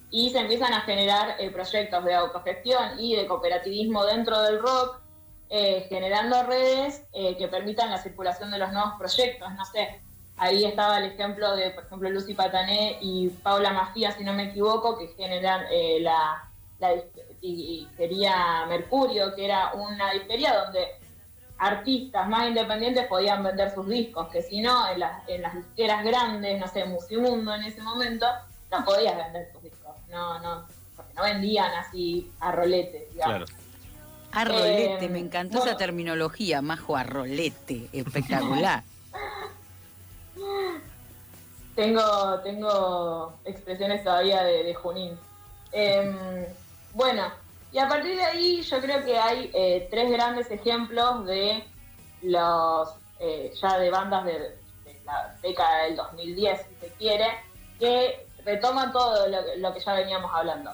y 0.10 0.30
se 0.32 0.39
empiezan 0.39 0.73
a 0.73 0.82
generar 0.82 1.36
eh, 1.39 1.51
proyectos 1.51 2.04
de 2.04 2.15
autogestión 2.15 2.99
y 2.99 3.15
de 3.15 3.28
cooperativismo 3.28 4.06
dentro 4.06 4.41
del 4.41 4.60
rock, 4.60 5.01
eh, 5.49 5.86
generando 5.89 6.43
redes 6.43 7.04
que 7.13 7.47
permitan 7.47 7.91
la 7.91 7.99
circulación 7.99 8.49
de 8.49 8.58
los 8.58 8.71
nuevos 8.71 8.93
proyectos. 8.97 9.54
No 9.54 9.65
sé, 9.65 10.01
ahí 10.38 10.65
estaba 10.65 10.97
el 10.97 11.12
ejemplo 11.12 11.56
de, 11.56 11.69
por 11.69 11.86
ejemplo, 11.86 12.10
Lucy 12.10 12.34
Patané 12.34 12.97
y 13.01 13.30
Paula 13.30 13.71
Mafía, 13.71 14.12
si 14.12 14.23
no 14.23 14.34
me 14.34 14.45
equivoco, 14.45 14.97
que 14.97 15.10
generan 15.10 15.65
la 16.01 16.49
la 16.80 16.94
dis- 16.94 17.04
y 17.42 17.88
sería 17.96 18.66
Mercurio, 18.68 19.34
que 19.36 19.46
era 19.46 19.74
una 19.74 20.12
disquería 20.12 20.64
donde 20.64 20.88
artistas 21.58 22.28
más 22.28 22.48
independientes 22.50 23.06
podían 23.08 23.44
vender 23.44 23.74
sus 23.74 23.88
discos, 23.88 24.28
que 24.30 24.42
si 24.42 24.62
no, 24.62 24.90
en 24.90 25.00
las, 25.00 25.28
en 25.30 25.42
las 25.42 25.54
disqueras 25.56 26.04
grandes, 26.04 26.60
no 26.60 26.68
sé, 26.68 26.86
Musimundo 26.86 27.54
en 27.54 27.64
ese 27.64 27.82
momento, 27.82 28.26
no 28.72 28.84
podías 28.84 29.16
vender 29.16 29.52
tus 29.54 29.64
discos, 29.64 29.96
no, 30.10 30.40
no, 30.40 30.66
porque 30.96 31.14
no 31.14 31.24
vendían 31.24 31.72
así 31.76 32.30
a 32.40 32.52
rolete, 32.52 33.08
digamos. 33.14 33.50
Claro. 33.50 33.66
Arrolete, 34.32 35.06
Eh, 35.06 35.10
me 35.10 35.20
encantó 35.20 35.60
bueno. 35.60 35.72
esa 35.72 35.78
terminología, 35.78 36.62
majo 36.62 36.98
arrolete, 36.98 37.88
espectacular. 37.94 38.84
Tengo, 41.76 42.40
tengo 42.44 43.34
expresiones 43.44 44.04
todavía 44.04 44.44
de, 44.44 44.64
de 44.64 44.74
Junín. 44.76 45.18
Em, 45.74 46.16
bueno, 46.95 47.31
y 47.71 47.77
a 47.77 47.88
partir 47.88 48.15
de 48.15 48.23
ahí 48.23 48.62
yo 48.62 48.81
creo 48.81 49.03
que 49.03 49.17
hay 49.17 49.51
eh, 49.53 49.88
tres 49.91 50.10
grandes 50.10 50.49
ejemplos 50.49 51.25
de 51.25 51.63
los 52.23 52.89
eh, 53.19 53.53
ya 53.62 53.77
de 53.77 53.89
bandas 53.91 54.25
de, 54.25 54.34
de 54.34 55.01
la 55.05 55.36
década 55.41 55.84
del 55.84 55.95
2010, 55.95 56.62
si 56.67 56.75
se 56.88 56.93
quiere, 56.93 57.27
que 57.79 58.27
retoman 58.43 58.91
todo 58.91 59.27
lo, 59.27 59.38
lo 59.58 59.73
que 59.73 59.79
ya 59.79 59.93
veníamos 59.93 60.31
hablando. 60.34 60.71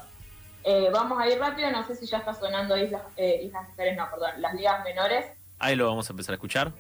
Eh, 0.63 0.89
vamos 0.93 1.19
a 1.19 1.27
ir 1.27 1.39
rápido, 1.39 1.71
no 1.71 1.86
sé 1.88 1.95
si 1.95 2.05
ya 2.05 2.19
está 2.19 2.34
sonando 2.34 2.77
Islas, 2.77 3.01
eh, 3.17 3.41
Islas 3.43 3.67
Mujeres, 3.69 3.97
no, 3.97 4.10
perdón, 4.12 4.41
las 4.41 4.53
ligas 4.53 4.84
menores. 4.84 5.25
Ahí 5.57 5.75
lo 5.75 5.88
vamos 5.88 6.10
a 6.10 6.13
empezar 6.13 6.34
a 6.34 6.36
escuchar. 6.36 6.71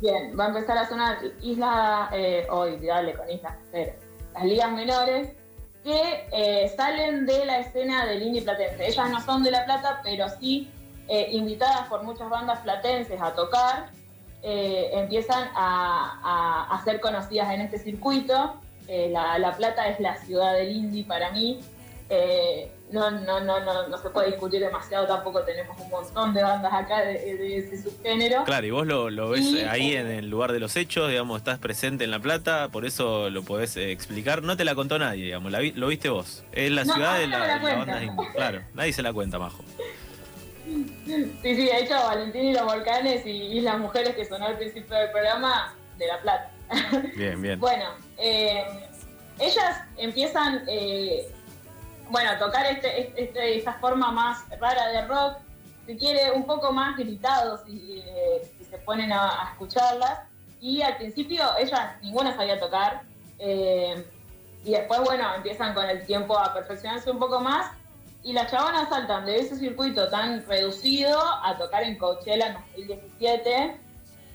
Bien, 0.00 0.38
va 0.38 0.44
a 0.44 0.48
empezar 0.48 0.78
a 0.78 0.88
sonar 0.88 1.18
Isla, 1.40 2.10
eh, 2.12 2.46
hoy, 2.50 2.76
dale 2.84 3.14
con 3.14 3.28
Islas 3.28 3.58
Mujeres, 3.64 3.96
las 4.34 4.44
ligas 4.44 4.72
menores, 4.72 5.36
que 5.84 6.26
eh, 6.32 6.72
salen 6.74 7.26
de 7.26 7.44
la 7.44 7.58
escena 7.58 8.06
del 8.06 8.22
indie 8.22 8.42
platense. 8.42 8.88
Ellas 8.88 9.10
no 9.10 9.20
son 9.20 9.44
de 9.44 9.50
La 9.50 9.66
Plata, 9.66 10.00
pero 10.02 10.26
sí 10.40 10.70
eh, 11.08 11.28
invitadas 11.32 11.86
por 11.88 12.02
muchas 12.02 12.30
bandas 12.30 12.60
platenses 12.60 13.20
a 13.20 13.34
tocar, 13.34 13.90
eh, 14.42 14.90
empiezan 14.94 15.50
a, 15.54 16.80
ser 16.84 17.00
conocidas 17.00 17.52
en 17.52 17.60
este 17.60 17.78
circuito. 17.78 18.54
La, 18.88 19.38
La 19.38 19.52
Plata 19.56 19.88
es 19.88 20.00
la 20.00 20.16
ciudad 20.16 20.54
del 20.54 20.74
indie 20.74 21.04
para 21.04 21.30
mí. 21.30 21.60
No, 22.94 23.10
no, 23.10 23.40
no, 23.40 23.58
no, 23.60 23.88
no 23.88 23.98
se 23.98 24.08
puede 24.10 24.28
discutir 24.28 24.60
demasiado, 24.60 25.04
tampoco 25.06 25.42
tenemos 25.42 25.76
un 25.80 25.90
montón 25.90 26.32
de 26.32 26.44
bandas 26.44 26.72
acá 26.72 27.00
de, 27.00 27.14
de 27.36 27.56
ese 27.58 27.82
subgénero. 27.82 28.44
Claro, 28.44 28.66
y 28.66 28.70
vos 28.70 28.86
lo, 28.86 29.10
lo 29.10 29.30
ves 29.30 29.40
Y- 29.40 29.58
eh, 29.58 29.68
ahí 29.68 29.96
en 29.96 30.06
el 30.06 30.30
lugar 30.30 30.52
de 30.52 30.60
los 30.60 30.76
hechos, 30.76 31.08
digamos, 31.10 31.38
estás 31.38 31.58
presente 31.58 32.04
en 32.04 32.12
La 32.12 32.20
Plata, 32.20 32.68
por 32.68 32.84
eso 32.86 33.30
lo 33.30 33.42
podés 33.42 33.76
eh, 33.76 33.90
explicar. 33.90 34.44
No 34.44 34.56
te 34.56 34.64
la 34.64 34.76
contó 34.76 34.96
nadie, 34.96 35.24
digamos, 35.24 35.50
la 35.50 35.58
vi- 35.58 35.72
lo 35.72 35.88
viste 35.88 36.08
vos. 36.08 36.44
Es 36.52 36.70
la 36.70 36.84
No, 36.84 36.94
ciudad 36.94 37.18
de 37.18 37.26
la, 37.26 37.38
la 37.58 37.74
banda 37.74 38.02
indie. 38.04 38.28
Claro, 38.32 38.62
nadie 38.74 38.92
se 38.92 39.02
la 39.02 39.12
cuenta, 39.12 39.40
Majo. 39.40 39.64
Sí, 40.64 41.34
sí, 41.42 41.54
de 41.66 41.78
hecho 41.80 41.94
Valentín 41.94 42.44
y 42.46 42.54
los 42.54 42.64
volcanes 42.64 43.26
y 43.26 43.58
Islas 43.58 43.78
Mujeres 43.78 44.14
que 44.14 44.24
sonó 44.24 44.46
al 44.46 44.56
principio 44.56 44.96
del 44.96 45.10
programa 45.10 45.74
de 45.98 46.06
La 46.06 46.20
Plata. 46.20 46.50
Bien, 47.16 47.42
bien. 47.42 47.58
Bueno, 47.60 47.84
eh, 48.18 48.64
ellas 49.40 49.80
empiezan, 49.98 50.62
eh, 50.68 51.28
bueno, 52.10 52.38
tocar 52.38 52.66
este, 52.66 53.12
este- 53.22 53.58
esta 53.58 53.74
forma 53.74 54.10
más 54.10 54.44
rara 54.60 54.88
de 54.88 55.06
rock, 55.06 55.38
si 55.86 55.96
quiere, 55.96 56.30
un 56.32 56.44
poco 56.46 56.72
más 56.72 56.96
gritado 56.96 57.58
si, 57.64 58.02
eh, 58.06 58.50
si 58.58 58.64
se 58.64 58.78
ponen 58.78 59.12
a, 59.12 59.28
a 59.46 59.50
escucharlas. 59.52 60.20
Y 60.60 60.80
al 60.82 60.96
principio 60.96 61.44
ellas 61.58 61.92
ninguna 62.02 62.34
sabía 62.34 62.58
tocar. 62.58 63.02
eh, 63.38 64.06
y 64.64 64.70
después, 64.70 65.00
bueno, 65.00 65.34
empiezan 65.34 65.74
con 65.74 65.84
el 65.84 66.06
tiempo 66.06 66.38
a 66.38 66.54
perfeccionarse 66.54 67.10
un 67.10 67.18
poco 67.18 67.38
más. 67.40 67.70
Y 68.22 68.32
las 68.32 68.50
chabonas 68.50 68.88
saltan 68.88 69.26
de 69.26 69.36
ese 69.40 69.56
circuito 69.56 70.08
tan 70.08 70.46
reducido 70.46 71.20
a 71.20 71.54
tocar 71.58 71.82
en 71.82 71.98
Coachella 71.98 72.46
en 72.46 72.54
2017. 72.54 73.76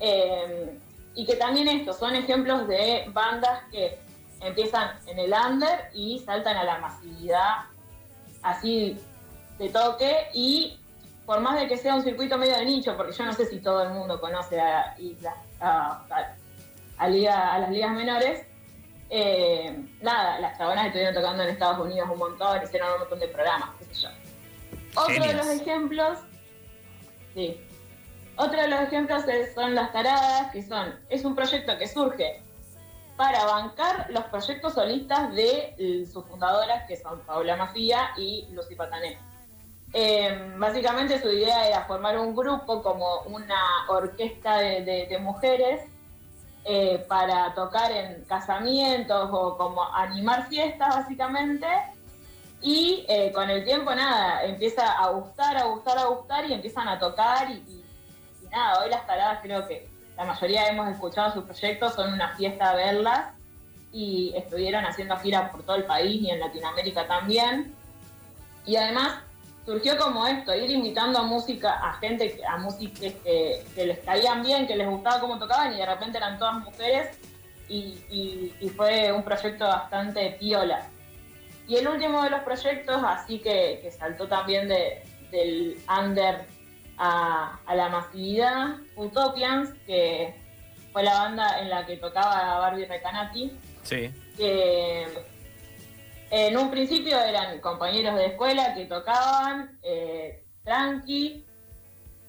eh, 0.02 0.78
y 1.16 1.26
que 1.26 1.36
también 1.36 1.68
estos 1.68 1.98
son 1.98 2.16
ejemplos 2.16 2.68
de 2.68 3.06
bandas 3.12 3.64
que 3.72 3.98
empiezan 4.42 4.98
en 5.08 5.20
el 5.20 5.34
under 5.34 5.90
y 5.94 6.20
saltan 6.20 6.58
a 6.58 6.64
la 6.64 6.78
masividad 6.80 7.66
así 8.42 8.98
de 9.58 9.70
toque 9.70 10.28
y 10.34 10.80
por 11.26 11.42
más 11.42 11.60
de 11.60 11.68
que 11.68 11.78
sea 11.78 11.96
un 11.96 12.04
circuito 12.04 12.38
medio 12.38 12.56
de 12.58 12.66
nicho, 12.66 12.96
porque 12.98 13.12
yo 13.14 13.26
no 13.26 13.34
sé 13.34 13.46
si 13.46 13.60
todo 13.60 13.84
el 13.84 13.90
mundo 13.90 14.20
conoce 14.20 14.60
a, 14.60 14.96
Isla- 14.98 15.36
a, 15.60 16.04
a- 16.10 16.36
a 16.98 17.08
liga- 17.08 17.54
a 17.54 17.60
las 17.60 17.70
ligas 17.70 17.92
menores, 17.92 18.46
eh, 19.12 19.78
nada, 20.02 20.40
las 20.40 20.58
chabonas 20.58 20.86
estuvieron 20.88 21.14
tocando 21.14 21.44
en 21.44 21.50
Estados 21.50 21.80
Unidos 21.86 22.10
un 22.12 22.18
montón, 22.20 22.62
hicieron 22.64 22.94
un 22.94 23.00
montón 23.00 23.20
de 23.20 23.28
programas, 23.28 23.70
qué 23.78 23.86
sé 23.86 24.02
yo. 24.02 24.10
Otro 24.96 25.24
de 25.24 25.34
los 25.34 25.48
ejemplos, 25.48 26.20
sí, 27.36 27.60
otro 28.36 28.62
de 28.62 28.68
los 28.68 28.80
ejemplos 28.82 29.28
es- 29.28 29.54
son 29.54 29.76
las 29.76 29.92
taradas, 29.92 30.52
que 30.52 30.64
son, 30.64 30.96
es 31.10 31.24
un 31.26 31.36
proyecto 31.36 31.78
que 31.78 31.88
surge 31.88 32.42
para 33.20 33.44
bancar 33.44 34.08
los 34.12 34.24
proyectos 34.28 34.76
solistas 34.76 35.34
de 35.36 35.76
eh, 35.78 36.06
sus 36.06 36.24
fundadoras, 36.26 36.88
que 36.88 36.96
son 36.96 37.20
Paula 37.26 37.58
Mafía 37.58 38.12
y 38.16 38.48
Lucy 38.54 38.76
Patané. 38.76 39.18
Eh, 39.92 40.54
básicamente 40.58 41.22
su 41.22 41.28
idea 41.30 41.68
era 41.68 41.84
formar 41.84 42.18
un 42.18 42.34
grupo 42.34 42.82
como 42.82 43.24
una 43.24 43.62
orquesta 43.90 44.60
de, 44.60 45.18
mujeres 45.20 45.82
eh, 46.64 47.04
para 47.10 47.54
tocar 47.56 47.92
en 47.92 48.24
casamientos 48.24 49.30
o 49.34 49.58
como 49.58 49.84
animar 49.94 50.48
fiestas 50.48 50.96
básicamente. 50.96 51.68
Y 52.62 53.06
eh, 53.10 53.34
con 53.34 53.50
el 53.50 53.66
tiempo 53.66 53.94
nada, 53.94 54.46
empieza 54.46 54.94
a 54.94 55.10
gustar, 55.10 55.58
a 55.58 55.66
gustar, 55.66 55.98
a 55.98 56.06
gustar 56.06 56.46
y 56.50 56.54
empiezan 56.54 56.88
a 56.88 56.98
tocar 56.98 57.52
y, 57.52 57.56
y- 57.68 57.86
y 58.44 58.48
nada, 58.48 58.80
hoy 58.82 58.90
las 58.90 59.06
taradas 59.06 59.40
creo 59.42 59.68
que 59.68 59.89
la 60.20 60.26
mayoría 60.26 60.68
hemos 60.68 60.90
escuchado 60.90 61.32
sus 61.32 61.46
proyectos, 61.46 61.94
son 61.94 62.12
una 62.12 62.36
fiesta 62.36 62.76
verlas 62.76 63.28
y 63.94 64.34
estuvieron 64.36 64.86
haciendo 64.86 65.16
giras 65.16 65.50
por 65.50 65.64
todo 65.64 65.78
el 65.78 65.86
país 65.86 66.22
y 66.22 66.30
en 66.30 66.42
Latinoamérica 66.42 67.08
también. 67.08 67.74
Y 68.66 68.76
además 68.76 69.22
surgió 69.66 69.98
como 69.98 70.28
esto, 70.28 70.54
ir 70.54 70.72
invitando 70.72 71.20
a 71.20 71.24
música, 71.24 71.72
a 71.72 71.94
gente, 71.94 72.38
a 72.46 72.58
músicos 72.58 73.00
que, 73.00 73.64
les 73.78 74.00
caían 74.00 74.44
bien, 74.44 74.68
que 74.68 74.76
les 74.76 74.90
gustaba 74.90 75.22
cómo 75.22 75.40
tocaban 75.40 75.74
y 75.74 75.78
de 75.78 75.86
repente 75.86 76.18
eran 76.18 76.38
todas 76.38 76.56
mujeres 76.56 77.18
y, 77.70 78.52
fue 78.76 79.14
un 79.14 79.24
proyecto 79.24 79.66
bastante 79.66 80.36
piola. 80.38 80.86
Y 81.66 81.78
el 81.78 81.88
último 81.88 82.24
de 82.24 82.32
los 82.32 82.42
proyectos, 82.42 83.02
así 83.06 83.40
que, 83.40 83.80
que 83.82 83.90
saltó 83.90 84.28
también 84.28 84.68
de- 84.68 85.02
del 85.32 85.78
under 85.88 86.46
a, 87.00 87.58
a 87.66 87.76
la 87.76 87.90
masividad, 87.90 88.76
Utopians, 88.98 89.72
que 89.88 90.36
fue 90.92 91.02
la 91.04 91.14
banda 91.14 91.60
en 91.62 91.70
la 91.70 91.86
que 91.86 91.98
tocaba 91.98 92.60
Barbie 92.60 92.86
Recanati, 92.86 93.52
Sí. 93.84 94.12
que 94.38 95.08
en 96.30 96.58
un 96.58 96.70
principio 96.70 97.18
eran 97.20 97.60
compañeros 97.62 98.16
de 98.16 98.26
escuela 98.28 98.76
que 98.76 98.86
tocaban 98.86 99.80
eh, 99.82 100.44
tranqui, 100.64 101.46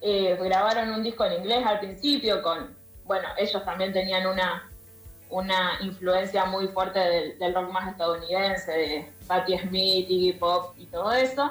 eh, 0.00 0.38
grabaron 0.40 0.92
un 0.92 1.02
disco 1.02 1.24
en 1.24 1.34
inglés 1.40 1.66
al 1.66 1.80
principio 1.80 2.40
con, 2.42 2.74
bueno, 3.04 3.28
ellos 3.36 3.62
también 3.64 3.92
tenían 3.92 4.26
una, 4.26 4.70
una 5.28 5.72
influencia 5.82 6.44
muy 6.46 6.68
fuerte 6.68 6.98
del, 7.00 7.38
del 7.38 7.54
rock 7.54 7.70
más 7.72 7.90
estadounidense, 7.90 8.70
de 8.72 9.12
Patti 9.26 9.58
Smith, 9.58 10.06
Iggy 10.08 10.32
Pop 10.34 10.74
y 10.78 10.86
todo 10.86 11.12
eso. 11.12 11.50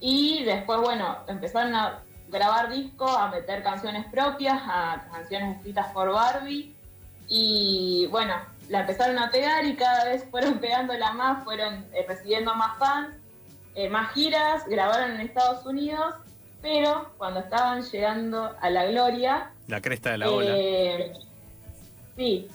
Y 0.00 0.42
después, 0.44 0.80
bueno, 0.80 1.18
empezaron 1.28 1.74
a 1.74 2.02
grabar 2.34 2.70
discos, 2.70 3.16
a 3.16 3.28
meter 3.28 3.62
canciones 3.62 4.04
propias, 4.06 4.60
a 4.66 5.06
canciones 5.12 5.56
escritas 5.56 5.86
por 5.92 6.12
Barbie. 6.12 6.74
Y 7.28 8.06
bueno, 8.10 8.34
la 8.68 8.80
empezaron 8.80 9.18
a 9.18 9.30
pegar 9.30 9.64
y 9.64 9.76
cada 9.76 10.04
vez 10.04 10.24
fueron 10.30 10.58
pegándola 10.60 11.12
más, 11.12 11.44
fueron 11.44 11.86
eh, 11.92 12.04
recibiendo 12.06 12.54
más 12.54 12.78
fans, 12.78 13.16
eh, 13.74 13.88
más 13.88 14.12
giras, 14.12 14.66
grabaron 14.66 15.12
en 15.12 15.20
Estados 15.20 15.64
Unidos, 15.64 16.14
pero 16.60 17.10
cuando 17.16 17.40
estaban 17.40 17.82
llegando 17.82 18.54
a 18.60 18.70
la 18.70 18.84
gloria, 18.86 19.50
La 19.68 19.80
cresta 19.80 20.10
de 20.12 20.18
la 20.18 20.30
ola. 20.30 20.50
eh, 20.56 21.12
sí, 22.16 22.48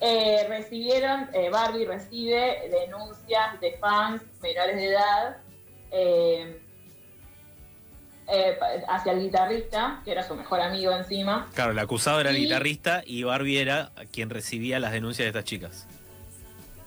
eh, 0.00 0.46
recibieron, 0.48 1.28
eh, 1.32 1.48
Barbie 1.50 1.86
recibe 1.86 2.68
denuncias 2.70 3.60
de 3.60 3.72
fans 3.78 4.22
menores 4.42 4.76
de 4.76 4.88
edad 4.88 5.36
eh, 5.90 6.60
eh, 8.28 8.58
hacia 8.88 9.12
el 9.12 9.20
guitarrista, 9.20 10.00
que 10.04 10.10
era 10.10 10.22
su 10.22 10.34
mejor 10.34 10.60
amigo 10.60 10.92
encima. 10.92 11.48
Claro, 11.54 11.70
el 11.70 11.78
acusado 11.78 12.20
era 12.20 12.30
el 12.30 12.36
guitarrista 12.36 13.02
y 13.06 13.22
Barbie 13.22 13.58
era 13.60 13.92
quien 14.12 14.30
recibía 14.30 14.80
las 14.80 14.92
denuncias 14.92 15.24
de 15.24 15.28
estas 15.28 15.44
chicas. 15.44 15.86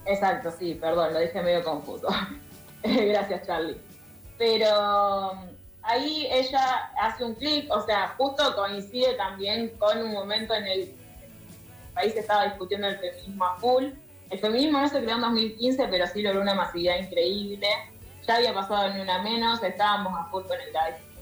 Exacto, 0.06 0.52
sí, 0.58 0.74
perdón, 0.74 1.14
lo 1.14 1.20
dije 1.20 1.42
medio 1.42 1.64
confuso. 1.64 2.08
Gracias, 2.84 3.46
Charlie. 3.46 3.78
Pero 4.38 5.32
um, 5.32 5.40
ahí 5.84 6.28
ella 6.32 6.92
hace 7.02 7.24
un 7.24 7.36
clic, 7.36 7.72
o 7.72 7.86
sea, 7.86 8.16
justo 8.18 8.56
coincide 8.56 9.14
también 9.14 9.70
con 9.78 10.02
un 10.02 10.12
momento 10.12 10.54
en 10.54 10.66
el, 10.66 10.80
el 10.82 10.96
país 11.94 12.16
estaba 12.16 12.46
discutiendo 12.46 12.88
el 12.88 12.98
feminismo 12.98 13.46
a 13.46 13.56
full. 13.58 13.86
El 14.30 14.40
feminismo 14.40 14.80
no 14.80 14.90
se 14.90 15.02
creó 15.02 15.16
en 15.16 15.22
2015, 15.22 15.88
pero 15.90 16.06
sí 16.08 16.22
logró 16.22 16.42
una 16.42 16.54
masividad 16.54 16.98
increíble. 17.00 17.68
ya 18.28 18.36
había 18.36 18.54
pasado 18.54 18.94
ni 18.94 19.02
una 19.02 19.22
menos, 19.22 19.64
estábamos 19.64 20.14
a 20.20 20.26
full 20.30 20.44
con 20.44 20.58
el, 20.60 20.74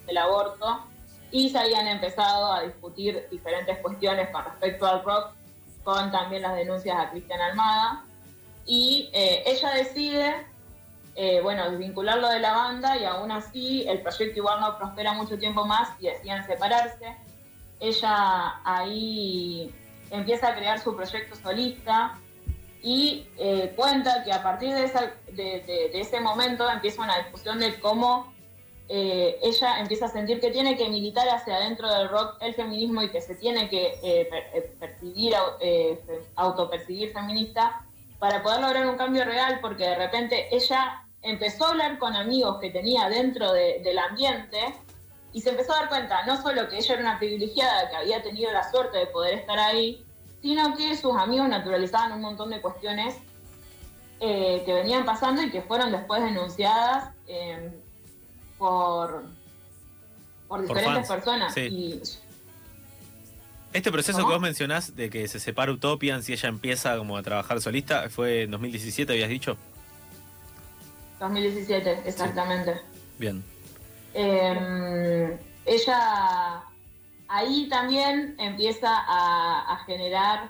el 0.07 0.17
aborto 0.17 0.85
y 1.31 1.49
se 1.49 1.59
habían 1.59 1.87
empezado 1.87 2.51
a 2.53 2.61
discutir 2.63 3.27
diferentes 3.29 3.77
cuestiones 3.79 4.29
con 4.29 4.45
respecto 4.45 4.85
al 4.87 5.03
rock, 5.03 5.31
con 5.83 6.11
también 6.11 6.41
las 6.41 6.55
denuncias 6.55 6.97
a 6.97 7.09
Cristian 7.11 7.41
Almada. 7.41 8.03
Y 8.65 9.09
eh, 9.13 9.43
ella 9.45 9.71
decide, 9.71 10.45
eh, 11.15 11.39
bueno, 11.41 11.69
desvincularlo 11.69 12.29
de 12.29 12.39
la 12.39 12.53
banda 12.53 12.97
y 12.97 13.05
aún 13.05 13.31
así 13.31 13.85
el 13.87 14.01
proyecto 14.01 14.39
igual 14.39 14.59
no 14.61 14.77
prospera 14.77 15.13
mucho 15.13 15.37
tiempo 15.37 15.65
más 15.65 15.89
y 15.99 16.07
deciden 16.07 16.45
separarse. 16.45 17.15
Ella 17.79 18.55
ahí 18.63 19.73
empieza 20.11 20.49
a 20.49 20.55
crear 20.55 20.79
su 20.79 20.95
proyecto 20.95 21.35
solista 21.35 22.13
y 22.81 23.27
eh, 23.37 23.73
cuenta 23.75 24.23
que 24.23 24.31
a 24.31 24.41
partir 24.41 24.73
de, 24.73 24.85
esa- 24.85 25.11
de- 25.31 25.61
de- 25.67 25.89
de 25.91 25.99
ese 26.01 26.19
momento 26.21 26.69
empieza 26.69 27.01
una 27.03 27.17
discusión 27.19 27.59
de 27.59 27.79
cómo 27.79 28.33
eh, 28.89 29.37
ella 29.43 29.79
empieza 29.79 30.05
a 30.05 30.09
sentir 30.09 30.39
que 30.39 30.49
tiene 30.51 30.77
que 30.77 30.87
militar 30.87 31.27
hacia 31.29 31.57
adentro 31.57 31.93
del 31.93 32.07
rock 32.09 32.37
el 32.41 32.53
feminismo 32.53 33.01
y 33.03 33.09
que 33.09 33.19
se 33.21 33.35
tiene 33.35 33.67
que 33.69 33.99
eh, 34.01 34.25
per- 34.29 34.49
eh, 34.53 34.75
percibir, 34.79 35.33
eh, 35.59 35.99
autopercibir 36.35 37.11
feminista 37.11 37.81
para 38.19 38.41
poder 38.41 38.61
lograr 38.61 38.87
un 38.87 38.95
cambio 38.95 39.25
real, 39.25 39.59
porque 39.61 39.83
de 39.83 39.95
repente 39.95 40.47
ella 40.55 41.03
empezó 41.21 41.65
a 41.65 41.69
hablar 41.71 41.99
con 41.99 42.15
amigos 42.15 42.59
que 42.59 42.69
tenía 42.69 43.09
dentro 43.09 43.51
de- 43.51 43.81
del 43.83 43.99
ambiente 43.99 44.57
y 45.33 45.41
se 45.41 45.49
empezó 45.49 45.73
a 45.73 45.79
dar 45.81 45.89
cuenta 45.89 46.25
no 46.25 46.41
solo 46.41 46.69
que 46.69 46.77
ella 46.77 46.93
era 46.93 47.01
una 47.03 47.19
privilegiada, 47.19 47.89
que 47.89 47.95
había 47.97 48.23
tenido 48.23 48.51
la 48.53 48.69
suerte 48.71 48.97
de 48.99 49.07
poder 49.07 49.33
estar 49.33 49.59
ahí, 49.59 50.03
sino 50.41 50.75
que 50.77 50.95
sus 50.95 51.15
amigos 51.17 51.49
naturalizaban 51.49 52.13
un 52.13 52.21
montón 52.21 52.49
de 52.51 52.61
cuestiones 52.61 53.17
que 54.19 54.63
venían 54.73 55.03
pasando 55.05 55.41
y 55.43 55.51
que 55.51 55.61
fueron 55.61 55.91
después 55.91 56.23
denunciadas 56.23 57.09
por, 58.57 59.23
por 60.47 60.61
diferentes 60.61 61.07
personas. 61.07 61.53
sí. 61.53 61.61
Y 61.61 62.01
Este 63.73 63.91
proceso 63.91 64.19
¿Cómo? 64.19 64.29
que 64.29 64.33
vos 64.35 64.41
mencionás 64.41 64.95
de 64.95 65.09
que 65.09 65.27
se 65.27 65.39
separa 65.39 65.71
Utopian 65.71 66.23
si 66.23 66.33
ella 66.33 66.49
empieza 66.49 66.97
como 66.97 67.17
a 67.17 67.23
trabajar 67.23 67.61
solista, 67.61 68.09
fue 68.09 68.43
en 68.43 68.51
2017, 68.51 69.11
habías 69.13 69.29
dicho. 69.29 69.57
2017, 71.19 72.03
exactamente. 72.05 72.79
Bien. 73.17 73.43
Eh, 74.13 75.37
ella 75.65 76.63
ahí 77.27 77.67
también 77.69 78.35
empieza 78.39 78.89
a, 78.89 79.73
a 79.73 79.77
generar 79.85 80.49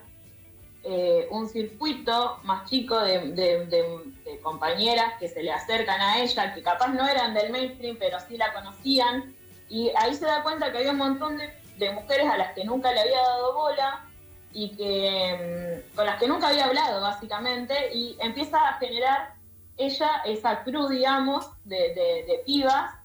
eh, 0.84 1.28
un 1.32 1.50
circuito 1.50 2.40
más 2.44 2.70
chico 2.70 3.00
de, 3.00 3.32
de- 3.32 4.40
compañeras 4.42 5.14
que 5.20 5.28
se 5.28 5.44
le 5.44 5.52
acercan 5.52 6.00
a 6.00 6.20
ella, 6.20 6.54
que 6.54 6.62
capaz 6.62 6.88
no 6.90 7.08
eran 7.08 7.34
del 7.34 7.52
mainstream, 7.52 7.98
pero 8.00 8.18
sí 8.20 8.38
la 8.38 8.54
conocían. 8.54 9.36
Y 9.68 9.92
ahí 9.98 10.14
se 10.14 10.26
da 10.26 10.44
cuenta 10.44 10.72
que 10.72 10.78
había 10.78 10.92
un 10.92 10.98
montón 10.98 11.38
de, 11.38 11.92
mujeres 11.92 12.30
a 12.30 12.38
las 12.38 12.54
que 12.54 12.64
nunca 12.64 12.92
le 12.94 13.02
había 13.02 13.22
dado 13.22 13.54
bola 13.54 14.06
y 14.54 14.76
que 14.76 15.84
mm, 15.92 15.96
con 15.96 16.06
las 16.06 16.18
que 16.18 16.28
nunca 16.28 16.48
había 16.48 16.66
hablado, 16.66 17.02
básicamente, 17.02 17.94
y 17.94 18.16
empieza 18.20 18.58
a 18.58 18.74
generar 18.80 19.34
ella 19.76 20.22
esa 20.26 20.64
cruz, 20.64 20.90
digamos, 20.90 21.50
de 21.66 22.42
pibas 22.46 22.98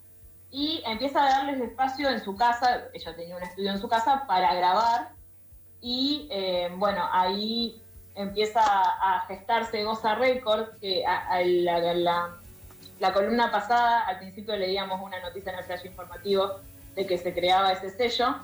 y 0.53 0.83
empieza 0.87 1.25
a 1.25 1.31
darles 1.31 1.61
espacio 1.63 2.11
en 2.11 2.23
su 2.23 2.37
casa, 2.37 2.85
ella 2.93 3.17
tenía 3.17 3.37
un 3.37 3.43
estudio 3.43 3.71
en 3.71 3.81
su 3.81 3.89
casa 3.89 4.25
para 4.27 4.55
grabar 4.55 5.11
y 5.83 6.29
eh, 6.31 6.71
bueno, 6.77 7.07
ahí 7.13 7.79
empieza 8.15 8.61
a 8.65 9.25
gestarse 9.27 9.83
Goza 9.85 10.15
Records, 10.15 10.71
que 10.81 11.05
a- 11.05 11.41
la, 11.45 11.79
la- 11.95 12.29
la 13.01 13.13
columna 13.13 13.51
pasada 13.51 14.01
al 14.07 14.19
principio 14.19 14.57
leíamos 14.57 15.01
una 15.03 15.19
noticia 15.21 15.53
en 15.53 15.59
el 15.59 15.65
flash 15.65 15.85
informativo 15.87 16.53
de 16.95 17.05
que 17.07 17.19
se 17.19 17.35
creaba 17.35 17.73
ese 17.73 17.91
sello, 17.91 18.37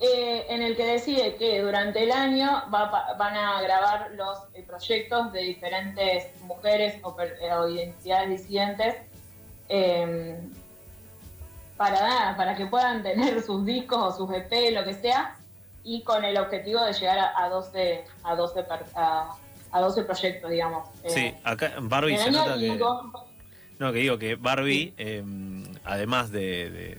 eh, 0.00 0.46
en 0.48 0.62
el 0.62 0.76
que 0.76 0.84
decide 0.84 1.36
que 1.36 1.60
durante 1.62 2.02
el 2.02 2.10
año 2.10 2.64
van 2.68 3.36
a 3.36 3.60
grabar 3.62 4.10
los 4.16 4.38
eh, 4.54 4.64
proyectos 4.66 5.32
de 5.32 5.42
diferentes 5.42 6.26
mujeres 6.42 6.96
o, 7.04 7.14
o 7.54 7.68
identidades 7.68 8.28
disidentes 8.30 8.96
para 11.76 12.34
para 12.36 12.56
que 12.56 12.66
puedan 12.66 13.02
tener 13.02 13.40
sus 13.46 13.64
discos 13.64 13.98
o 14.02 14.16
sus 14.26 14.34
EP, 14.34 14.72
lo 14.72 14.84
que 14.84 14.94
sea, 14.94 15.36
y 15.84 16.02
con 16.02 16.24
el 16.24 16.36
objetivo 16.38 16.84
de 16.84 16.92
llegar 16.92 17.18
a, 17.18 17.44
a 17.44 17.48
12, 17.48 18.04
a 18.24 18.34
12, 18.36 18.62
per- 18.64 18.84
a, 18.94 19.34
a 19.72 19.80
12 19.80 20.04
proyectos, 20.04 20.50
digamos. 20.50 20.88
Eh, 21.04 21.10
Sí, 21.10 21.34
acá 21.44 21.72
Barbie 21.80 22.16
se 22.18 22.30
nota 22.30 22.56
que. 22.58 22.78
No, 23.78 23.92
que 23.92 23.98
digo 23.98 24.18
que 24.18 24.36
Barbie, 24.36 24.94
eh, 24.96 25.24
además 25.84 26.30
de, 26.30 26.70
de- 26.70 26.98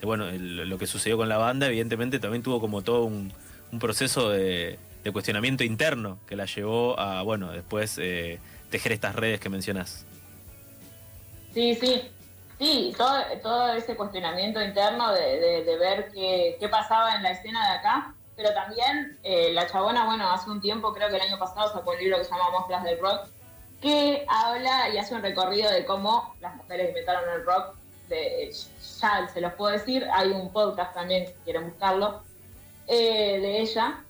de, 0.00 0.06
bueno, 0.06 0.28
el- 0.28 0.68
lo 0.68 0.78
que 0.78 0.86
sucedió 0.86 1.16
con 1.16 1.28
la 1.28 1.36
banda, 1.36 1.66
evidentemente 1.66 2.18
también 2.18 2.42
tuvo 2.42 2.60
como 2.60 2.82
todo 2.82 3.04
un, 3.04 3.32
un 3.70 3.78
proceso 3.78 4.30
de, 4.30 4.78
de 5.04 5.12
cuestionamiento 5.12 5.62
interno 5.64 6.18
que 6.26 6.36
la 6.36 6.46
llevó 6.46 6.98
a, 6.98 7.22
bueno, 7.22 7.52
después 7.52 7.98
eh, 8.00 8.38
tejer 8.70 8.92
estas 8.92 9.14
redes 9.14 9.40
que 9.40 9.48
mencionás. 9.50 10.06
Sí, 11.52 11.74
sí, 11.74 12.02
sí, 12.58 12.94
todo, 12.96 13.14
todo 13.42 13.72
ese 13.74 13.94
cuestionamiento 13.94 14.62
interno 14.62 15.12
de, 15.12 15.38
de- 15.38 15.64
de 15.64 15.76
ver 15.78 16.10
qué, 16.14 16.56
qué 16.58 16.68
pasaba 16.68 17.14
en 17.16 17.22
la 17.24 17.32
escena 17.32 17.66
de 17.72 17.78
acá, 17.78 18.14
pero 18.42 18.54
también 18.54 19.18
eh, 19.22 19.52
la 19.52 19.66
chabona, 19.68 20.04
bueno, 20.04 20.28
hace 20.30 20.50
un 20.50 20.60
tiempo, 20.60 20.92
creo 20.92 21.08
que 21.08 21.16
el 21.16 21.22
año 21.22 21.38
pasado 21.38 21.72
sacó 21.72 21.92
un 21.92 21.98
libro 21.98 22.18
que 22.18 22.24
se 22.24 22.30
llama 22.30 22.50
Mostras 22.50 22.82
del 22.82 22.98
Rock, 22.98 23.28
que 23.80 24.26
habla 24.28 24.90
y 24.90 24.98
hace 24.98 25.14
un 25.14 25.22
recorrido 25.22 25.70
de 25.70 25.84
cómo 25.84 26.34
las 26.40 26.56
mujeres 26.56 26.88
inventaron 26.88 27.24
el 27.34 27.44
rock, 27.44 27.74
ya 29.00 29.28
se 29.28 29.40
los 29.40 29.52
puedo 29.54 29.72
decir, 29.72 30.06
hay 30.12 30.30
un 30.30 30.52
podcast 30.52 30.92
también, 30.92 31.26
si 31.26 31.32
quieren 31.44 31.68
buscarlo, 31.68 32.22
eh, 32.86 33.38
de 33.40 33.60
ella. 33.60 34.04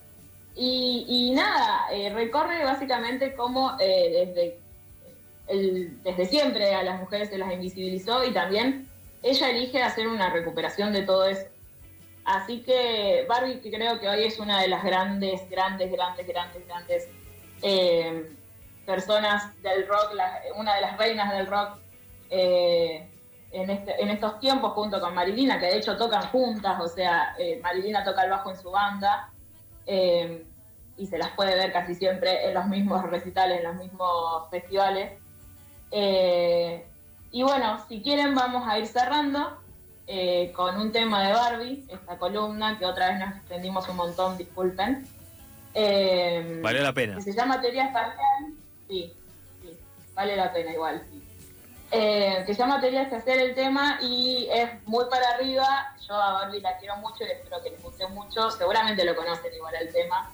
Y, 0.55 1.33
nada, 1.35 1.87
eh, 1.93 2.11
recorre 2.13 2.65
básicamente 2.65 3.35
cómo 3.35 3.77
desde 3.79 4.59
desde 5.47 6.27
siempre 6.27 6.75
a 6.75 6.83
las 6.83 7.01
mujeres 7.01 7.29
se 7.29 7.37
las 7.37 7.53
invisibilizó 7.53 8.25
y 8.25 8.33
también 8.33 8.89
ella 9.23 9.51
elige 9.51 9.83
hacer 9.83 10.09
una 10.09 10.31
recuperación 10.31 10.93
de 10.93 11.03
todo 11.03 11.27
eso. 11.27 11.52
Así 12.25 12.63
que 12.63 13.27
Barbie 13.29 13.61
que 13.61 13.71
creo 13.71 13.99
que 13.99 14.09
hoy 14.09 14.25
es 14.25 14.39
una 14.39 14.61
de 14.61 14.69
las 14.69 14.85
grandes, 14.85 15.49
grandes, 15.51 15.91
grandes, 15.91 16.27
grandes, 16.27 16.67
grandes 16.69 17.09
eh, 17.63 18.31
personas 18.87 19.61
del 19.63 19.87
rock, 19.89 20.13
una 20.57 20.75
de 20.77 20.81
las 20.83 20.97
reinas 20.99 21.33
del 21.33 21.47
rock 21.49 21.79
eh, 22.31 23.09
en, 23.51 23.71
este- 23.71 24.03
estos 24.11 24.39
tiempos 24.41 24.73
junto 24.73 25.01
con 25.01 25.15
Marilina, 25.15 25.59
que 25.59 25.67
de 25.67 25.77
hecho 25.79 25.97
tocan 25.97 26.23
juntas, 26.29 26.81
o 26.81 26.87
sea, 26.89 27.35
eh, 27.39 27.61
Marilina 27.63 28.05
toca 28.05 28.23
el 28.25 28.31
bajo 28.31 28.51
en 28.51 28.57
su 28.57 28.71
banda 28.71 29.29
y 30.97 31.07
se 31.07 31.19
las 31.19 31.31
puede 31.31 31.57
ver 31.57 31.73
casi 31.73 31.95
siempre 31.95 32.47
en 32.47 32.55
los 32.55 32.67
mismos 32.67 33.03
recitales, 33.11 33.59
en 33.59 33.65
los 33.65 33.75
mismos 33.77 34.49
festivales. 34.51 35.13
Y 35.91 37.43
bueno, 37.43 37.79
si 37.89 38.01
quieren 38.03 38.35
vamos 38.35 38.67
a 38.69 38.79
ir 38.79 38.87
cerrando 38.87 39.59
eh, 40.07 40.53
con 40.55 40.77
un 40.81 40.93
tema 40.93 41.27
de 41.27 41.33
Barbie, 41.33 41.85
esta 41.89 42.17
columna, 42.19 42.79
que 42.79 42.85
otra 42.87 43.09
vez 43.09 43.19
nos 43.21 43.37
extendimos 43.37 43.89
un 43.89 43.97
montón, 43.97 44.37
disculpen. 44.37 45.07
Eh, 45.75 46.61
Valió 46.63 46.83
la 46.83 46.93
pena. 46.93 47.17
que 47.17 47.23
se 47.23 47.33
llama 47.33 47.61
Teoría 47.61 47.87
Espacial. 47.87 48.53
Sí, 48.89 49.13
sí, 49.63 49.79
vale 50.15 50.37
la 50.37 50.53
pena 50.53 50.73
igual. 50.73 51.03
sí. 51.11 51.19
Eh, 51.95 52.43
que 52.47 52.55
se 52.55 52.59
llama 52.61 52.81
Teoría 52.81 53.03
Espacial 53.03 53.39
el 53.39 53.55
tema 53.55 53.99
y 54.01 54.49
es 54.51 54.71
muy 54.87 55.05
para 55.11 55.29
arriba. 55.31 55.95
Yo 56.09 56.15
a 56.15 56.33
Barbie 56.33 56.61
la 56.61 56.77
quiero 56.79 56.97
mucho 56.97 57.23
y 57.25 57.31
espero 57.31 57.63
que 57.63 57.71
les 57.71 57.83
guste 57.83 58.07
mucho. 58.09 58.51
Seguramente 58.51 59.05
lo 59.05 59.15
conocen 59.15 59.53
igual 59.55 59.75
el 59.81 59.93
tema. 59.93 60.31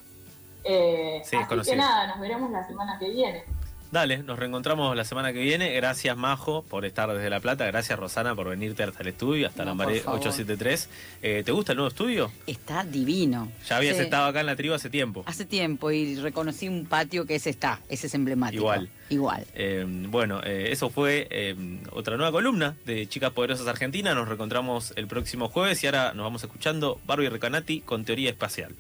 Eh, 0.65 1.21
Sí, 1.25 1.37
así 1.37 1.47
conocido. 1.47 1.73
que 1.75 1.79
nada, 1.81 2.07
nos 2.09 2.21
veremos 2.21 2.51
la 2.53 2.65
semana 2.67 2.97
que 2.99 3.11
viene. 3.11 3.45
Dale, 3.91 4.19
nos 4.19 4.39
reencontramos 4.39 4.95
la 4.95 5.05
semana 5.05 5.33
que 5.33 5.41
viene. 5.41 5.73
Gracias, 5.73 6.15
Majo, 6.15 6.63
por 6.63 6.85
estar 6.85 7.11
desde 7.11 7.31
La 7.31 7.41
Plata. 7.41 7.65
Gracias, 7.65 7.99
Rosana, 7.99 8.35
por 8.35 8.47
venirte 8.51 8.83
hasta 8.83 9.01
el 9.03 9.09
estudio, 9.09 9.47
hasta 9.49 9.65
No, 9.65 9.75
la 9.75 9.85
favor. 9.85 10.19
873. 10.19 10.91
Eh, 11.23 11.43
¿Te 11.43 11.53
gusta 11.53 11.73
el 11.73 11.77
nuevo 11.77 11.89
estudio? 11.89 12.31
Está 12.47 12.85
divino. 12.85 13.51
Ya 13.67 13.79
habías 13.79 13.97
Sí. 13.97 14.03
estado 14.03 14.27
acá 14.27 14.41
en 14.41 14.47
la 14.47 14.57
tribu 14.57 14.75
hace 14.75 14.91
tiempo. 14.91 15.23
Hace 15.27 15.47
tiempo 15.47 15.91
y 15.91 16.17
reconocí 16.17 16.69
un 16.69 16.85
patio 16.85 17.25
que 17.25 17.37
ese 17.37 17.49
está, 17.49 17.81
ese 17.89 18.09
es 18.09 18.15
emblemático. 18.15 18.61
Igual. 18.61 18.91
Igual. 19.09 19.47
Eh, 19.55 19.87
bueno, 19.89 20.43
eh, 20.45 20.69
eso 20.71 20.91
fue 20.91 21.27
eh, 21.31 21.57
otra 21.93 22.19
nueva 22.19 22.31
columna 22.31 22.77
de 22.85 23.07
Chicas 23.07 23.31
Poderosas 23.31 23.67
Argentina. 23.69 24.15
Nos 24.15 24.29
reencontramos 24.29 24.93
el 24.97 25.07
próximo 25.07 25.49
jueves 25.49 25.83
y 25.83 25.87
ahora 25.87 26.13
nos 26.13 26.25
vamos 26.25 26.45
escuchando 26.45 27.01
Barbie 27.07 27.31
Recanati 27.31 27.81
con 27.81 28.05
Teoría 28.05 28.29
Espacial. 28.29 28.75